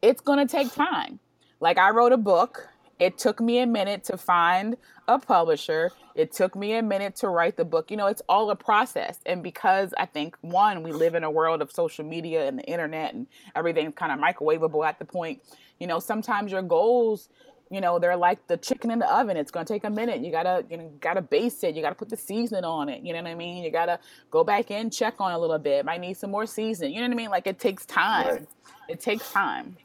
it's 0.00 0.20
going 0.20 0.46
to 0.46 0.50
take 0.50 0.72
time. 0.72 1.18
Like 1.60 1.78
I 1.78 1.90
wrote 1.90 2.12
a 2.12 2.16
book. 2.16 2.68
It 2.98 3.18
took 3.18 3.40
me 3.40 3.58
a 3.58 3.66
minute 3.66 4.04
to 4.04 4.16
find 4.16 4.76
a 5.08 5.18
publisher. 5.18 5.90
It 6.14 6.32
took 6.32 6.54
me 6.54 6.74
a 6.74 6.82
minute 6.82 7.16
to 7.16 7.28
write 7.28 7.56
the 7.56 7.64
book. 7.64 7.90
You 7.90 7.96
know, 7.96 8.06
it's 8.06 8.22
all 8.28 8.50
a 8.50 8.56
process. 8.56 9.18
And 9.26 9.42
because 9.42 9.92
I 9.98 10.06
think, 10.06 10.36
one, 10.42 10.82
we 10.82 10.92
live 10.92 11.14
in 11.14 11.24
a 11.24 11.30
world 11.30 11.60
of 11.60 11.72
social 11.72 12.04
media 12.04 12.46
and 12.46 12.58
the 12.58 12.64
internet 12.64 13.14
and 13.14 13.26
everything's 13.56 13.94
kind 13.94 14.12
of 14.12 14.18
microwavable 14.18 14.86
at 14.86 14.98
the 14.98 15.04
point, 15.04 15.42
you 15.80 15.86
know, 15.86 15.98
sometimes 15.98 16.52
your 16.52 16.62
goals, 16.62 17.28
you 17.70 17.80
know, 17.80 17.98
they're 17.98 18.16
like 18.16 18.46
the 18.46 18.56
chicken 18.56 18.90
in 18.90 19.00
the 19.00 19.12
oven. 19.12 19.36
It's 19.36 19.50
gonna 19.50 19.64
take 19.64 19.84
a 19.84 19.90
minute. 19.90 20.20
You 20.20 20.30
gotta, 20.30 20.64
you 20.70 20.76
know, 20.76 20.92
gotta 21.00 21.22
base 21.22 21.64
it. 21.64 21.74
You 21.74 21.82
gotta 21.82 21.94
put 21.96 22.08
the 22.08 22.16
seasoning 22.16 22.64
on 22.64 22.88
it. 22.88 23.02
You 23.02 23.12
know 23.12 23.22
what 23.22 23.30
I 23.30 23.34
mean? 23.34 23.64
You 23.64 23.72
gotta 23.72 23.98
go 24.30 24.44
back 24.44 24.70
in, 24.70 24.90
check 24.90 25.14
on 25.18 25.32
a 25.32 25.38
little 25.38 25.58
bit. 25.58 25.84
Might 25.84 26.00
need 26.00 26.16
some 26.16 26.30
more 26.30 26.46
seasoning. 26.46 26.94
You 26.94 27.00
know 27.00 27.08
what 27.08 27.14
I 27.14 27.16
mean? 27.16 27.30
Like 27.30 27.46
it 27.46 27.58
takes 27.58 27.84
time. 27.86 28.26
Right. 28.26 28.48
It 28.88 29.00
takes 29.00 29.32
time. 29.32 29.76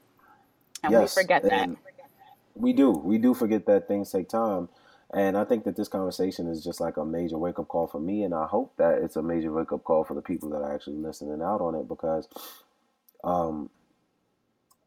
And 0.83 0.91
yes, 0.91 1.15
we 1.15 1.23
forget 1.23 1.43
that. 1.43 1.69
We 2.59 2.73
do. 2.73 2.91
We 2.91 3.17
do 3.17 3.33
forget 3.33 3.65
that 3.67 3.87
things 3.87 4.11
take 4.11 4.29
time. 4.29 4.69
And 5.11 5.37
I 5.37 5.45
think 5.45 5.63
that 5.63 5.75
this 5.75 5.87
conversation 5.87 6.47
is 6.47 6.63
just 6.63 6.79
like 6.79 6.97
a 6.97 7.05
major 7.05 7.37
wake 7.37 7.57
up 7.57 7.67
call 7.67 7.87
for 7.87 7.99
me. 7.99 8.23
And 8.23 8.33
I 8.33 8.45
hope 8.45 8.75
that 8.77 8.99
it's 8.99 9.15
a 9.15 9.23
major 9.23 9.51
wake 9.51 9.71
up 9.71 9.83
call 9.83 10.03
for 10.03 10.13
the 10.13 10.21
people 10.21 10.49
that 10.49 10.57
are 10.57 10.73
actually 10.73 10.97
listening 10.97 11.41
out 11.41 11.61
on 11.61 11.73
it 11.73 11.87
because 11.87 12.27
um, 13.23 13.69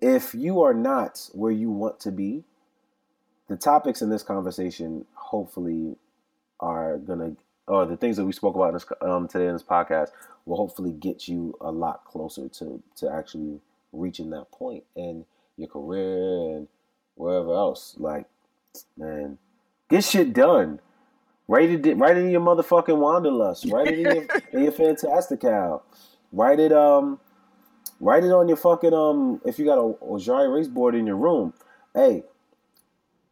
if 0.00 0.34
you 0.34 0.62
are 0.62 0.74
not 0.74 1.28
where 1.32 1.50
you 1.50 1.70
want 1.70 1.98
to 2.00 2.12
be, 2.12 2.44
the 3.48 3.56
topics 3.56 4.02
in 4.02 4.10
this 4.10 4.22
conversation 4.22 5.06
hopefully 5.14 5.96
are 6.60 6.98
to, 6.98 7.36
or 7.66 7.86
the 7.86 7.96
things 7.96 8.16
that 8.16 8.24
we 8.24 8.32
spoke 8.32 8.54
about 8.54 8.68
in 8.68 8.74
this, 8.74 8.86
um, 9.00 9.26
today 9.26 9.46
in 9.46 9.54
this 9.54 9.62
podcast 9.62 10.10
will 10.44 10.56
hopefully 10.56 10.92
get 10.92 11.26
you 11.26 11.56
a 11.60 11.72
lot 11.72 12.04
closer 12.04 12.48
to, 12.48 12.82
to 12.96 13.10
actually 13.10 13.60
reaching 13.92 14.30
that 14.30 14.50
point. 14.52 14.84
in 14.94 15.24
your 15.56 15.68
career 15.68 16.56
and 16.56 16.68
wherever 17.14 17.52
else. 17.54 17.94
Like, 17.98 18.26
man, 18.96 19.38
get 19.88 20.04
shit 20.04 20.32
done. 20.32 20.80
Write 21.48 21.70
it, 21.70 21.96
write 21.96 22.16
it 22.16 22.24
in 22.24 22.30
your 22.30 22.40
motherfucking 22.40 22.88
Wunderlist. 22.88 23.70
Write 23.70 23.88
it 23.88 23.98
in 23.98 24.04
your, 24.04 24.26
in 24.52 24.62
your 24.64 24.72
Fantastical. 24.72 25.82
Write 26.32 26.60
it, 26.60 26.72
um, 26.72 27.20
write 28.00 28.24
it 28.24 28.32
on 28.32 28.48
your 28.48 28.56
fucking 28.56 28.94
um. 28.94 29.40
If 29.44 29.58
you 29.58 29.64
got 29.64 29.78
a, 29.78 29.94
a 30.04 30.50
race 30.50 30.68
board 30.68 30.94
in 30.94 31.06
your 31.06 31.16
room, 31.16 31.52
hey, 31.94 32.24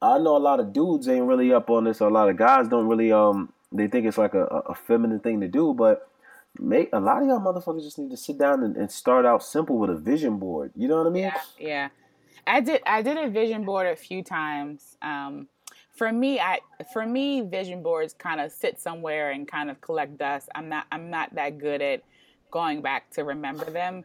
I 0.02 0.18
know 0.18 0.36
a 0.36 0.38
lot 0.38 0.60
of 0.60 0.72
dudes 0.72 1.08
ain't 1.08 1.26
really 1.26 1.52
up 1.52 1.70
on 1.70 1.84
this. 1.84 2.00
A 2.00 2.08
lot 2.08 2.28
of 2.28 2.36
guys 2.36 2.68
don't 2.68 2.86
really 2.86 3.12
um. 3.12 3.52
They 3.72 3.86
think 3.86 4.06
it's 4.06 4.18
like 4.18 4.34
a, 4.34 4.44
a 4.44 4.74
feminine 4.74 5.20
thing 5.20 5.40
to 5.40 5.48
do, 5.48 5.72
but 5.72 6.10
make 6.58 6.90
a 6.92 7.00
lot 7.00 7.22
of 7.22 7.28
y'all 7.28 7.40
motherfuckers 7.40 7.84
just 7.84 7.98
need 7.98 8.10
to 8.10 8.16
sit 8.16 8.36
down 8.36 8.64
and, 8.64 8.76
and, 8.76 8.90
start 8.90 9.24
out 9.24 9.42
simple 9.42 9.78
with 9.78 9.90
a 9.90 9.94
vision 9.94 10.38
board. 10.38 10.72
You 10.74 10.88
know 10.88 10.98
what 10.98 11.06
I 11.06 11.10
mean? 11.10 11.22
Yeah, 11.22 11.40
yeah. 11.58 11.88
I 12.46 12.60
did 12.60 12.82
I 12.86 13.02
did 13.02 13.16
a 13.16 13.28
vision 13.28 13.64
board 13.64 13.86
a 13.86 13.96
few 13.96 14.22
times. 14.22 14.96
Um, 15.02 15.48
for 15.94 16.12
me, 16.12 16.40
I 16.40 16.60
for 16.92 17.04
me 17.06 17.42
vision 17.42 17.82
boards 17.82 18.14
kind 18.14 18.40
of 18.40 18.52
sit 18.52 18.80
somewhere 18.80 19.30
and 19.30 19.46
kind 19.46 19.70
of 19.70 19.80
collect 19.80 20.18
dust. 20.18 20.48
I'm 20.54 20.68
not 20.68 20.86
I'm 20.90 21.10
not 21.10 21.34
that 21.34 21.58
good 21.58 21.82
at 21.82 22.02
going 22.50 22.82
back 22.82 23.10
to 23.10 23.24
remember 23.24 23.66
them. 23.66 24.04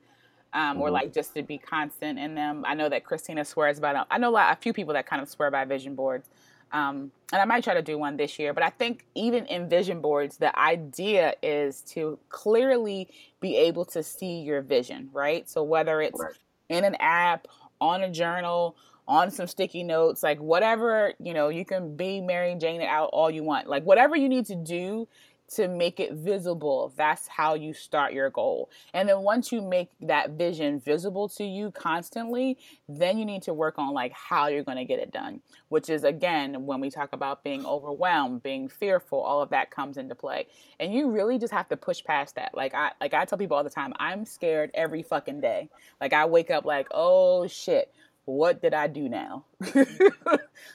Um, 0.54 0.80
or 0.80 0.88
mm-hmm. 0.88 0.94
like 0.94 1.14
just 1.14 1.34
to 1.34 1.44
be 1.44 1.58
constant 1.58 2.18
in 2.18 2.34
them. 2.34 2.64
I 2.66 2.76
know 2.76 2.88
that 2.88 3.04
Christina 3.04 3.44
swears 3.44 3.82
by 3.82 3.92
them. 3.92 4.06
I 4.10 4.18
know 4.18 4.30
a, 4.30 4.32
lot, 4.32 4.58
a 4.58 4.62
few 4.62 4.72
people 4.72 4.94
that 4.94 5.06
kind 5.06 5.22
of 5.22 5.28
swear 5.28 5.52
by 5.52 5.66
vision 5.66 5.96
boards. 5.96 6.30
Um, 6.72 7.12
and 7.32 7.42
I 7.42 7.46
might 7.46 7.64
try 7.64 7.74
to 7.74 7.82
do 7.82 7.98
one 7.98 8.18
this 8.18 8.38
year, 8.40 8.54
but 8.54 8.64
I 8.64 8.70
think 8.70 9.06
even 9.16 9.46
in 9.46 9.70
vision 9.70 10.02
boards, 10.02 10.38
the 10.38 10.58
idea 10.58 11.34
is 11.42 11.82
to 11.94 12.20
clearly 12.30 13.10
be 13.40 13.56
able 13.58 13.86
to 13.86 14.04
see 14.04 14.40
your 14.40 14.62
vision, 14.62 15.10
right? 15.14 15.50
So 15.50 15.64
whether 15.64 16.02
it's 16.02 16.20
right. 16.20 16.34
in 16.70 16.84
an 16.84 16.96
app, 17.00 17.48
on 17.86 18.04
a 18.04 18.10
journal, 18.10 18.76
on 19.08 19.30
some 19.30 19.48
sticky 19.48 19.84
notes, 19.84 20.24
like 20.24 20.40
whatever, 20.40 21.14
you 21.20 21.34
know, 21.34 21.50
you 21.50 21.64
can 21.64 21.96
be 21.96 22.22
Mary 22.22 22.56
Jane 22.56 22.82
it 22.82 22.88
out 22.88 23.10
all 23.14 23.30
you 23.30 23.44
want. 23.44 23.68
Like 23.68 23.84
whatever 23.84 24.16
you 24.16 24.28
need 24.28 24.46
to 24.48 24.56
do 24.56 25.08
to 25.48 25.68
make 25.68 26.00
it 26.00 26.14
visible. 26.14 26.92
That's 26.96 27.28
how 27.28 27.54
you 27.54 27.74
start 27.74 28.14
your 28.14 28.30
goal. 28.30 28.70
And 28.94 29.08
then 29.08 29.22
once 29.22 29.52
you 29.52 29.62
make 29.62 29.90
that 30.02 30.32
vision 30.32 30.80
visible 30.80 31.30
to 31.30 31.44
you 31.44 31.72
constantly, 31.72 32.58
then 32.90 33.18
you 33.18 33.26
need 33.26 33.44
to 33.44 33.54
work 33.54 33.78
on 33.78 33.94
like 33.94 34.12
how 34.12 34.48
you're 34.48 34.64
going 34.64 34.78
to 34.78 34.86
get 34.86 35.00
it 35.00 35.12
done, 35.12 35.42
which 35.70 35.90
is 35.90 36.04
again 36.04 36.66
when 36.66 36.80
we 36.80 36.90
talk 36.90 37.14
about 37.14 37.44
being 37.44 37.66
overwhelmed, 37.66 38.44
being 38.44 38.68
fearful, 38.68 39.20
all 39.20 39.42
of 39.42 39.50
that 39.50 39.72
comes 39.72 39.98
into 39.98 40.16
play. 40.16 40.48
And 40.80 40.94
you 40.94 41.12
really 41.12 41.38
just 41.38 41.54
have 41.54 41.70
to 41.70 41.78
push 41.78 42.04
past 42.04 42.36
that. 42.36 42.56
Like 42.56 42.74
I 42.74 42.92
like 43.00 43.14
I 43.14 43.26
tell 43.26 43.38
people 43.38 43.58
all 43.58 43.64
the 43.64 43.70
time, 43.70 43.94
I'm 43.98 44.26
scared 44.26 44.72
every 44.74 45.04
fucking 45.04 45.42
day. 45.42 45.70
Like 46.02 46.14
I 46.14 46.26
wake 46.26 46.50
up 46.50 46.66
like, 46.66 46.88
"Oh 46.92 47.48
shit, 47.48 47.94
what 48.26 48.62
did 48.62 48.74
I 48.74 48.88
do 48.88 49.08
now? 49.08 49.46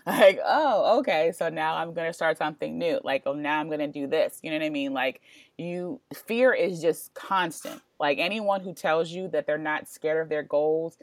like, 0.07 0.39
oh, 0.45 0.99
okay, 1.01 1.33
so 1.37 1.49
now 1.49 1.77
I'm 1.77 1.93
gonna 1.93 2.13
start 2.13 2.39
something 2.39 2.79
new. 2.79 3.01
Like, 3.03 3.23
oh, 3.27 3.33
now 3.33 3.61
I'm 3.61 3.69
gonna 3.69 3.89
do 3.89 4.07
this. 4.07 4.39
You 4.43 4.51
know 4.51 4.59
what 4.59 4.65
I 4.65 4.71
mean? 4.71 4.93
Like, 4.93 5.21
you 5.59 6.01
fear 6.15 6.53
is 6.53 6.81
just 6.81 7.13
constant. 7.15 7.81
Like 7.99 8.19
anyone 8.19 8.61
who 8.61 8.73
tells 8.73 9.11
you 9.11 9.29
that 9.29 9.47
they're 9.47 9.59
not 9.59 9.89
scared 9.89 10.23
of 10.23 10.29
their 10.29 10.43
goals, 10.43 10.97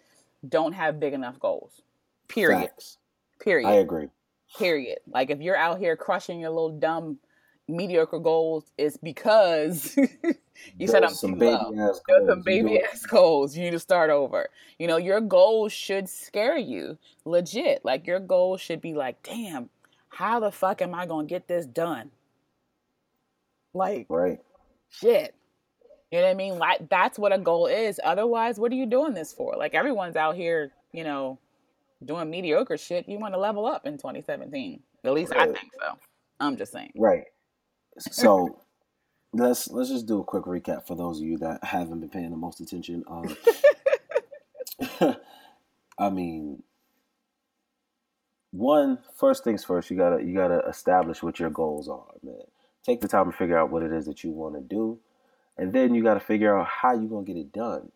don't 0.48 0.74
have 0.74 1.00
big 1.00 1.14
enough 1.14 1.40
goals. 1.40 1.82
Period. 2.28 2.62
Facts. 2.62 2.98
Period. 3.40 3.68
I 3.68 3.74
agree. 3.76 4.08
Period. 4.58 5.00
Like 5.12 5.30
if 5.30 5.42
you're 5.42 5.58
out 5.58 5.80
here 5.80 5.96
crushing 5.96 6.40
your 6.40 6.50
little 6.50 6.78
dumb 6.80 7.20
mediocre 7.68 8.20
goals, 8.20 8.72
is 8.78 8.98
because 8.98 9.98
you 10.78 10.88
set 10.88 11.04
up 11.04 11.12
some 11.12 11.34
baby 11.34 11.58
low. 11.76 11.90
ass 11.90 12.00
goals. 12.08 12.28
some 12.28 12.42
baby 12.42 12.82
ass 12.82 13.06
goals. 13.10 13.56
You 13.56 13.64
need 13.64 13.72
to 13.72 13.80
start 13.80 14.10
over. 14.10 14.50
You 14.80 14.88
know, 14.88 14.98
your 14.98 15.22
goals 15.22 15.74
should 15.74 16.08
scare 16.10 16.58
you. 16.58 16.98
Legit. 17.26 17.84
Like 17.84 18.08
your 18.08 18.20
goals 18.20 18.62
should 18.62 18.82
be 18.82 18.94
like, 18.94 19.22
damn, 19.24 19.70
how 20.10 20.40
the 20.40 20.52
fuck 20.52 20.82
am 20.82 20.96
I 20.96 21.06
gonna 21.06 21.28
get 21.28 21.48
this 21.48 21.66
done? 21.66 22.12
Like 23.74 24.08
right. 24.10 24.40
shit. 24.90 25.36
You 26.12 26.20
know 26.20 26.26
what 26.26 26.32
I 26.32 26.36
mean? 26.36 26.58
Like 26.58 26.90
that's 26.90 27.20
what 27.20 27.34
a 27.34 27.38
goal 27.38 27.68
is. 27.68 28.00
Otherwise, 28.04 28.60
what 28.60 28.72
are 28.72 28.76
you 28.76 28.86
doing 28.86 29.14
this 29.14 29.34
for? 29.34 29.56
Like 29.58 29.74
everyone's 29.76 30.16
out 30.16 30.36
here, 30.36 30.72
you 30.94 31.04
know, 31.04 31.38
doing 32.06 32.30
mediocre 32.30 32.78
shit. 32.78 33.08
You 33.08 33.20
want 33.20 33.34
to 33.34 33.40
level 33.40 33.66
up 33.66 33.86
in 33.86 33.94
2017. 33.94 34.82
At 35.04 35.14
least 35.14 35.32
right. 35.32 35.42
I 35.42 35.46
think 35.46 35.72
so. 35.80 35.98
I'm 36.40 36.58
just 36.58 36.72
saying. 36.72 36.92
Right. 36.96 37.26
So 38.00 38.62
let's 39.34 39.70
let's 39.70 39.90
just 39.90 40.06
do 40.06 40.20
a 40.20 40.24
quick 40.24 40.44
recap 40.44 40.88
for 40.88 40.96
those 40.96 41.20
of 41.20 41.26
you 41.26 41.38
that 41.40 41.64
haven't 41.64 42.00
been 42.00 42.10
paying 42.10 42.32
the 42.32 42.38
most 42.38 42.60
attention. 42.60 43.04
Um, 43.08 43.36
I 46.00 46.10
mean, 46.10 46.62
one 48.52 49.00
first 49.16 49.44
things 49.44 49.64
first, 49.64 49.90
you 49.90 49.98
gotta 49.98 50.24
you 50.24 50.34
gotta 50.34 50.60
establish 50.68 51.24
what 51.24 51.40
your 51.40 51.50
goals 51.50 51.90
are, 51.90 52.14
man. 52.24 52.42
Take 52.84 53.02
the 53.02 53.08
time 53.08 53.32
to 53.32 53.38
figure 53.38 53.58
out 53.58 53.70
what 53.70 53.84
it 53.84 53.92
is 53.92 54.06
that 54.06 54.24
you 54.24 54.32
want 54.32 54.56
to 54.56 54.62
do 54.62 55.00
and 55.58 55.74
then 55.74 55.96
you 55.96 56.04
got 56.04 56.14
to 56.14 56.20
figure 56.20 56.58
out 56.58 56.68
how 56.68 56.94
you're 56.94 57.24
to 57.24 57.26
get 57.26 57.40
it 57.40 57.52
done. 57.52 57.92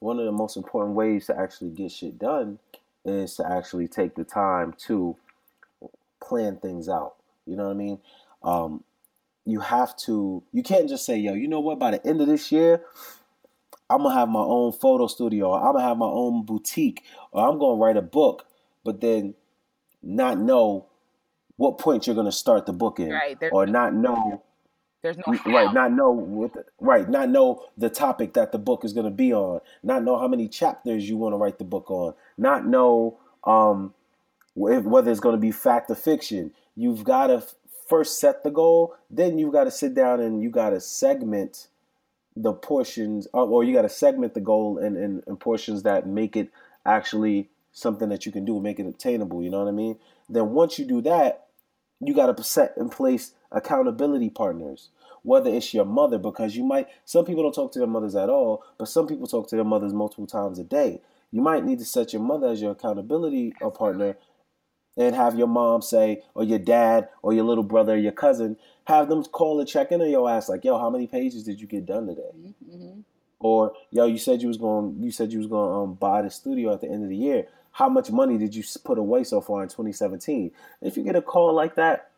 One 0.00 0.18
of 0.18 0.26
the 0.26 0.32
most 0.32 0.56
important 0.56 0.94
ways 0.94 1.26
to 1.26 1.38
actually 1.38 1.70
get 1.70 1.90
shit 1.90 2.18
done 2.18 2.58
is 3.04 3.36
to 3.36 3.50
actually 3.50 3.88
take 3.88 4.14
the 4.14 4.24
time 4.24 4.74
to 4.86 5.16
plan 6.22 6.58
things 6.58 6.88
out. 6.88 7.14
You 7.46 7.56
know 7.56 7.64
what 7.64 7.70
I 7.70 7.74
mean? 7.74 7.98
Um, 8.42 8.84
you 9.48 9.60
have 9.60 9.96
to, 9.96 10.42
you 10.52 10.62
can't 10.62 10.90
just 10.90 11.06
say, 11.06 11.16
yo, 11.16 11.32
you 11.32 11.48
know 11.48 11.60
what, 11.60 11.78
by 11.78 11.90
the 11.90 12.06
end 12.06 12.20
of 12.20 12.26
this 12.26 12.52
year, 12.52 12.82
I'm 13.88 14.02
to 14.02 14.10
have 14.10 14.28
my 14.28 14.42
own 14.42 14.72
photo 14.72 15.06
studio, 15.06 15.52
or 15.52 15.66
I'm 15.66 15.74
to 15.74 15.80
have 15.80 15.96
my 15.96 16.06
own 16.06 16.44
boutique, 16.44 17.02
or 17.32 17.48
I'm 17.48 17.58
to 17.78 17.82
write 17.82 17.96
a 17.96 18.02
book, 18.02 18.44
but 18.84 19.00
then 19.00 19.34
not 20.02 20.38
know 20.38 20.86
what 21.56 21.78
point 21.78 22.06
you're 22.06 22.14
to 22.26 22.32
start 22.32 22.66
the 22.66 22.74
book 22.74 23.00
in, 23.00 23.08
right, 23.08 23.38
or 23.50 23.64
not 23.64 23.94
know 23.94 24.42
there's 25.02 25.16
no 25.16 25.22
how. 25.32 25.54
right, 25.54 25.72
not 25.72 25.92
know 25.92 26.10
what 26.10 26.52
right, 26.78 27.08
not 27.08 27.30
know 27.30 27.64
the 27.78 27.88
topic 27.88 28.34
that 28.34 28.52
the 28.52 28.58
book 28.58 28.84
is 28.84 28.92
going 28.92 29.06
to 29.06 29.10
be 29.10 29.32
on, 29.32 29.60
not 29.82 30.04
know 30.04 30.18
how 30.18 30.28
many 30.28 30.46
chapters 30.48 31.08
you 31.08 31.16
want 31.16 31.32
to 31.32 31.38
write 31.38 31.58
the 31.58 31.64
book 31.64 31.90
on, 31.90 32.12
not 32.36 32.66
know 32.66 33.18
um, 33.44 33.94
whether 34.54 35.10
it's 35.10 35.20
going 35.20 35.34
to 35.34 35.40
be 35.40 35.52
fact 35.52 35.88
or 35.88 35.94
fiction. 35.94 36.52
You've 36.76 37.02
got 37.02 37.28
to 37.28 37.42
first 37.88 38.20
set 38.20 38.44
the 38.44 38.50
goal, 38.50 38.94
then 39.10 39.38
you've 39.38 39.52
got 39.52 39.64
to 39.64 39.70
sit 39.70 39.94
down 39.94 40.20
and 40.20 40.42
you 40.42 40.50
got 40.50 40.70
to 40.70 40.80
segment 40.80 41.68
the 42.36 42.52
portions, 42.52 43.26
uh, 43.34 43.44
or 43.44 43.64
you 43.64 43.74
got 43.74 43.82
to 43.82 43.88
segment 43.88 44.34
the 44.34 44.40
goal 44.40 44.78
in, 44.78 44.96
in, 44.96 45.22
in 45.26 45.36
portions 45.36 45.82
that 45.82 46.06
make 46.06 46.36
it 46.36 46.50
actually 46.86 47.48
something 47.72 48.08
that 48.08 48.26
you 48.26 48.32
can 48.32 48.44
do, 48.44 48.54
and 48.54 48.62
make 48.62 48.78
it 48.78 48.86
obtainable. 48.86 49.42
You 49.42 49.50
know 49.50 49.58
what 49.58 49.68
I 49.68 49.72
mean? 49.72 49.98
Then 50.28 50.50
once 50.50 50.78
you 50.78 50.84
do 50.84 51.00
that, 51.02 51.46
you 52.00 52.14
got 52.14 52.36
to 52.36 52.42
set 52.42 52.74
in 52.76 52.88
place 52.88 53.32
accountability 53.50 54.30
partners 54.30 54.90
whether 55.22 55.50
it's 55.50 55.74
your 55.74 55.84
mother 55.84 56.18
because 56.18 56.54
you 56.54 56.64
might 56.64 56.86
some 57.04 57.24
people 57.24 57.42
don't 57.42 57.54
talk 57.54 57.72
to 57.72 57.78
their 57.78 57.88
mothers 57.88 58.14
at 58.14 58.28
all 58.28 58.62
but 58.78 58.88
some 58.88 59.06
people 59.06 59.26
talk 59.26 59.48
to 59.48 59.56
their 59.56 59.64
mothers 59.64 59.92
multiple 59.92 60.26
times 60.26 60.58
a 60.58 60.64
day 60.64 61.00
you 61.30 61.40
might 61.40 61.64
need 61.64 61.78
to 61.78 61.84
set 61.84 62.12
your 62.12 62.22
mother 62.22 62.48
as 62.48 62.60
your 62.60 62.72
accountability 62.72 63.52
partner 63.74 64.16
and 64.98 65.16
have 65.16 65.38
your 65.38 65.46
mom 65.46 65.80
say 65.80 66.22
or 66.34 66.44
your 66.44 66.58
dad 66.58 67.08
or 67.22 67.32
your 67.32 67.44
little 67.44 67.64
brother 67.64 67.94
or 67.94 67.98
your 67.98 68.12
cousin 68.12 68.56
have 68.84 69.08
them 69.08 69.24
call 69.24 69.58
and 69.58 69.68
check 69.68 69.90
in 69.90 70.02
on 70.02 70.10
your 70.10 70.28
ass 70.28 70.50
like 70.50 70.64
yo 70.64 70.78
how 70.78 70.90
many 70.90 71.06
pages 71.06 71.44
did 71.44 71.58
you 71.58 71.66
get 71.66 71.86
done 71.86 72.06
today 72.06 72.30
mm-hmm. 72.70 73.00
or 73.38 73.72
yo 73.90 74.04
you 74.04 74.18
said 74.18 74.42
you 74.42 74.48
was 74.48 74.58
going 74.58 74.94
you 75.00 75.10
said 75.10 75.32
you 75.32 75.38
was 75.38 75.46
going 75.46 75.70
to 75.70 75.74
um, 75.74 75.94
buy 75.94 76.20
the 76.20 76.30
studio 76.30 76.74
at 76.74 76.82
the 76.82 76.88
end 76.88 77.02
of 77.02 77.08
the 77.08 77.16
year 77.16 77.46
how 77.78 77.88
much 77.88 78.10
money 78.10 78.36
did 78.38 78.56
you 78.56 78.64
put 78.84 78.98
away 78.98 79.22
so 79.22 79.40
far 79.40 79.62
in 79.62 79.68
2017? 79.68 80.50
If 80.82 80.96
you 80.96 81.04
get 81.04 81.14
a 81.14 81.22
call 81.22 81.54
like 81.54 81.76
that 81.76 82.10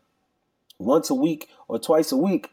once 0.79 1.11
a 1.11 1.15
week 1.15 1.51
or 1.69 1.79
twice 1.79 2.13
a 2.13 2.17
week, 2.17 2.51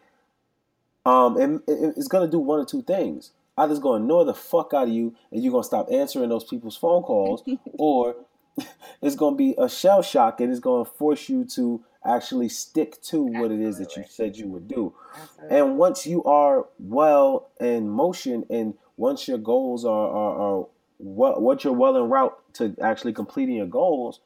um, 1.05 1.37
it, 1.37 1.61
it's 1.95 2.09
gonna 2.09 2.27
do 2.27 2.39
one 2.39 2.59
or 2.59 2.65
two 2.65 2.81
things. 2.81 3.31
Either 3.57 3.71
it's 3.71 3.81
gonna 3.81 4.03
annoy 4.03 4.25
the 4.25 4.33
fuck 4.33 4.73
out 4.73 4.89
of 4.89 4.93
you, 4.93 5.15
and 5.31 5.41
you're 5.41 5.53
gonna 5.53 5.63
stop 5.63 5.87
answering 5.89 6.27
those 6.27 6.43
people's 6.43 6.75
phone 6.75 7.01
calls, 7.01 7.43
or 7.79 8.13
it's 9.01 9.15
gonna 9.15 9.35
be 9.35 9.55
a 9.57 9.69
shell 9.69 10.01
shock, 10.01 10.41
and 10.41 10.51
it's 10.51 10.59
gonna 10.59 10.85
force 10.85 11.29
you 11.29 11.45
to 11.45 11.83
actually 12.05 12.49
stick 12.49 13.01
to 13.01 13.23
what 13.23 13.51
it 13.51 13.59
is 13.59 13.77
that 13.77 13.95
you 13.95 14.03
said 14.09 14.35
you 14.37 14.47
would 14.47 14.67
do. 14.67 14.93
Absolutely. 15.15 15.57
And 15.57 15.77
once 15.77 16.07
you 16.07 16.23
are 16.23 16.65
well 16.79 17.49
in 17.59 17.89
motion, 17.89 18.45
and 18.49 18.75
once 18.95 19.27
your 19.27 19.37
goals 19.37 19.85
are, 19.85 20.07
are, 20.09 20.39
are 20.39 20.67
what 20.97 21.41
what 21.41 21.63
you're 21.63 21.73
well 21.73 21.97
en 21.97 22.09
route 22.09 22.37
to 22.53 22.75
actually 22.81 23.13
completing 23.13 23.55
your 23.55 23.67
goals, 23.67 24.21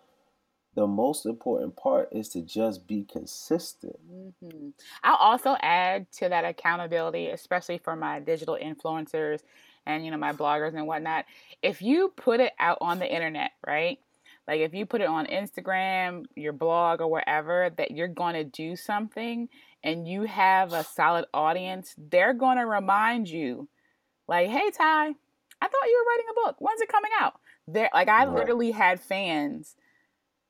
the 0.75 0.87
most 0.87 1.25
important 1.25 1.75
part 1.75 2.09
is 2.11 2.29
to 2.29 2.41
just 2.41 2.87
be 2.87 3.03
consistent. 3.03 3.97
Mm-hmm. 4.09 4.69
I'll 5.03 5.17
also 5.17 5.57
add 5.61 6.09
to 6.13 6.29
that 6.29 6.45
accountability, 6.45 7.27
especially 7.27 7.77
for 7.77 7.95
my 7.95 8.19
digital 8.19 8.57
influencers 8.61 9.41
and 9.85 10.05
you 10.05 10.11
know 10.11 10.17
my 10.17 10.33
bloggers 10.33 10.75
and 10.75 10.87
whatnot. 10.87 11.25
If 11.61 11.81
you 11.81 12.13
put 12.15 12.39
it 12.39 12.53
out 12.59 12.77
on 12.81 12.99
the 12.99 13.11
internet, 13.11 13.51
right? 13.65 13.99
Like 14.47 14.61
if 14.61 14.73
you 14.73 14.85
put 14.85 15.01
it 15.01 15.07
on 15.07 15.27
Instagram, 15.27 16.25
your 16.35 16.53
blog, 16.53 17.01
or 17.01 17.07
wherever 17.07 17.69
that 17.77 17.91
you're 17.91 18.07
going 18.07 18.33
to 18.33 18.43
do 18.43 18.75
something 18.75 19.47
and 19.83 20.07
you 20.07 20.23
have 20.23 20.73
a 20.73 20.83
solid 20.83 21.25
audience, 21.33 21.95
they're 21.97 22.33
going 22.33 22.57
to 22.57 22.65
remind 22.65 23.29
you, 23.29 23.69
like, 24.27 24.49
"Hey, 24.49 24.71
Ty, 24.71 25.07
I 25.61 25.67
thought 25.67 25.85
you 25.85 26.05
were 26.05 26.11
writing 26.11 26.25
a 26.31 26.45
book. 26.45 26.55
When's 26.59 26.81
it 26.81 26.89
coming 26.89 27.11
out? 27.19 27.39
There, 27.67 27.89
like 27.93 28.09
I 28.09 28.25
right. 28.25 28.35
literally 28.35 28.71
had 28.71 28.99
fans 28.99 29.75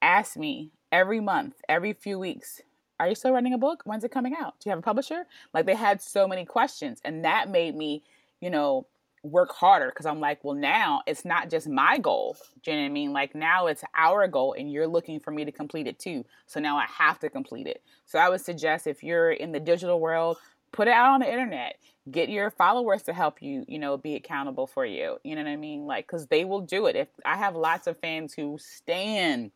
ask 0.02 0.38
me 0.38 0.72
every 0.92 1.20
month, 1.20 1.56
every 1.68 1.94
few 1.94 2.18
weeks, 2.18 2.62
"Are 3.00 3.10
you 3.10 3.16
still 3.16 3.34
writing 3.34 3.54
a 3.54 3.58
book? 3.58 3.82
When's 3.84 4.04
it 4.04 4.12
coming 4.12 4.36
out? 4.40 4.60
Do 4.60 4.70
you 4.70 4.72
have 4.72 4.80
a 4.80 4.84
publisher?" 4.84 5.28
Like 5.54 5.66
they 5.66 5.76
had 5.76 6.02
so 6.02 6.28
many 6.28 6.46
questions, 6.46 7.02
and 7.04 7.26
that 7.26 7.50
made 7.50 7.76
me, 7.76 8.04
you 8.40 8.50
know, 8.50 8.88
work 9.24 9.52
harder 9.52 9.90
because 9.90 10.06
I'm 10.06 10.20
like, 10.20 10.44
well, 10.44 10.56
now 10.56 11.02
it's 11.06 11.26
not 11.26 11.50
just 11.50 11.68
my 11.68 11.98
goal. 11.98 12.38
Do 12.64 12.72
you 12.72 12.78
know 12.78 12.84
what 12.84 12.90
I 12.90 12.94
mean? 12.94 13.14
Like 13.14 13.36
now 13.36 13.68
it's 13.68 13.84
our 13.96 14.28
goal, 14.28 14.56
and 14.58 14.72
you're 14.72 14.88
looking 14.88 15.20
for 15.20 15.32
me 15.32 15.46
to 15.46 15.52
complete 15.52 15.88
it 15.88 16.00
too. 16.00 16.26
So 16.48 16.60
now 16.60 16.78
I 16.78 16.86
have 16.86 17.20
to 17.20 17.30
complete 17.30 17.68
it. 17.68 17.84
So 18.06 18.20
I 18.20 18.30
would 18.30 18.42
suggest 18.42 18.88
if 18.88 19.04
you're 19.04 19.32
in 19.32 19.52
the 19.52 19.60
digital 19.60 20.00
world, 20.00 20.38
put 20.72 20.88
it 20.88 20.94
out 20.94 21.14
on 21.14 21.20
the 21.20 21.30
internet 21.30 21.76
get 22.10 22.30
your 22.30 22.50
followers 22.50 23.04
to 23.04 23.14
help 23.14 23.42
you 23.42 23.64
you 23.68 23.78
know 23.78 23.96
be 23.96 24.16
accountable 24.16 24.66
for 24.66 24.86
you 24.86 25.18
you 25.24 25.36
know 25.36 25.44
what 25.44 25.50
i 25.50 25.56
mean 25.56 25.86
like 25.86 26.08
because 26.08 26.26
they 26.28 26.44
will 26.44 26.62
do 26.62 26.88
it 26.88 26.96
if 26.96 27.08
i 27.26 27.36
have 27.36 27.56
lots 27.56 27.86
of 27.86 28.00
fans 28.00 28.34
who 28.34 28.58
stand 28.60 29.52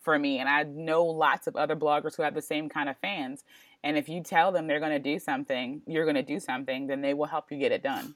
for 0.00 0.18
me 0.18 0.38
and 0.38 0.48
i 0.48 0.64
know 0.64 1.04
lots 1.04 1.46
of 1.46 1.54
other 1.54 1.76
bloggers 1.76 2.16
who 2.16 2.22
have 2.22 2.34
the 2.34 2.42
same 2.42 2.68
kind 2.68 2.88
of 2.88 2.96
fans 2.98 3.44
and 3.84 3.96
if 3.96 4.08
you 4.08 4.22
tell 4.22 4.50
them 4.50 4.66
they're 4.66 4.80
going 4.80 4.90
to 4.90 4.98
do 4.98 5.20
something 5.20 5.82
you're 5.86 6.04
going 6.04 6.16
to 6.16 6.22
do 6.22 6.40
something 6.40 6.88
then 6.88 7.00
they 7.00 7.14
will 7.14 7.26
help 7.26 7.52
you 7.52 7.58
get 7.58 7.70
it 7.70 7.82
done 7.82 8.14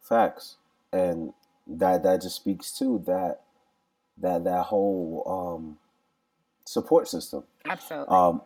facts 0.00 0.56
and 0.92 1.32
that 1.66 2.02
that 2.02 2.22
just 2.22 2.36
speaks 2.36 2.72
to 2.78 3.02
that 3.06 3.40
that 4.18 4.44
that 4.44 4.64
whole 4.64 5.56
um 5.58 5.78
support 6.64 7.08
system 7.08 7.44
absolutely 7.66 8.14
um 8.14 8.42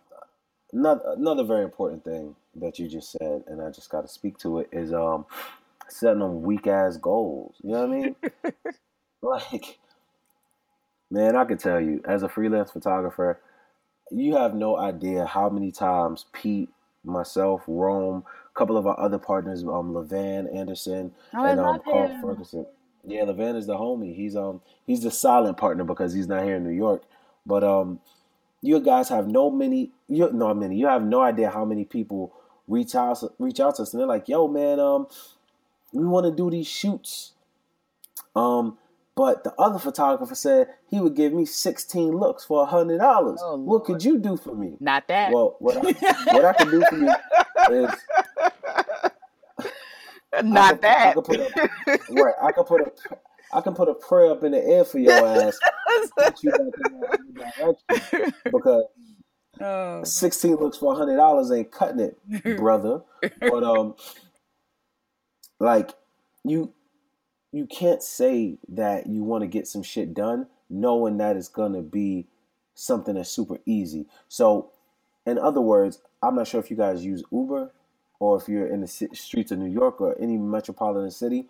another, 0.74 1.14
another 1.16 1.44
very 1.44 1.64
important 1.64 2.04
thing 2.04 2.34
that 2.56 2.78
you 2.78 2.88
just 2.88 3.12
said, 3.12 3.44
and 3.46 3.62
I 3.62 3.70
just 3.70 3.90
got 3.90 4.02
to 4.02 4.08
speak 4.08 4.38
to 4.38 4.60
it, 4.60 4.68
is 4.72 4.92
um 4.92 5.26
setting 5.88 6.20
them 6.20 6.42
weak 6.42 6.66
ass 6.66 6.96
goals. 6.96 7.56
You 7.62 7.72
know 7.72 7.86
what 7.86 7.96
I 7.96 8.00
mean? 8.00 8.16
like, 9.22 9.78
man, 11.10 11.36
I 11.36 11.44
can 11.44 11.58
tell 11.58 11.80
you, 11.80 12.02
as 12.06 12.22
a 12.22 12.28
freelance 12.28 12.70
photographer, 12.70 13.40
you 14.10 14.36
have 14.36 14.54
no 14.54 14.76
idea 14.76 15.26
how 15.26 15.48
many 15.48 15.70
times 15.70 16.26
Pete, 16.32 16.70
myself, 17.04 17.62
Rome, 17.66 18.24
couple 18.54 18.76
of 18.76 18.86
our 18.86 18.98
other 18.98 19.18
partners, 19.18 19.62
um, 19.62 19.92
Levan 19.92 20.54
Anderson, 20.54 21.12
oh, 21.34 21.44
and 21.44 21.60
um, 21.60 21.80
Carl 21.84 22.08
him. 22.08 22.22
Ferguson. 22.22 22.66
Yeah, 23.06 23.24
Levan 23.24 23.56
is 23.56 23.66
the 23.66 23.76
homie. 23.76 24.14
He's 24.14 24.36
um 24.36 24.62
he's 24.86 25.02
the 25.02 25.10
silent 25.10 25.56
partner 25.56 25.84
because 25.84 26.14
he's 26.14 26.28
not 26.28 26.44
here 26.44 26.56
in 26.56 26.64
New 26.64 26.70
York. 26.70 27.02
But 27.44 27.62
um, 27.62 28.00
you 28.62 28.80
guys 28.80 29.08
have 29.10 29.28
no 29.28 29.50
many 29.50 29.90
you 30.08 30.30
no 30.32 30.54
many 30.54 30.76
you 30.76 30.86
have 30.86 31.04
no 31.04 31.20
idea 31.20 31.50
how 31.50 31.64
many 31.64 31.84
people 31.84 32.32
reach 32.66 32.94
out 32.94 33.22
reach 33.38 33.60
out 33.60 33.76
to 33.76 33.82
us 33.82 33.92
and 33.92 34.00
they're 34.00 34.06
like, 34.06 34.28
"Yo, 34.28 34.48
man, 34.48 34.80
um, 34.80 35.06
we 35.92 36.06
want 36.06 36.24
to 36.24 36.32
do 36.32 36.50
these 36.50 36.66
shoots. 36.66 37.32
Um, 38.34 38.78
But 39.16 39.44
the 39.44 39.52
other 39.58 39.78
photographer 39.78 40.34
said 40.34 40.68
he 40.88 41.00
would 41.00 41.14
give 41.14 41.32
me 41.32 41.44
16 41.44 42.16
looks 42.16 42.44
for 42.44 42.66
$100. 42.66 43.36
Oh, 43.40 43.56
what 43.56 43.84
could 43.84 44.02
you 44.02 44.18
do 44.18 44.36
for 44.36 44.56
me? 44.56 44.76
Not 44.80 45.06
that. 45.08 45.32
Well, 45.32 45.56
what 45.60 45.76
I, 45.76 46.32
what 46.32 46.44
I 46.44 46.52
can 46.54 46.70
do 46.70 46.84
for 46.88 46.96
you 46.96 47.14
is. 47.84 47.90
Not 50.42 50.74
I 50.74 50.78
that. 50.78 51.06
I 51.06 51.12
can 51.12 51.22
put 51.22 51.38
a, 51.38 51.70
right. 52.10 52.34
I 52.42 52.50
can 52.50 52.64
put 52.64 52.80
a. 52.80 52.92
I 53.54 53.60
can 53.60 53.74
put 53.74 53.88
a 53.88 53.94
prayer 53.94 54.32
up 54.32 54.42
in 54.42 54.50
the 54.50 54.64
air 54.64 54.84
for 54.84 54.98
your 54.98 55.12
ass. 55.12 55.58
you 56.42 56.52
because 58.44 58.84
oh. 59.60 60.02
16 60.02 60.56
looks 60.56 60.78
for 60.78 60.94
$100 60.96 61.56
ain't 61.56 61.70
cutting 61.70 62.00
it, 62.00 62.56
brother. 62.56 63.02
but 63.40 63.62
um 63.62 63.94
like 65.60 65.92
you 66.44 66.72
you 67.54 67.66
can't 67.66 68.02
say 68.02 68.58
that 68.68 69.06
you 69.06 69.22
want 69.22 69.42
to 69.42 69.46
get 69.46 69.68
some 69.68 69.84
shit 69.84 70.12
done 70.12 70.48
knowing 70.68 71.18
that 71.18 71.36
it's 71.36 71.46
gonna 71.46 71.82
be 71.82 72.26
something 72.74 73.14
that's 73.14 73.30
super 73.30 73.58
easy. 73.64 74.06
So, 74.28 74.72
in 75.24 75.38
other 75.38 75.60
words, 75.60 76.00
I'm 76.20 76.34
not 76.34 76.48
sure 76.48 76.58
if 76.58 76.68
you 76.68 76.76
guys 76.76 77.04
use 77.04 77.22
Uber 77.30 77.70
or 78.18 78.36
if 78.40 78.48
you're 78.48 78.66
in 78.66 78.80
the 78.80 78.88
streets 78.88 79.52
of 79.52 79.58
New 79.60 79.70
York 79.70 80.00
or 80.00 80.16
any 80.20 80.36
metropolitan 80.36 81.12
city. 81.12 81.46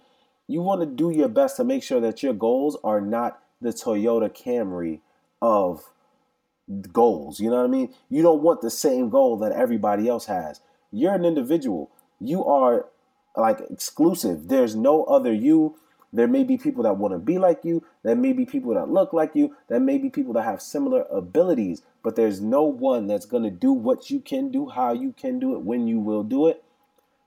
You 0.46 0.60
want 0.60 0.82
to 0.82 0.86
do 0.86 1.08
your 1.08 1.28
best 1.28 1.56
to 1.56 1.64
make 1.64 1.82
sure 1.82 2.00
that 2.02 2.22
your 2.22 2.34
goals 2.34 2.76
are 2.84 3.00
not 3.00 3.42
the 3.62 3.70
Toyota 3.70 4.28
Camry 4.28 5.00
of 5.40 5.84
goals. 6.92 7.40
You 7.40 7.48
know 7.48 7.56
what 7.56 7.64
I 7.64 7.68
mean? 7.68 7.94
You 8.10 8.20
don't 8.20 8.42
want 8.42 8.60
the 8.60 8.70
same 8.70 9.08
goal 9.08 9.38
that 9.38 9.52
everybody 9.52 10.06
else 10.06 10.26
has. 10.26 10.60
You're 10.92 11.14
an 11.14 11.24
individual. 11.24 11.90
You 12.20 12.44
are 12.44 12.86
like 13.36 13.60
exclusive. 13.70 14.48
There's 14.48 14.76
no 14.76 15.04
other 15.04 15.32
you. 15.32 15.76
There 16.14 16.28
may 16.28 16.44
be 16.44 16.56
people 16.56 16.84
that 16.84 16.96
want 16.96 17.12
to 17.12 17.18
be 17.18 17.38
like 17.38 17.64
you. 17.64 17.84
There 18.04 18.14
may 18.14 18.32
be 18.32 18.46
people 18.46 18.72
that 18.74 18.88
look 18.88 19.12
like 19.12 19.34
you. 19.34 19.56
There 19.68 19.80
may 19.80 19.98
be 19.98 20.10
people 20.10 20.32
that 20.34 20.44
have 20.44 20.62
similar 20.62 21.02
abilities, 21.10 21.82
but 22.04 22.14
there's 22.14 22.40
no 22.40 22.62
one 22.62 23.08
that's 23.08 23.26
going 23.26 23.42
to 23.42 23.50
do 23.50 23.72
what 23.72 24.10
you 24.10 24.20
can 24.20 24.52
do, 24.52 24.68
how 24.68 24.92
you 24.92 25.12
can 25.12 25.40
do 25.40 25.54
it, 25.56 25.62
when 25.62 25.88
you 25.88 25.98
will 25.98 26.22
do 26.22 26.46
it. 26.46 26.62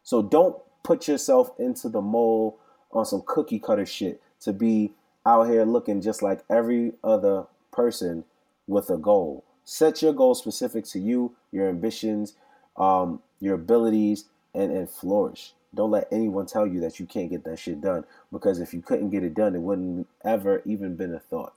So 0.04 0.22
don't 0.22 0.56
put 0.84 1.06
yourself 1.10 1.52
into 1.60 1.90
the 1.90 2.02
mold 2.02 2.54
on 2.94 3.06
some 3.06 3.24
cookie 3.26 3.60
cutter 3.60 3.86
shit 3.86 4.22
to 4.40 4.54
be 4.54 4.94
out 5.26 5.50
here 5.50 5.66
looking 5.66 6.02
just 6.02 6.22
like 6.22 6.46
every 6.50 6.94
other 7.04 7.46
person 7.74 8.24
with 8.68 8.90
a 8.90 8.98
goal. 8.98 9.44
Set 9.66 10.02
your 10.02 10.14
goal 10.14 10.34
specific 10.34 10.86
to 10.86 11.00
you, 11.00 11.36
your 11.52 11.68
ambitions, 11.68 12.36
um, 12.78 13.22
your 13.42 13.56
abilities, 13.56 14.26
and, 14.56 14.72
and 14.72 14.90
flourish. 14.90 15.52
Don't 15.78 15.92
let 15.92 16.08
anyone 16.12 16.48
tell 16.48 16.66
you 16.66 16.80
that 16.82 17.00
you 17.00 17.06
can't 17.06 17.30
get 17.30 17.44
that 17.46 17.60
shit 17.60 17.80
done 17.80 18.04
because 18.32 18.60
if 18.60 18.74
you 18.74 18.82
couldn't 18.82 19.12
get 19.12 19.24
it 19.24 19.36
done, 19.36 19.56
it 19.56 19.62
wouldn't 19.62 20.08
ever 20.26 20.64
even 20.66 20.96
been 20.96 21.14
a 21.14 21.20
thought. 21.20 21.54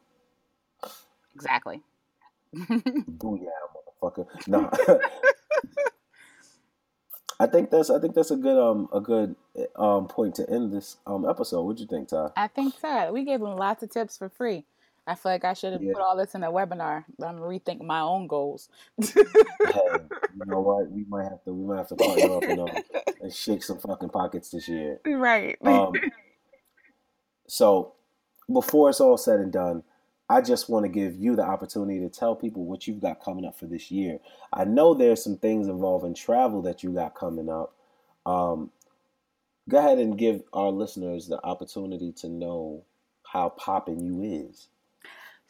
Exactly. 1.35 1.81
Booyah, 2.55 3.49
motherfucker. 4.03 4.27
No. 4.47 4.71
I 7.41 7.47
think 7.47 7.71
that's 7.71 7.89
I 7.89 7.99
think 7.99 8.15
that's 8.15 8.31
a 8.31 8.37
good 8.37 8.59
um 8.59 8.91
a 8.93 9.01
good 9.01 9.35
um 9.77 10.07
point 10.07 10.35
to 10.35 10.49
end 10.51 10.71
this 10.71 10.99
um 11.07 11.27
episode. 11.27 11.63
What 11.63 11.77
do 11.79 11.83
you 11.83 11.89
think, 11.89 12.09
Ty? 12.09 12.29
I 12.37 12.49
think 12.49 12.75
so. 12.79 13.13
We 13.13 13.25
gave 13.25 13.41
them 13.41 13.57
lots 13.57 13.83
of 13.83 13.91
tips 13.91 14.19
for 14.19 14.29
free. 14.29 14.67
I 15.11 15.17
feel 15.17 15.33
like 15.33 15.45
I 15.45 15.55
should 15.55 15.73
have 15.73 15.83
yeah. 15.83 15.93
put 15.93 16.03
all 16.03 16.17
this 16.17 16.37
in 16.37 16.45
a 16.45 16.53
webinar. 16.53 17.05
I'm 17.21 17.39
gonna 17.39 17.41
rethink 17.41 17.83
my 17.83 17.99
own 17.99 18.29
goals. 18.29 18.69
hey, 19.01 19.11
you 19.17 20.47
know 20.47 20.61
what? 20.61 20.89
We 20.89 21.05
might 21.09 21.25
have 21.25 21.43
to 21.45 21.53
we 21.53 21.67
might 21.67 21.79
have 21.79 21.89
to 21.89 21.97
partner 21.97 22.37
up 22.37 22.43
and, 22.45 22.61
um, 22.61 22.69
and 23.21 23.33
shake 23.33 23.65
some 23.65 23.79
fucking 23.79 24.11
pockets 24.11 24.51
this 24.51 24.69
year. 24.69 25.01
Right. 25.05 25.59
Um, 25.65 25.95
so 27.49 27.95
before 28.53 28.91
it's 28.91 29.01
all 29.01 29.17
said 29.17 29.41
and 29.41 29.53
done, 29.53 29.83
I 30.29 30.43
just 30.43 30.69
want 30.69 30.85
to 30.85 30.89
give 30.89 31.17
you 31.17 31.35
the 31.35 31.43
opportunity 31.43 31.99
to 31.99 32.09
tell 32.09 32.37
people 32.37 32.65
what 32.65 32.87
you've 32.87 33.01
got 33.01 33.21
coming 33.21 33.45
up 33.45 33.59
for 33.59 33.67
this 33.67 33.91
year. 33.91 34.21
I 34.53 34.63
know 34.63 34.95
there's 34.95 35.25
some 35.25 35.39
things 35.39 35.67
involving 35.67 36.15
travel 36.15 36.63
that 36.63 36.85
you 36.85 36.91
got 36.91 37.17
coming 37.17 37.49
up. 37.49 37.75
Um, 38.25 38.71
go 39.69 39.79
ahead 39.79 39.99
and 39.99 40.17
give 40.17 40.43
our 40.53 40.71
listeners 40.71 41.27
the 41.27 41.45
opportunity 41.45 42.13
to 42.19 42.29
know 42.29 42.85
how 43.25 43.49
popping 43.49 44.01
you 44.01 44.23
is. 44.23 44.69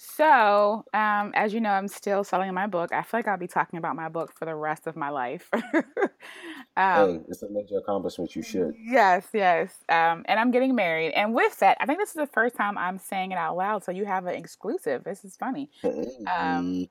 So, 0.03 0.83
um, 0.95 1.33
as 1.35 1.53
you 1.53 1.61
know, 1.61 1.69
I'm 1.69 1.87
still 1.87 2.25
selling 2.25 2.55
my 2.55 2.67
book. 2.67 2.91
I 2.91 3.03
feel 3.03 3.19
like 3.19 3.29
I'll 3.29 3.37
be 3.37 3.47
talking 3.47 3.79
about 3.79 3.97
my 3.97 4.09
book 4.09 4.33
for 4.33 4.47
the 4.47 4.55
rest 4.55 4.87
of 4.87 4.97
my 4.97 5.11
life. 5.11 5.51
um, 5.53 5.63
hey, 6.75 7.21
it's 7.29 7.43
a 7.43 7.51
major 7.51 7.77
accomplishment. 7.77 8.35
You 8.35 8.43
should. 8.43 8.75
Yes, 8.83 9.27
yes. 9.35 9.75
Um, 9.91 10.25
and 10.25 10.41
I'm 10.41 10.53
getting 10.53 10.75
married. 10.75 11.13
And 11.13 11.35
with 11.35 11.59
that, 11.59 11.77
I 11.81 11.85
think 11.85 11.99
this 11.99 12.09
is 12.09 12.15
the 12.15 12.27
first 12.27 12.57
time 12.57 12.79
I'm 12.79 12.97
saying 12.97 13.33
it 13.33 13.35
out 13.37 13.59
loud. 13.59 13.85
So 13.85 13.93
you 13.93 14.07
have 14.07 14.25
an 14.25 14.37
exclusive. 14.37 15.05
This 15.05 15.23
is 15.23 15.37
funny. 15.37 15.69
Um, 16.27 16.89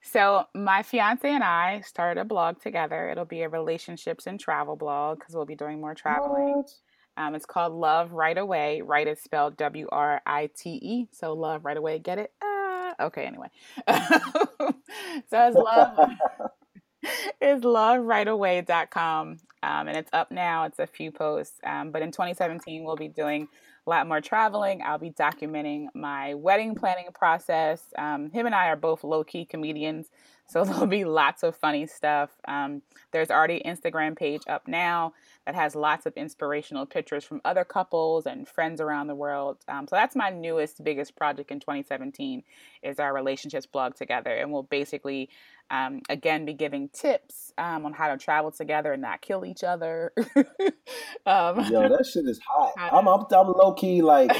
so 0.00 0.44
my 0.54 0.84
fiance 0.84 1.28
and 1.28 1.42
I 1.42 1.80
started 1.80 2.20
a 2.20 2.24
blog 2.24 2.60
together. 2.60 3.08
It'll 3.10 3.24
be 3.24 3.42
a 3.42 3.48
relationships 3.48 4.28
and 4.28 4.38
travel 4.38 4.76
blog 4.76 5.18
because 5.18 5.34
we'll 5.34 5.44
be 5.44 5.56
doing 5.56 5.80
more 5.80 5.96
traveling. 5.96 6.58
What? 6.58 6.70
Um, 7.16 7.34
it's 7.34 7.46
called 7.46 7.72
Love 7.72 8.12
Right 8.12 8.36
Away. 8.36 8.82
Right 8.82 9.06
is 9.06 9.20
spelled 9.20 9.56
W 9.56 9.88
R 9.90 10.20
I 10.26 10.50
T 10.56 10.78
E. 10.82 11.08
So 11.12 11.32
Love 11.32 11.64
Right 11.64 11.76
Away. 11.76 11.98
Get 11.98 12.18
it? 12.18 12.32
Uh, 12.42 12.94
okay. 13.00 13.24
Anyway, 13.24 13.48
so 13.88 14.74
it's 15.32 15.56
love. 15.56 16.10
it's 17.40 17.64
loverightaway.com 17.64 19.38
um, 19.62 19.88
and 19.88 19.96
it's 19.96 20.10
up 20.12 20.30
now. 20.30 20.64
It's 20.64 20.78
a 20.78 20.86
few 20.86 21.10
posts, 21.10 21.58
um, 21.64 21.90
but 21.90 22.02
in 22.02 22.10
2017 22.10 22.84
we'll 22.84 22.96
be 22.96 23.08
doing 23.08 23.48
a 23.86 23.90
lot 23.90 24.06
more 24.06 24.20
traveling. 24.20 24.82
I'll 24.84 24.98
be 24.98 25.10
documenting 25.10 25.86
my 25.94 26.34
wedding 26.34 26.74
planning 26.74 27.08
process. 27.14 27.82
Um, 27.96 28.30
him 28.30 28.46
and 28.46 28.54
I 28.54 28.68
are 28.68 28.76
both 28.76 29.04
low 29.04 29.24
key 29.24 29.44
comedians, 29.44 30.08
so 30.46 30.64
there'll 30.64 30.86
be 30.86 31.04
lots 31.04 31.42
of 31.42 31.56
funny 31.56 31.86
stuff. 31.86 32.30
Um, 32.46 32.82
there's 33.12 33.30
already 33.30 33.62
Instagram 33.64 34.16
page 34.16 34.42
up 34.48 34.68
now 34.68 35.14
that 35.46 35.54
has 35.54 35.74
lots 35.74 36.06
of 36.06 36.14
inspirational 36.16 36.86
pictures 36.86 37.24
from 37.24 37.40
other 37.44 37.64
couples 37.64 38.26
and 38.26 38.48
friends 38.48 38.80
around 38.80 39.08
the 39.08 39.14
world. 39.14 39.58
Um, 39.68 39.86
so 39.86 39.96
that's 39.96 40.16
my 40.16 40.30
newest, 40.30 40.82
biggest 40.82 41.16
project 41.16 41.50
in 41.50 41.60
2017 41.60 42.42
is 42.82 42.98
our 42.98 43.14
relationships 43.14 43.66
blog 43.66 43.94
together, 43.94 44.30
and 44.30 44.52
we'll 44.52 44.62
basically 44.62 45.28
um, 45.70 46.02
again 46.08 46.44
be 46.44 46.52
giving 46.52 46.88
tips 46.90 47.52
um, 47.56 47.86
on 47.86 47.92
how 47.92 48.08
to 48.08 48.18
travel 48.18 48.50
together 48.50 48.92
and 48.92 49.02
not 49.02 49.22
kill 49.22 49.44
each 49.44 49.64
other. 49.64 50.12
um, 51.26 51.60
Yo, 51.70 51.88
that 51.88 52.06
shit 52.10 52.26
is 52.26 52.40
hot. 52.46 52.72
I'm, 52.92 53.08
I'm, 53.08 53.24
I'm 53.30 53.46
low 53.48 53.74
key 53.74 54.02
like. 54.02 54.30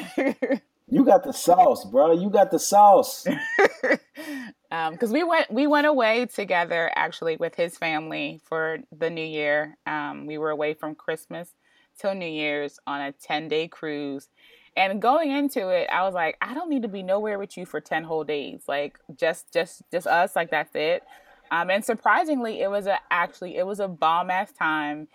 You 0.86 1.04
got 1.04 1.24
the 1.24 1.32
sauce, 1.32 1.84
bro. 1.84 2.12
You 2.12 2.28
got 2.30 2.50
the 2.50 2.58
sauce. 2.58 3.26
Because 4.90 5.10
um, 5.10 5.12
we 5.12 5.22
went 5.22 5.50
we 5.52 5.66
went 5.66 5.86
away 5.86 6.26
together 6.26 6.90
actually 6.96 7.36
with 7.36 7.54
his 7.54 7.76
family 7.76 8.40
for 8.44 8.78
the 8.96 9.10
new 9.10 9.24
year. 9.24 9.76
Um, 9.86 10.26
we 10.26 10.38
were 10.38 10.50
away 10.50 10.74
from 10.74 10.94
Christmas 10.94 11.54
till 11.98 12.14
New 12.14 12.26
Year's 12.26 12.78
on 12.86 13.00
a 13.00 13.12
ten 13.12 13.48
day 13.48 13.68
cruise. 13.68 14.28
And 14.76 15.00
going 15.00 15.30
into 15.30 15.68
it, 15.68 15.88
I 15.92 16.02
was 16.02 16.14
like, 16.14 16.36
I 16.40 16.52
don't 16.54 16.68
need 16.68 16.82
to 16.82 16.88
be 16.88 17.04
nowhere 17.04 17.38
with 17.38 17.56
you 17.56 17.66
for 17.66 17.80
ten 17.80 18.02
whole 18.02 18.24
days. 18.24 18.62
Like 18.66 18.98
just 19.16 19.52
just 19.52 19.82
just 19.92 20.06
us. 20.06 20.34
Like 20.34 20.50
that's 20.50 20.74
it. 20.74 21.04
Um, 21.50 21.70
and 21.70 21.84
surprisingly, 21.84 22.60
it 22.60 22.70
was 22.70 22.86
a 22.86 22.98
actually 23.10 23.56
it 23.56 23.66
was 23.66 23.78
a 23.78 23.86
bomb 23.86 24.30
ass 24.30 24.50
time, 24.52 25.06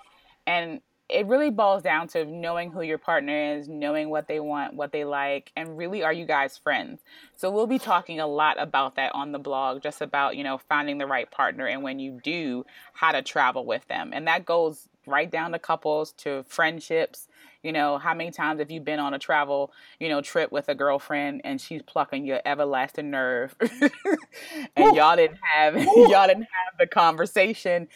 and 0.48 0.80
it 1.10 1.26
really 1.26 1.50
boils 1.50 1.82
down 1.82 2.08
to 2.10 2.24
knowing 2.24 2.72
who 2.72 2.82
your 2.82 3.00
partner 3.00 3.56
is, 3.56 3.68
knowing 3.68 4.10
what 4.10 4.28
they 4.28 4.40
want, 4.40 4.76
what 4.76 4.92
they 4.92 5.04
like, 5.04 5.52
and 5.56 5.78
really 5.78 6.04
are 6.04 6.14
you 6.14 6.26
guys 6.26 6.58
friends? 6.58 7.02
So 7.36 7.50
we'll 7.50 7.68
be 7.68 7.80
talking 7.80 8.20
a 8.20 8.28
lot 8.28 8.62
about 8.62 8.96
that 8.96 9.14
on 9.16 9.32
the 9.32 9.40
blog, 9.40 9.82
just 9.82 10.02
about, 10.02 10.38
you 10.38 10.44
know, 10.44 10.60
finding 10.70 11.00
the 11.00 11.08
right 11.08 11.30
partner 11.30 11.66
and 11.66 11.82
when 11.82 12.00
you 12.00 12.20
do, 12.24 12.66
how 12.94 13.12
to 13.12 13.22
travel 13.22 13.66
with 13.66 13.88
them. 13.88 14.12
And 14.14 14.28
that 14.28 14.46
goes 14.46 14.88
right 15.08 15.30
down 15.30 15.52
to 15.52 15.60
couples 15.60 16.12
to 16.14 16.44
friendships. 16.48 17.28
You 17.64 17.74
know, 17.74 17.98
how 17.98 18.14
many 18.14 18.32
times 18.32 18.60
have 18.60 18.72
you 18.72 18.80
been 18.80 19.00
on 19.00 19.14
a 19.14 19.20
travel, 19.20 19.74
you 20.00 20.08
know, 20.08 20.22
trip 20.22 20.50
with 20.50 20.70
a 20.70 20.76
girlfriend 20.76 21.42
and 21.44 21.60
she's 21.60 21.82
plucking 21.82 22.26
your 22.26 22.40
everlasting 22.46 23.10
nerve, 23.10 23.54
and 24.78 24.96
y'all 24.96 25.18
didn't 25.18 25.40
have 25.44 25.76
y'all 25.96 26.28
didn't 26.28 26.44
have 26.44 26.78
the 26.80 26.88
conversation 26.88 27.90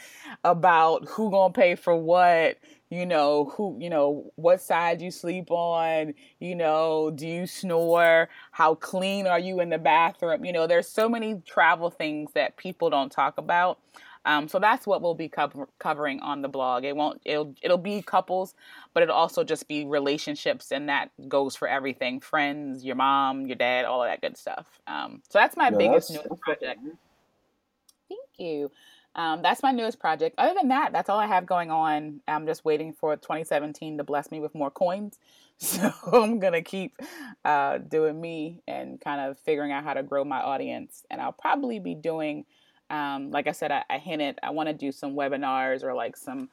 about 0.43 1.07
who 1.07 1.31
gonna 1.31 1.53
pay 1.53 1.75
for 1.75 1.95
what, 1.95 2.57
you 2.93 3.05
know 3.05 3.45
who 3.55 3.77
you 3.79 3.89
know 3.89 4.31
what 4.35 4.61
side 4.61 5.01
you 5.01 5.11
sleep 5.11 5.49
on 5.49 6.13
you 6.39 6.55
know 6.55 7.11
do 7.13 7.27
you 7.27 7.47
snore? 7.47 8.29
How 8.51 8.75
clean 8.75 9.27
are 9.27 9.39
you 9.39 9.59
in 9.59 9.69
the 9.69 9.77
bathroom? 9.77 10.45
You 10.45 10.53
know 10.53 10.67
there's 10.67 10.87
so 10.87 11.09
many 11.09 11.41
travel 11.45 11.89
things 11.89 12.31
that 12.33 12.57
people 12.57 12.89
don't 12.89 13.11
talk 13.11 13.37
about. 13.37 13.79
Um, 14.25 14.47
so 14.47 14.57
that's 14.57 14.87
what 14.87 15.01
we'll 15.01 15.15
be 15.15 15.27
co- 15.27 15.67
covering 15.79 16.21
on 16.21 16.41
the 16.41 16.47
blog. 16.47 16.85
It 16.85 16.95
won't 16.95 17.21
it'll 17.25 17.53
it'll 17.61 17.77
be 17.77 18.01
couples 18.01 18.55
but 18.93 19.03
it'll 19.03 19.15
also 19.15 19.43
just 19.43 19.67
be 19.67 19.85
relationships 19.85 20.71
and 20.71 20.87
that 20.87 21.09
goes 21.27 21.55
for 21.55 21.67
everything 21.67 22.19
friends 22.19 22.85
your 22.85 22.95
mom 22.95 23.47
your 23.47 23.55
dad 23.55 23.85
all 23.85 24.03
of 24.03 24.09
that 24.09 24.21
good 24.21 24.37
stuff. 24.37 24.65
Um, 24.87 25.21
so 25.29 25.39
that's 25.39 25.57
my 25.57 25.71
biggest 25.71 26.13
that's, 26.13 26.27
project. 26.41 26.79
thank 26.83 26.97
you 28.37 28.71
um, 29.15 29.41
that's 29.43 29.61
my 29.61 29.71
newest 29.71 29.99
project. 29.99 30.35
Other 30.37 30.55
than 30.55 30.69
that, 30.69 30.91
that's 30.91 31.07
all 31.07 31.19
I 31.19 31.27
have 31.27 31.45
going 31.45 31.69
on. 31.69 32.21
I'm 32.27 32.47
just 32.47 32.65
waiting 32.65 32.93
for 32.93 33.15
2017 33.15 33.97
to 33.99 34.03
bless 34.03 34.31
me 34.31 34.39
with 34.39 34.55
more 34.55 34.71
coins. 34.71 35.19
So 35.59 35.93
I'm 36.11 36.39
gonna 36.39 36.63
keep 36.63 36.97
uh, 37.45 37.77
doing 37.77 38.19
me 38.19 38.63
and 38.67 38.99
kind 38.99 39.21
of 39.21 39.37
figuring 39.39 39.71
out 39.71 39.85
how 39.85 39.93
to 39.93 40.03
grow 40.03 40.25
my 40.25 40.41
audience. 40.41 41.05
And 41.09 41.21
I'll 41.21 41.31
probably 41.31 41.79
be 41.79 41.93
doing, 41.95 42.45
um, 42.89 43.29
like 43.31 43.47
I 43.47 43.53
said, 43.53 43.71
I, 43.71 43.83
I 43.89 43.99
hinted, 43.99 44.39
I 44.43 44.49
want 44.49 44.67
to 44.67 44.73
do 44.73 44.91
some 44.91 45.13
webinars 45.13 45.83
or 45.83 45.93
like 45.93 46.17
some 46.17 46.49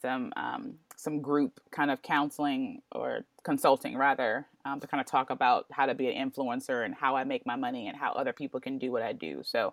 some 0.00 0.32
um, 0.36 0.74
some 0.96 1.22
group 1.22 1.60
kind 1.72 1.90
of 1.90 2.02
counseling 2.02 2.82
or 2.92 3.24
consulting 3.42 3.96
rather 3.96 4.46
um, 4.64 4.78
to 4.78 4.86
kind 4.86 5.00
of 5.00 5.06
talk 5.06 5.30
about 5.30 5.64
how 5.72 5.86
to 5.86 5.94
be 5.94 6.08
an 6.08 6.30
influencer 6.30 6.84
and 6.84 6.94
how 6.94 7.16
I 7.16 7.24
make 7.24 7.44
my 7.46 7.56
money 7.56 7.88
and 7.88 7.96
how 7.96 8.12
other 8.12 8.34
people 8.34 8.60
can 8.60 8.78
do 8.78 8.92
what 8.92 9.02
I 9.02 9.12
do. 9.12 9.40
So 9.42 9.72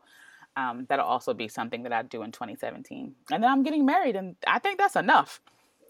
um, 0.60 0.86
that'll 0.90 1.06
also 1.06 1.34
be 1.34 1.48
something 1.48 1.84
that 1.84 1.94
I 1.94 2.02
do 2.04 2.24
in 2.24 2.32
2017. 2.32 3.16
And 3.32 3.44
then 3.44 3.50
I'm 3.50 3.64
getting 3.64 3.86
married, 3.86 4.16
and 4.16 4.36
I 4.46 4.60
think 4.60 4.78
that's 4.78 4.96
enough. 4.96 5.40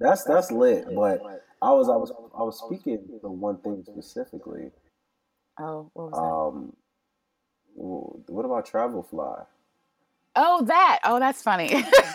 that's 0.00 0.24
that's 0.24 0.50
lit. 0.50 0.84
But 0.94 1.20
I 1.62 1.70
was 1.72 1.88
I 1.88 1.96
was 1.96 2.12
I 2.36 2.42
was 2.42 2.60
speaking 2.66 2.98
to 3.20 3.28
one 3.28 3.58
thing 3.58 3.84
specifically. 3.86 4.70
Oh, 5.60 5.90
what 5.94 6.10
was 6.10 6.54
um, 6.54 6.72
that? 7.76 8.32
What 8.32 8.44
about 8.44 8.66
Travel 8.66 9.02
Fly? 9.02 9.44
Oh, 10.34 10.64
that. 10.66 11.00
Oh, 11.04 11.18
that's 11.18 11.42
funny. 11.42 11.68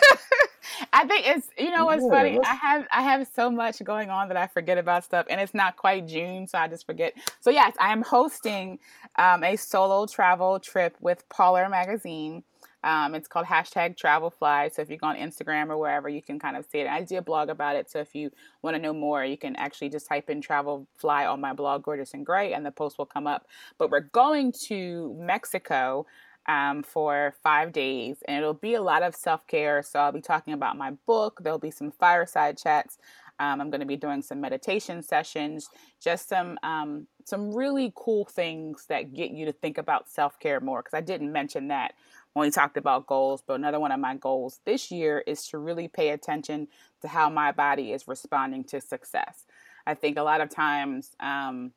I 0.94 1.06
think 1.06 1.26
it's 1.26 1.48
you 1.58 1.72
know 1.72 1.86
what's 1.86 2.04
yeah, 2.04 2.10
funny. 2.10 2.38
I 2.44 2.54
have 2.54 2.86
I 2.92 3.02
have 3.02 3.26
so 3.34 3.50
much 3.50 3.82
going 3.82 4.10
on 4.10 4.28
that 4.28 4.36
I 4.36 4.46
forget 4.46 4.78
about 4.78 5.02
stuff, 5.02 5.26
and 5.28 5.40
it's 5.40 5.52
not 5.52 5.76
quite 5.76 6.06
June, 6.06 6.46
so 6.46 6.56
I 6.56 6.68
just 6.68 6.86
forget. 6.86 7.14
So 7.40 7.50
yes, 7.50 7.74
I 7.80 7.92
am 7.92 8.02
hosting 8.02 8.78
um, 9.16 9.42
a 9.42 9.56
solo 9.56 10.06
travel 10.06 10.60
trip 10.60 10.96
with 11.00 11.28
Polar 11.28 11.68
Magazine. 11.68 12.44
Um, 12.84 13.14
it's 13.14 13.26
called 13.26 13.46
hashtag 13.46 13.96
Travel 13.96 14.30
Fly. 14.30 14.68
So 14.68 14.82
if 14.82 14.90
you 14.90 14.98
go 14.98 15.06
on 15.06 15.16
Instagram 15.16 15.70
or 15.70 15.78
wherever, 15.78 16.08
you 16.08 16.20
can 16.22 16.38
kind 16.38 16.54
of 16.54 16.66
see 16.70 16.78
it. 16.78 16.86
I 16.86 17.02
did 17.02 17.16
a 17.16 17.22
blog 17.22 17.48
about 17.48 17.76
it. 17.76 17.90
So 17.90 17.98
if 17.98 18.14
you 18.14 18.30
want 18.62 18.76
to 18.76 18.82
know 18.82 18.92
more, 18.92 19.24
you 19.24 19.38
can 19.38 19.56
actually 19.56 19.88
just 19.88 20.06
type 20.06 20.28
in 20.28 20.42
Travel 20.42 20.86
Fly 20.96 21.24
on 21.24 21.40
my 21.40 21.54
blog, 21.54 21.82
Gorgeous 21.82 22.12
in 22.12 22.24
Grey, 22.24 22.52
and 22.52 22.64
the 22.64 22.70
post 22.70 22.98
will 22.98 23.06
come 23.06 23.26
up. 23.26 23.46
But 23.78 23.90
we're 23.90 24.00
going 24.00 24.52
to 24.66 25.16
Mexico 25.18 26.06
um, 26.46 26.82
for 26.82 27.34
five 27.42 27.72
days, 27.72 28.22
and 28.26 28.36
it'll 28.36 28.54
be 28.54 28.74
a 28.74 28.82
lot 28.82 29.02
of 29.02 29.14
self 29.14 29.46
care. 29.46 29.82
So 29.82 29.98
I'll 29.98 30.12
be 30.12 30.20
talking 30.20 30.54
about 30.54 30.76
my 30.76 30.92
book. 31.06 31.40
There'll 31.42 31.58
be 31.58 31.70
some 31.70 31.90
fireside 31.90 32.58
chats. 32.58 32.98
Um, 33.40 33.60
I'm 33.60 33.70
going 33.70 33.80
to 33.80 33.86
be 33.86 33.96
doing 33.96 34.22
some 34.22 34.40
meditation 34.40 35.02
sessions, 35.02 35.68
just 36.00 36.28
some 36.28 36.58
um, 36.62 37.06
some 37.24 37.52
really 37.54 37.92
cool 37.96 38.24
things 38.26 38.86
that 38.88 39.14
get 39.14 39.30
you 39.30 39.46
to 39.46 39.52
think 39.52 39.78
about 39.78 40.08
self 40.08 40.38
care 40.38 40.60
more. 40.60 40.82
Because 40.82 40.96
I 40.96 41.00
didn't 41.00 41.32
mention 41.32 41.68
that 41.68 41.94
when 42.34 42.46
we 42.46 42.50
talked 42.50 42.76
about 42.76 43.06
goals, 43.06 43.42
but 43.46 43.54
another 43.54 43.80
one 43.80 43.92
of 43.92 44.00
my 44.00 44.16
goals 44.16 44.60
this 44.64 44.90
year 44.90 45.22
is 45.26 45.46
to 45.48 45.58
really 45.58 45.88
pay 45.88 46.10
attention 46.10 46.68
to 47.00 47.08
how 47.08 47.28
my 47.30 47.52
body 47.52 47.92
is 47.92 48.06
responding 48.06 48.64
to 48.64 48.80
success. 48.80 49.46
I 49.86 49.94
think 49.94 50.16
a 50.16 50.22
lot 50.22 50.40
of 50.40 50.50
times 50.50 51.10
um, 51.20 51.72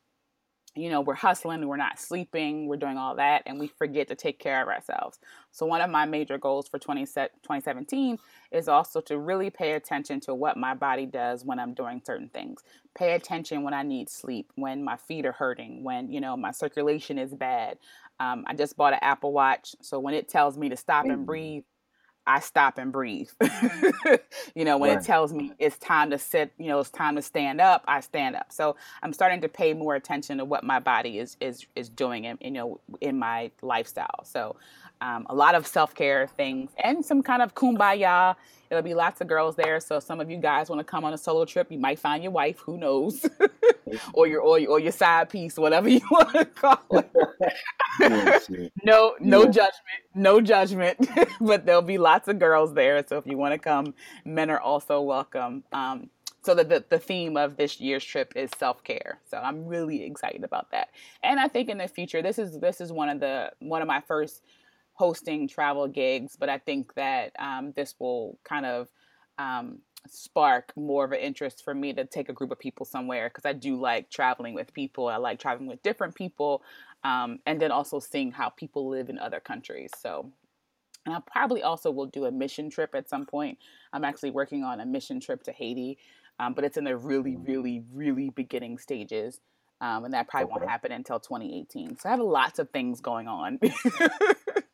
you 0.77 0.89
know, 0.89 1.01
we're 1.01 1.15
hustling, 1.15 1.67
we're 1.67 1.77
not 1.77 1.99
sleeping, 1.99 2.67
we're 2.67 2.77
doing 2.77 2.97
all 2.97 3.15
that, 3.15 3.43
and 3.45 3.59
we 3.59 3.67
forget 3.67 4.07
to 4.09 4.15
take 4.15 4.39
care 4.39 4.61
of 4.61 4.67
ourselves. 4.67 5.19
So, 5.51 5.65
one 5.65 5.81
of 5.81 5.89
my 5.89 6.05
major 6.05 6.37
goals 6.37 6.67
for 6.67 6.79
20, 6.79 7.05
2017 7.05 8.17
is 8.51 8.67
also 8.67 9.01
to 9.01 9.17
really 9.17 9.49
pay 9.49 9.73
attention 9.73 10.19
to 10.21 10.33
what 10.33 10.57
my 10.57 10.73
body 10.73 11.05
does 11.05 11.43
when 11.43 11.59
I'm 11.59 11.73
doing 11.73 12.01
certain 12.05 12.29
things. 12.29 12.61
Pay 12.95 13.13
attention 13.13 13.63
when 13.63 13.73
I 13.73 13.83
need 13.83 14.09
sleep, 14.09 14.51
when 14.55 14.83
my 14.83 14.97
feet 14.97 15.25
are 15.25 15.31
hurting, 15.31 15.83
when, 15.83 16.11
you 16.11 16.21
know, 16.21 16.37
my 16.37 16.51
circulation 16.51 17.17
is 17.17 17.33
bad. 17.33 17.77
Um, 18.19 18.45
I 18.47 18.53
just 18.53 18.77
bought 18.77 18.93
an 18.93 18.99
Apple 19.01 19.33
Watch, 19.33 19.75
so 19.81 19.99
when 19.99 20.13
it 20.13 20.27
tells 20.27 20.57
me 20.57 20.69
to 20.69 20.77
stop 20.77 21.05
and 21.05 21.25
breathe, 21.25 21.63
I 22.27 22.41
stop 22.41 22.77
and 22.77 22.91
breathe. 22.91 23.29
you 24.53 24.65
know, 24.65 24.77
when 24.77 24.91
right. 24.91 24.99
it 24.99 25.05
tells 25.05 25.33
me 25.33 25.53
it's 25.59 25.77
time 25.77 26.09
to 26.11 26.19
sit, 26.19 26.51
you 26.57 26.67
know, 26.67 26.79
it's 26.79 26.89
time 26.89 27.15
to 27.15 27.21
stand 27.21 27.61
up, 27.61 27.85
I 27.87 28.01
stand 28.01 28.35
up. 28.35 28.51
So 28.51 28.75
I'm 29.01 29.13
starting 29.13 29.39
to 29.41 29.49
pay 29.49 29.73
more 29.73 29.95
attention 29.95 30.37
to 30.39 30.45
what 30.45 30.63
my 30.63 30.79
body 30.79 31.19
is 31.19 31.37
is 31.39 31.65
is 31.75 31.89
doing 31.89 32.25
in 32.25 32.37
you 32.41 32.51
know 32.51 32.79
in 32.99 33.17
my 33.17 33.49
lifestyle. 33.61 34.25
So 34.25 34.57
um, 35.01 35.25
a 35.29 35.35
lot 35.35 35.55
of 35.55 35.67
self 35.67 35.93
care 35.93 36.27
things 36.27 36.71
and 36.83 37.05
some 37.05 37.21
kind 37.21 37.41
of 37.41 37.55
kumbaya 37.55 38.35
There'll 38.69 38.83
be 38.83 38.93
lots 38.93 39.21
of 39.21 39.27
girls 39.27 39.55
there. 39.55 39.79
So 39.79 39.99
some 39.99 40.19
of 40.19 40.29
you 40.29 40.37
guys 40.37 40.69
want 40.69 40.79
to 40.79 40.83
come 40.83 41.05
on 41.05 41.13
a 41.13 41.17
solo 41.17 41.45
trip, 41.45 41.71
you 41.71 41.79
might 41.79 41.99
find 41.99 42.21
your 42.21 42.31
wife, 42.31 42.59
who 42.59 42.77
knows, 42.77 43.25
or 44.13 44.27
your 44.27 44.41
or, 44.41 44.59
or 44.67 44.79
your 44.79 44.91
side 44.91 45.29
piece, 45.29 45.57
whatever 45.57 45.87
you 45.89 46.01
want 46.11 46.33
to 46.33 46.45
call 46.45 46.83
it. 46.91 48.63
no, 48.83 49.15
no 49.19 49.43
yeah. 49.43 49.45
judgment, 49.45 50.01
no 50.13 50.41
judgment. 50.41 51.07
but 51.39 51.65
there'll 51.65 51.81
be 51.81 51.97
lots 51.97 52.27
of 52.27 52.39
girls 52.39 52.73
there. 52.73 53.03
So 53.07 53.17
if 53.17 53.25
you 53.25 53.37
want 53.37 53.53
to 53.53 53.59
come, 53.59 53.93
men 54.25 54.49
are 54.49 54.59
also 54.59 55.01
welcome. 55.01 55.63
Um, 55.71 56.09
so 56.43 56.55
the, 56.55 56.63
the, 56.63 56.85
the 56.89 56.99
theme 56.99 57.35
of 57.35 57.57
this 57.57 57.81
year's 57.81 58.05
trip 58.05 58.31
is 58.37 58.49
self-care 58.57 59.19
so 59.29 59.35
i'm 59.35 59.65
really 59.65 60.05
excited 60.05 60.45
about 60.45 60.71
that 60.71 60.91
and 61.21 61.41
i 61.41 61.47
think 61.47 61.67
in 61.67 61.77
the 61.77 61.89
future 61.89 62.21
this 62.21 62.39
is 62.39 62.57
this 62.59 62.79
is 62.79 62.89
one 62.89 63.09
of 63.09 63.19
the 63.19 63.51
one 63.59 63.81
of 63.81 63.87
my 63.87 63.99
first 64.07 64.43
hosting 64.97 65.47
travel 65.47 65.87
gigs, 65.87 66.35
but 66.35 66.49
I 66.49 66.57
think 66.57 66.95
that 66.95 67.31
um, 67.37 67.71
this 67.75 67.93
will 67.99 68.39
kind 68.43 68.65
of 68.65 68.89
um, 69.37 69.77
spark 70.07 70.73
more 70.75 71.05
of 71.05 71.11
an 71.11 71.19
interest 71.19 71.63
for 71.63 71.75
me 71.75 71.93
to 71.93 72.03
take 72.03 72.29
a 72.29 72.33
group 72.33 72.49
of 72.49 72.57
people 72.57 72.83
somewhere 72.83 73.29
because 73.29 73.45
I 73.45 73.53
do 73.53 73.79
like 73.79 74.09
traveling 74.09 74.55
with 74.55 74.73
people. 74.73 75.07
I 75.07 75.17
like 75.17 75.39
traveling 75.39 75.69
with 75.69 75.83
different 75.83 76.15
people, 76.15 76.63
um, 77.03 77.37
and 77.45 77.61
then 77.61 77.71
also 77.71 77.99
seeing 77.99 78.31
how 78.31 78.49
people 78.49 78.89
live 78.89 79.09
in 79.09 79.19
other 79.19 79.39
countries. 79.39 79.91
So, 79.99 80.31
and 81.05 81.13
I 81.13 81.19
probably 81.31 81.61
also 81.61 81.91
will 81.91 82.07
do 82.07 82.25
a 82.25 82.31
mission 82.31 82.71
trip 82.71 82.95
at 82.95 83.07
some 83.07 83.27
point. 83.27 83.59
I'm 83.93 84.03
actually 84.03 84.31
working 84.31 84.63
on 84.63 84.79
a 84.79 84.85
mission 84.85 85.19
trip 85.19 85.43
to 85.43 85.51
Haiti, 85.51 85.99
um, 86.39 86.55
but 86.55 86.63
it's 86.63 86.77
in 86.77 86.85
the 86.85 86.97
really, 86.97 87.35
really, 87.35 87.83
really 87.93 88.31
beginning 88.31 88.79
stages. 88.79 89.39
Um, 89.79 90.05
and 90.05 90.13
that 90.15 90.27
probably 90.27 90.45
okay. 90.45 90.59
won't 90.59 90.71
happen 90.71 90.91
until 90.91 91.19
2018. 91.19 91.99
So 91.99 92.09
I 92.09 92.13
have 92.13 92.19
lots 92.19 92.57
of 92.57 92.71
things 92.71 92.99
going 92.99 93.27
on. 93.27 93.59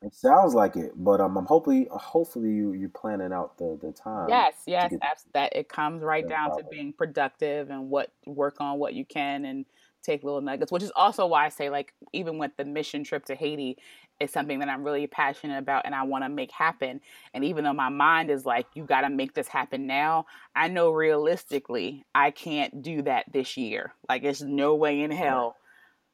It 0.00 0.14
sounds 0.14 0.54
like 0.54 0.76
it, 0.76 0.92
but 0.96 1.20
um, 1.20 1.36
I'm 1.36 1.46
hopefully 1.46 1.88
hopefully 1.90 2.50
you 2.50 2.72
you 2.72 2.88
planning 2.88 3.32
out 3.32 3.58
the 3.58 3.76
the 3.82 3.90
time. 3.92 4.28
Yes, 4.28 4.54
yes, 4.64 4.92
that. 5.34 5.56
It 5.56 5.68
comes 5.68 6.02
right 6.02 6.26
down 6.26 6.56
to 6.56 6.64
being 6.70 6.92
productive 6.92 7.70
and 7.70 7.90
what 7.90 8.12
work 8.24 8.60
on 8.60 8.78
what 8.78 8.94
you 8.94 9.04
can 9.04 9.44
and 9.44 9.66
take 10.02 10.22
little 10.22 10.40
nuggets, 10.40 10.70
which 10.70 10.84
is 10.84 10.92
also 10.94 11.26
why 11.26 11.46
I 11.46 11.48
say 11.48 11.68
like 11.68 11.94
even 12.12 12.38
with 12.38 12.52
the 12.56 12.64
mission 12.64 13.02
trip 13.02 13.24
to 13.26 13.34
Haiti, 13.34 13.76
it's 14.20 14.32
something 14.32 14.60
that 14.60 14.68
I'm 14.68 14.84
really 14.84 15.08
passionate 15.08 15.58
about 15.58 15.84
and 15.84 15.94
I 15.94 16.04
want 16.04 16.24
to 16.24 16.28
make 16.28 16.52
happen. 16.52 17.00
And 17.34 17.44
even 17.44 17.64
though 17.64 17.72
my 17.72 17.88
mind 17.88 18.30
is 18.30 18.46
like, 18.46 18.66
you 18.74 18.84
got 18.84 19.02
to 19.02 19.10
make 19.10 19.34
this 19.34 19.48
happen 19.48 19.86
now, 19.86 20.26
I 20.54 20.68
know 20.68 20.90
realistically 20.90 22.04
I 22.14 22.30
can't 22.30 22.82
do 22.82 23.02
that 23.02 23.26
this 23.32 23.56
year. 23.56 23.94
Like, 24.08 24.22
there's 24.22 24.42
no 24.42 24.76
way 24.76 25.00
in 25.00 25.10
hell 25.10 25.56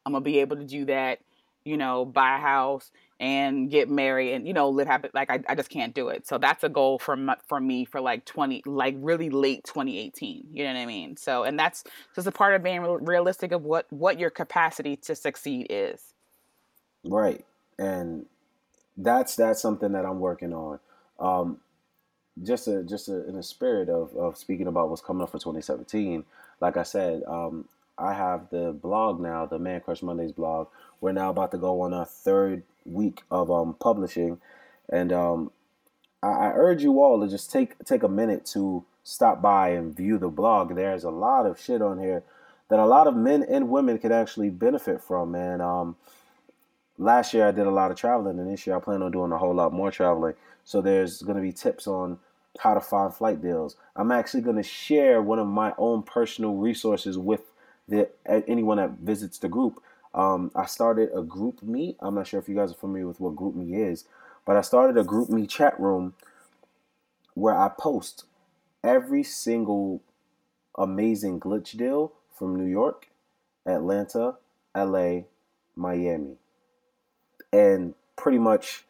I'm 0.07 0.13
gonna 0.13 0.25
be 0.25 0.41
able 0.41 0.57
to 0.57 0.65
do 0.65 0.87
that. 0.87 1.21
You 1.65 1.77
know, 1.77 2.05
buy 2.05 2.37
a 2.37 2.41
house 2.41 2.91
and 3.21 3.71
get 3.71 3.89
married 3.89 4.35
and 4.35 4.47
you 4.47 4.53
know 4.53 4.69
live 4.69 4.87
happy 4.87 5.09
like 5.15 5.31
I, 5.31 5.41
I 5.49 5.55
just 5.55 5.71
can't 5.71 5.95
do 5.95 6.09
it. 6.09 6.27
So 6.27 6.37
that's 6.39 6.65
a 6.65 6.69
goal 6.69 6.99
for 6.99 7.17
for 7.47 7.61
me 7.61 7.85
for 7.85 8.01
like 8.01 8.25
20 8.25 8.63
like 8.67 8.97
really 8.99 9.31
late 9.31 9.65
2018 9.65 10.49
you 10.53 10.65
know 10.65 10.73
what 10.73 10.79
i 10.79 10.87
mean? 10.87 11.17
So 11.17 11.45
and 11.45 11.59
that's 11.59 11.85
just 12.15 12.27
a 12.27 12.33
part 12.33 12.55
of 12.55 12.63
being 12.63 12.83
realistic 12.83 13.53
of 13.53 13.63
what 13.63 13.87
what 13.91 14.19
your 14.19 14.31
capacity 14.31 14.97
to 14.97 15.15
succeed 15.15 15.69
is. 15.71 16.13
Right 17.05 17.45
and 17.79 18.27
that's 18.97 19.37
that's 19.37 19.63
something 19.63 19.93
that 19.93 20.05
i'm 20.05 20.21
working 20.21 20.53
on. 20.53 20.81
Um 21.19 21.59
just 22.43 22.67
a 22.67 22.83
just 22.83 23.09
a, 23.09 23.27
in 23.29 23.37
the 23.37 23.43
spirit 23.43 23.89
of 23.89 24.15
of 24.17 24.37
speaking 24.37 24.67
about 24.67 24.91
what's 24.91 25.03
coming 25.03 25.23
up 25.23 25.31
for 25.31 25.39
2017 25.39 26.25
like 26.61 26.77
i 26.77 26.83
said 26.83 27.23
um 27.29 27.69
i 27.97 28.13
have 28.13 28.51
the 28.51 28.73
blog 28.73 29.21
now 29.21 29.47
the 29.47 29.57
man 29.57 29.81
crush 29.81 30.03
mondays 30.03 30.33
blog 30.33 30.67
we're 31.01 31.13
now 31.13 31.31
about 31.31 31.51
to 31.53 31.59
go 31.59 31.81
on 31.83 31.93
our 31.93 32.07
third 32.07 32.63
week 32.85 33.23
of 33.31 33.51
um, 33.51 33.75
publishing, 33.81 34.39
and 34.91 35.13
um, 35.13 35.51
I, 36.23 36.29
I 36.29 36.53
urge 36.55 36.83
you 36.83 37.03
all 37.03 37.21
to 37.21 37.29
just 37.29 37.51
take 37.51 37.79
take 37.85 38.03
a 38.03 38.09
minute 38.09 38.45
to 38.47 38.85
stop 39.03 39.43
by 39.43 39.71
and 39.71 39.97
view 39.97 40.19
the 40.19 40.29
blog. 40.29 40.75
There's 40.75 41.05
a 41.05 41.11
lot 41.11 41.47
of 41.47 41.61
shit 41.61 41.83
on 41.83 41.99
here 41.99 42.23
that 42.69 42.79
a 42.79 42.87
lot 42.87 43.07
of 43.07 43.15
men 43.15 43.43
and 43.43 43.69
women 43.69 43.99
could 43.99 44.13
actually 44.13 44.51
benefit 44.51 45.01
from, 45.03 45.33
man. 45.33 45.61
Um, 45.61 45.97
last 46.99 47.35
year 47.35 47.47
I 47.47 47.53
did 47.53 47.67
a 47.67 47.71
lot 47.71 47.91
of 47.91 47.97
traveling, 47.97 48.39
and 48.39 48.51
this 48.51 48.67
year 48.67 48.77
I 48.77 48.81
plan 48.81 49.03
on 49.03 49.13
doing 49.13 49.33
a 49.33 49.39
whole 49.39 49.55
lot 49.55 49.73
more 49.73 49.91
traveling. 49.91 50.35
So 50.65 50.81
there's 50.81 51.23
going 51.23 51.37
to 51.37 51.43
be 51.43 51.53
tips 51.53 51.87
on 51.87 52.19
how 52.59 52.75
to 52.75 52.81
find 52.81 53.13
flight 53.13 53.43
deals. 53.43 53.77
I'm 53.97 54.11
actually 54.11 54.43
going 54.43 54.57
to 54.57 54.63
share 54.63 55.21
one 55.21 55.39
of 55.39 55.47
my 55.47 55.75
own 55.77 56.03
personal 56.03 56.55
resources 56.55 57.19
with 57.19 57.43
the 57.87 58.09
anyone 58.27 58.79
that 58.79 58.93
visits 58.93 59.39
the 59.39 59.49
group 59.49 59.83
um, 60.15 60.53
I 60.55 60.67
started 60.67 61.11
a 61.15 61.23
GroupMe. 61.23 61.97
I'm 62.01 62.15
not 62.15 62.29
sure 62.29 62.41
if 62.41 62.49
you 62.49 62.55
guys 62.55 62.71
are 62.71 62.77
familiar 62.77 63.09
with 63.09 63.21
what 63.21 63.35
GroupMe 63.35 63.91
is, 63.91 64.05
but 64.47 64.57
I 64.57 64.61
started 64.61 64.97
a 64.97 65.05
GroupMe 65.05 65.49
chat 65.49 65.79
room 65.79 66.15
where 67.35 67.57
I 67.57 67.69
post 67.69 68.25
every 68.85 69.25
single 69.25 70.03
amazing 70.79 71.41
glitch 71.41 71.77
deal 71.77 72.13
from 72.33 72.57
New 72.57 72.71
York, 72.71 73.09
Atlanta, 73.67 74.37
LA, 74.77 75.23
Miami. 75.75 76.37
And 77.53 77.95
pretty 78.17 78.39
much 78.39 78.85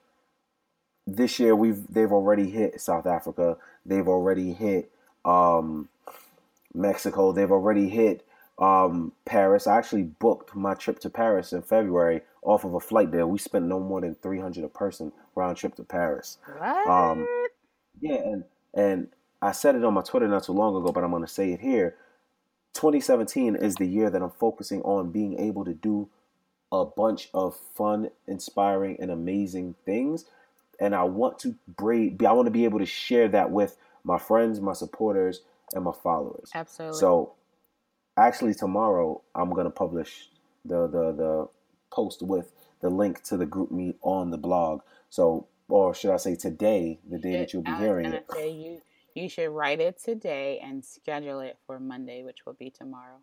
this 1.07 1.39
year 1.39 1.55
we've 1.55 1.87
they've 1.93 2.12
already 2.12 2.51
hit 2.51 2.81
South 2.81 3.07
Africa. 3.07 3.57
They've 3.87 4.09
already 4.09 4.53
hit 4.53 4.91
um, 5.25 5.89
Mexico. 6.75 7.33
They've 7.33 7.51
already 7.51 7.89
hit 7.89 8.27
um, 8.59 9.13
Paris. 9.25 9.67
I 9.67 9.77
actually 9.77 10.03
booked 10.03 10.55
my 10.55 10.75
trip 10.75 10.99
to 11.01 11.11
Paris 11.11 11.53
in 11.53 11.63
February 11.63 12.23
off 12.43 12.65
of 12.65 12.75
a 12.75 12.81
flight 12.81 13.11
there. 13.11 13.27
We 13.27 13.39
spent 13.39 13.67
no 13.67 13.81
more 13.81 14.01
than 14.01 14.15
three 14.17 14.41
hundred 14.41 14.65
a 14.65 14.69
person 14.69 15.13
round 15.35 15.57
trip 15.57 15.75
to 15.77 15.85
Paris. 15.85 16.39
What? 16.59 16.87
Um, 16.87 17.27
yeah, 18.01 18.17
and 18.17 18.45
and 18.75 19.09
I 19.43 19.53
said 19.53 19.75
it 19.75 19.85
on 19.85 19.95
my 19.95 20.03
Twitter 20.03 20.29
not 20.29 20.45
too 20.45 20.53
long 20.53 20.77
ago, 20.77 20.93
but 20.93 21.05
I'm 21.05 21.11
gonna 21.11 21.27
say 21.27 21.53
it 21.53 21.61
here. 21.61 21.97
2017 22.75 23.55
is 23.57 23.77
the 23.77 23.87
year 23.87 24.11
that 24.11 24.21
I'm 24.21 24.31
focusing 24.31 24.83
on 24.83 25.11
being 25.11 25.39
able 25.39 25.65
to 25.65 25.73
do 25.73 26.09
a 26.73 26.85
bunch 26.85 27.29
of 27.33 27.57
fun, 27.57 28.11
inspiring, 28.27 28.97
and 29.01 29.11
amazing 29.11 29.77
things. 29.85 30.25
And 30.81 30.95
I 30.95 31.05
want 31.05 31.39
to 31.41 31.55
braid, 31.69 32.23
I 32.25 32.33
want 32.33 32.47
to 32.47 32.51
be 32.51 32.65
able 32.65 32.81
to 32.81 32.87
share 32.87 33.29
that 33.29 33.51
with 33.51 33.77
my 34.03 34.19
friends, 34.19 34.61
my 34.61 34.73
supporters, 34.73 35.43
and 35.73 35.85
my 35.85 35.93
followers. 35.93 36.51
Absolutely. 36.53 36.99
So, 36.99 37.35
actually, 38.17 38.55
tomorrow 38.55 39.23
I'm 39.35 39.53
gonna 39.53 39.71
publish 39.71 40.29
the 40.65 40.87
the 40.87 41.12
the 41.12 41.49
post 41.93 42.23
with 42.23 42.53
the 42.81 42.91
link 42.91 43.23
to 43.25 43.37
the 43.37 43.47
GroupMe 43.47 43.95
on 44.03 44.31
the 44.31 44.39
blog. 44.39 44.81
So, 45.11 45.47
or 45.69 45.95
should 45.95 46.12
I 46.12 46.17
say 46.19 46.37
today, 46.37 46.99
the 47.09 47.19
day 47.19 47.37
that 47.37 47.53
you'll 47.53 47.62
be 47.62 47.71
I 47.71 47.79
was 47.79 47.81
hearing 47.81 48.07
it. 48.07 48.27
say 48.33 48.51
you 48.51 48.81
you 49.15 49.29
should 49.29 49.51
write 49.51 49.81
it 49.81 49.99
today 50.03 50.61
and 50.62 50.85
schedule 50.85 51.41
it 51.41 51.59
for 51.67 51.79
Monday, 51.79 52.25
which 52.25 52.45
will 52.47 52.55
be 52.55 52.71
tomorrow. 52.71 53.19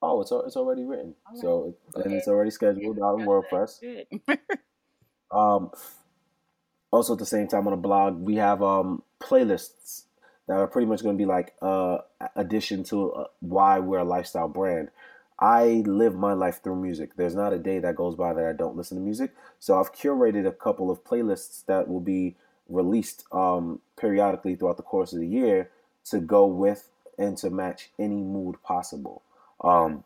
Oh, 0.00 0.20
it's 0.20 0.32
it's 0.32 0.56
already 0.56 0.84
written. 0.84 1.14
Right. 1.28 1.40
So 1.40 1.74
and 1.94 2.04
Okay. 2.06 2.16
it's 2.16 2.28
already 2.28 2.50
scheduled 2.50 2.98
out 2.98 3.14
on 3.16 3.26
WordPress. 3.26 3.80
Um, 5.30 5.70
also 6.90 7.12
at 7.14 7.18
the 7.18 7.26
same 7.26 7.48
time 7.48 7.66
on 7.66 7.72
the 7.72 7.76
blog, 7.76 8.20
we 8.20 8.36
have 8.36 8.62
um 8.62 9.02
playlists 9.20 10.04
that 10.48 10.54
are 10.54 10.66
pretty 10.66 10.86
much 10.86 11.02
going 11.02 11.16
to 11.16 11.22
be 11.22 11.26
like 11.26 11.54
uh 11.62 11.98
addition 12.34 12.82
to 12.84 13.12
uh, 13.12 13.24
why 13.40 13.78
we're 13.78 13.98
a 13.98 14.04
lifestyle 14.04 14.48
brand. 14.48 14.90
I 15.40 15.84
live 15.86 16.16
my 16.16 16.32
life 16.32 16.62
through 16.64 16.82
music. 16.82 17.14
There's 17.14 17.36
not 17.36 17.52
a 17.52 17.58
day 17.58 17.78
that 17.78 17.94
goes 17.94 18.16
by 18.16 18.34
that 18.34 18.44
I 18.44 18.52
don't 18.52 18.76
listen 18.76 18.96
to 18.96 19.02
music. 19.04 19.32
So 19.60 19.78
I've 19.78 19.94
curated 19.94 20.48
a 20.48 20.52
couple 20.52 20.90
of 20.90 21.04
playlists 21.04 21.64
that 21.66 21.86
will 21.86 22.00
be 22.00 22.34
released 22.68 23.24
um 23.32 23.80
periodically 23.96 24.56
throughout 24.56 24.76
the 24.76 24.82
course 24.82 25.12
of 25.12 25.20
the 25.20 25.28
year 25.28 25.70
to 26.06 26.18
go 26.18 26.46
with 26.46 26.90
and 27.18 27.36
to 27.38 27.50
match 27.50 27.90
any 27.98 28.22
mood 28.22 28.62
possible. 28.62 29.22
Um, 29.62 30.04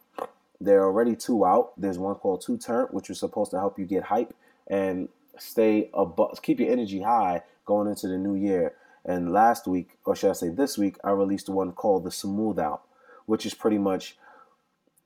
there 0.61 0.81
are 0.81 0.87
already 0.87 1.17
two 1.17 1.45
out. 1.45 1.73
There's 1.77 1.99
one 1.99 2.15
called 2.15 2.41
Two 2.41 2.57
Turn, 2.57 2.87
which 2.91 3.11
is 3.11 3.19
supposed 3.19 3.51
to 3.51 3.59
help 3.59 3.79
you 3.79 3.85
get 3.85 4.05
hype 4.05 4.35
and 4.69 5.09
stay 5.39 5.91
above, 5.93 6.41
keep 6.43 6.61
your 6.61 6.71
energy 6.71 7.03
high 7.03 7.43
going 7.67 7.89
into 7.89 8.09
the 8.09 8.17
new 8.17 8.35
year. 8.35 8.75
And 9.05 9.33
last 9.33 9.67
week, 9.67 9.99
or 10.05 10.15
should 10.15 10.31
I 10.31 10.35
say 10.35 10.49
this 10.49 10.79
week, 10.79 10.97
I 11.03 11.11
released 11.11 11.49
one 11.49 11.73
called 11.73 12.05
the 12.05 12.11
Smooth 12.11 12.59
Out, 12.59 12.83
which 13.27 13.45
is 13.45 13.55
pretty 13.55 13.79
much 13.79 14.17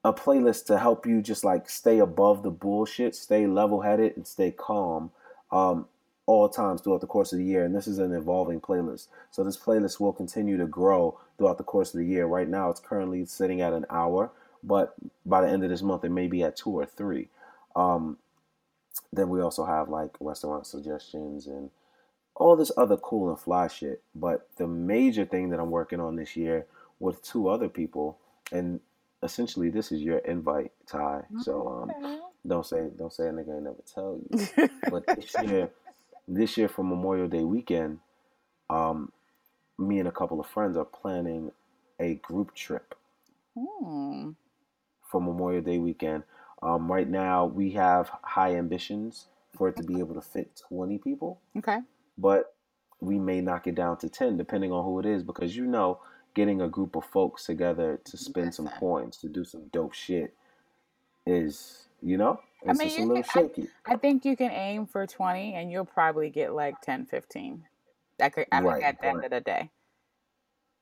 a 0.05 0.13
playlist 0.13 0.67
to 0.67 0.79
help 0.79 1.07
you 1.07 1.21
just 1.21 1.45
like 1.45 1.69
stay 1.69 1.99
above 1.99 2.43
the 2.43 2.51
bullshit, 2.51 3.15
stay 3.15 3.47
level 3.47 3.81
headed, 3.81 4.17
and 4.17 4.27
stay 4.27 4.51
calm 4.51 5.11
um, 5.51 5.87
all 6.27 6.49
times 6.49 6.81
throughout 6.81 7.01
the 7.01 7.07
course 7.07 7.33
of 7.33 7.39
the 7.39 7.45
year. 7.45 7.65
And 7.65 7.75
this 7.75 7.87
is 7.87 7.99
an 7.99 8.13
evolving 8.13 8.61
playlist. 8.61 9.09
So 9.31 9.43
this 9.43 9.57
playlist 9.57 9.99
will 9.99 10.13
continue 10.13 10.57
to 10.59 10.67
grow 10.67 11.19
throughout 11.39 11.59
the 11.59 11.65
course 11.65 11.95
of 11.95 11.99
the 11.99 12.07
year. 12.07 12.27
Right 12.27 12.49
now, 12.49 12.71
it's 12.71 12.81
currently 12.81 13.25
sitting 13.25 13.61
at 13.61 13.73
an 13.73 13.87
hour, 13.91 14.31
but 14.63 14.95
by 15.25 15.41
the 15.41 15.49
end 15.49 15.65
of 15.65 15.71
this 15.71 15.83
month, 15.83 16.05
it 16.05 16.11
may 16.11 16.27
be 16.27 16.43
at 16.43 16.57
two 16.57 16.71
or 16.71 16.87
three. 16.87 17.29
Um, 17.75 18.19
then 19.13 19.29
we 19.29 19.41
also 19.41 19.65
have 19.65 19.89
like 19.89 20.11
restaurant 20.21 20.67
suggestions 20.67 21.47
and 21.47 21.71
all 22.37 22.55
this 22.57 22.71
other 22.77 22.97
cool 22.99 23.31
and 23.31 23.39
fly 23.39 23.67
shit. 23.69 24.03
But 24.15 24.49
the 24.57 24.67
major 24.67 25.25
thing 25.25 25.51
that 25.51 25.59
I'm 25.61 25.71
working 25.71 26.01
on 26.01 26.17
this 26.17 26.37
year 26.37 26.67
with 27.01 27.23
two 27.23 27.49
other 27.49 27.69
people, 27.69 28.19
and 28.53 28.81
essentially 29.23 29.71
this 29.71 29.91
is 29.91 30.03
your 30.03 30.19
invite, 30.19 30.73
Ty. 30.87 31.25
So 31.43 31.67
um, 31.69 32.21
don't 32.47 32.65
say 32.67 32.89
don't 32.97 33.13
say 33.13 33.29
a 33.29 33.33
nigga 33.33 33.55
ain't 33.57 33.65
never 33.65 33.83
tell 33.93 34.21
you. 34.31 34.69
But 34.91 35.05
this 35.17 35.35
year, 35.43 35.71
this 36.29 36.57
year 36.57 36.69
for 36.69 36.85
Memorial 36.85 37.27
Day 37.29 37.43
weekend, 37.45 37.99
um, 38.71 39.11
me 39.79 39.99
and 39.99 40.09
a 40.09 40.13
couple 40.13 40.39
of 40.41 40.47
friends 40.47 40.77
are 40.77 40.85
planning 40.85 41.51
a 41.99 42.15
group 42.15 42.55
trip 42.55 42.95
Hmm. 43.59 44.31
for 45.11 45.21
Memorial 45.21 45.63
Day 45.63 45.79
weekend. 45.79 46.23
Um, 46.63 46.91
right 46.91 47.09
now, 47.09 47.47
we 47.47 47.71
have 47.73 48.11
high 48.23 48.55
ambitions 48.57 49.27
for 49.57 49.69
it 49.69 49.77
to 49.77 49.83
be 49.83 49.99
able 49.99 50.15
to 50.15 50.21
fit 50.21 50.61
20 50.69 50.99
people, 50.99 51.41
Okay. 51.57 51.79
But 52.19 52.55
we 53.01 53.19
may 53.19 53.41
knock 53.41 53.67
it 53.67 53.75
down 53.75 53.99
to 53.99 54.09
10 54.09 54.37
depending 54.37 54.73
on 54.73 54.85
who 54.85 54.99
it 55.01 55.07
is 55.07 55.23
because 55.23 55.55
you 55.57 55.67
know, 55.67 56.01
getting 56.35 56.61
a 56.63 56.69
group 56.69 56.97
of 56.97 57.05
folks 57.05 57.45
together 57.47 58.01
to 58.05 58.17
spend 58.17 58.55
some 58.55 58.67
Listen. 58.67 58.81
coins 58.81 59.17
to 59.19 59.29
do 59.29 59.45
some 59.45 59.69
dope 59.73 59.93
shit 59.95 60.35
is, 61.27 61.87
you 62.03 62.17
know, 62.17 62.41
I 62.67 62.71
it's 62.71 62.79
mean, 62.79 62.89
just 62.89 62.99
a 62.99 63.03
little 63.03 63.23
can- 63.23 63.51
shaky. 63.51 63.69
I 63.87 63.97
think 63.97 64.25
you 64.25 64.37
can 64.37 64.51
aim 64.51 64.87
for 64.87 65.07
20 65.07 65.55
and 65.55 65.71
you'll 65.71 65.85
probably 65.85 66.31
get 66.31 66.53
like 66.55 66.81
10, 66.83 67.07
15. 67.07 67.65
That 68.19 68.33
could, 68.33 68.47
I 68.51 68.61
Right, 68.61 68.83
at 68.83 69.01
the 69.01 69.07
end 69.07 69.25
of 69.25 69.31
the 69.31 69.41
day. 69.41 69.71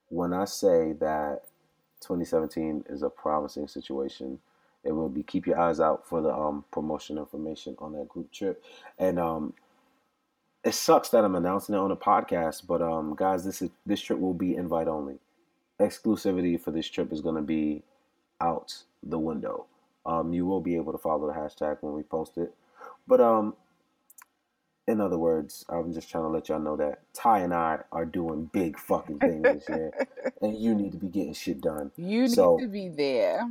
when 0.09 0.33
I 0.33 0.45
say 0.45 0.93
that 0.93 1.41
2017 2.01 2.85
is 2.89 3.01
a 3.03 3.09
promising 3.09 3.67
situation, 3.67 4.39
it 4.83 4.91
will 4.91 5.09
be 5.09 5.23
keep 5.23 5.47
your 5.47 5.59
eyes 5.59 5.79
out 5.79 6.07
for 6.07 6.21
the 6.21 6.33
um, 6.33 6.63
promotion 6.71 7.17
information 7.17 7.75
on 7.79 7.93
that 7.93 8.07
group 8.07 8.31
trip. 8.31 8.63
And 8.99 9.19
um, 9.19 9.53
it 10.65 10.73
sucks 10.73 11.09
that 11.09 11.23
I'm 11.23 11.35
announcing 11.35 11.75
it 11.75 11.77
on 11.77 11.91
a 11.91 11.95
podcast, 11.95 12.65
but 12.67 12.81
um, 12.81 13.15
guys, 13.15 13.45
this 13.45 13.61
is 13.61 13.69
this 13.85 14.01
trip 14.01 14.19
will 14.19 14.33
be 14.33 14.55
invite 14.55 14.87
only. 14.87 15.15
Exclusivity 15.79 16.59
for 16.59 16.71
this 16.71 16.87
trip 16.89 17.13
is 17.13 17.21
going 17.21 17.35
to 17.35 17.41
be 17.41 17.83
out 18.41 18.83
the 19.03 19.19
window. 19.19 19.65
Um, 20.05 20.33
you 20.33 20.45
will 20.45 20.61
be 20.61 20.75
able 20.75 20.91
to 20.91 20.97
follow 20.97 21.27
the 21.27 21.33
hashtag 21.33 21.77
when 21.81 21.93
we 21.93 22.03
post 22.03 22.37
it, 22.37 22.53
but 23.07 23.21
um, 23.21 23.53
in 24.87 25.01
other 25.01 25.17
words, 25.17 25.65
I'm 25.67 25.93
just 25.93 26.09
trying 26.09 26.25
to 26.25 26.29
let 26.29 26.47
y'all 26.49 26.59
know 26.59 26.75
that 26.77 26.99
Ty 27.13 27.39
and 27.39 27.53
I 27.53 27.79
are 27.91 28.05
doing 28.05 28.49
big 28.53 28.77
fucking 28.77 29.17
things 29.19 29.41
this 29.43 29.69
year, 29.69 29.91
and 30.41 30.55
you 30.57 30.75
need 30.75 30.91
to 30.91 30.97
be 30.97 31.07
getting 31.07 31.33
shit 31.33 31.61
done. 31.61 31.91
You 31.95 32.23
need 32.23 32.31
So- 32.31 32.57
to 32.59 32.67
be 32.67 32.89
there. 32.89 33.49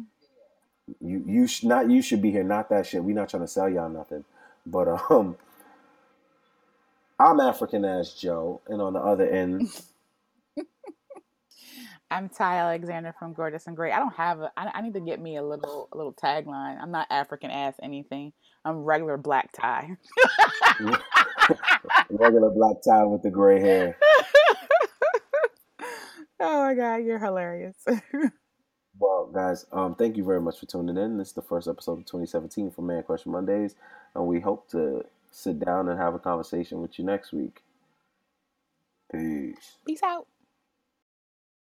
You 1.00 1.24
you 1.26 1.46
sh- 1.46 1.64
not 1.64 1.88
you 1.90 2.02
should 2.02 2.20
be 2.20 2.30
here, 2.30 2.44
not 2.44 2.68
that 2.68 2.86
shit. 2.86 3.02
We're 3.02 3.14
not 3.14 3.30
trying 3.30 3.42
to 3.42 3.48
sell 3.48 3.70
y'all 3.70 3.88
nothing, 3.88 4.24
but 4.66 4.86
um, 5.10 5.36
I'm 7.18 7.38
African 7.38 7.84
as 7.84 8.12
Joe, 8.12 8.60
and 8.66 8.82
on 8.82 8.94
the 8.94 8.98
other 8.98 9.28
end, 9.28 9.68
I'm 12.10 12.28
Ty 12.28 12.56
Alexander 12.56 13.14
from 13.18 13.34
Gorgeous 13.34 13.68
in 13.68 13.76
Grey. 13.76 13.92
I 13.92 14.00
don't 14.00 14.14
have 14.14 14.40
a. 14.40 14.50
I, 14.56 14.70
I 14.74 14.80
need 14.82 14.94
to 14.94 15.00
get 15.00 15.20
me 15.20 15.36
a 15.36 15.42
little 15.42 15.88
a 15.92 15.96
little 15.96 16.12
tagline. 16.12 16.80
I'm 16.80 16.90
not 16.90 17.06
African 17.10 17.52
ass 17.52 17.74
anything. 17.80 18.32
I'm 18.64 18.78
regular 18.78 19.16
black 19.16 19.52
tie. 19.52 19.96
regular 22.10 22.50
black 22.50 22.76
tie 22.84 23.04
with 23.04 23.22
the 23.22 23.30
gray 23.30 23.60
hair. 23.60 23.96
oh 26.40 26.66
my 26.66 26.74
god, 26.74 26.96
you're 26.96 27.20
hilarious. 27.20 27.76
Well, 28.98 29.30
guys, 29.32 29.66
um, 29.72 29.94
thank 29.94 30.16
you 30.16 30.24
very 30.24 30.40
much 30.40 30.58
for 30.58 30.66
tuning 30.66 30.96
in. 30.96 31.18
This 31.18 31.28
is 31.28 31.34
the 31.34 31.42
first 31.42 31.68
episode 31.68 31.98
of 32.00 32.06
2017 32.06 32.70
for 32.72 32.82
Man 32.82 33.02
Crush 33.04 33.26
Mondays, 33.26 33.76
and 34.14 34.26
we 34.26 34.40
hope 34.40 34.68
to 34.70 35.04
sit 35.34 35.58
down 35.58 35.88
and 35.88 35.98
have 35.98 36.14
a 36.14 36.18
conversation 36.18 36.80
with 36.80 36.98
you 36.98 37.04
next 37.04 37.32
week. 37.32 37.62
Peace. 39.12 39.78
Peace 39.86 40.02
out. 40.02 40.26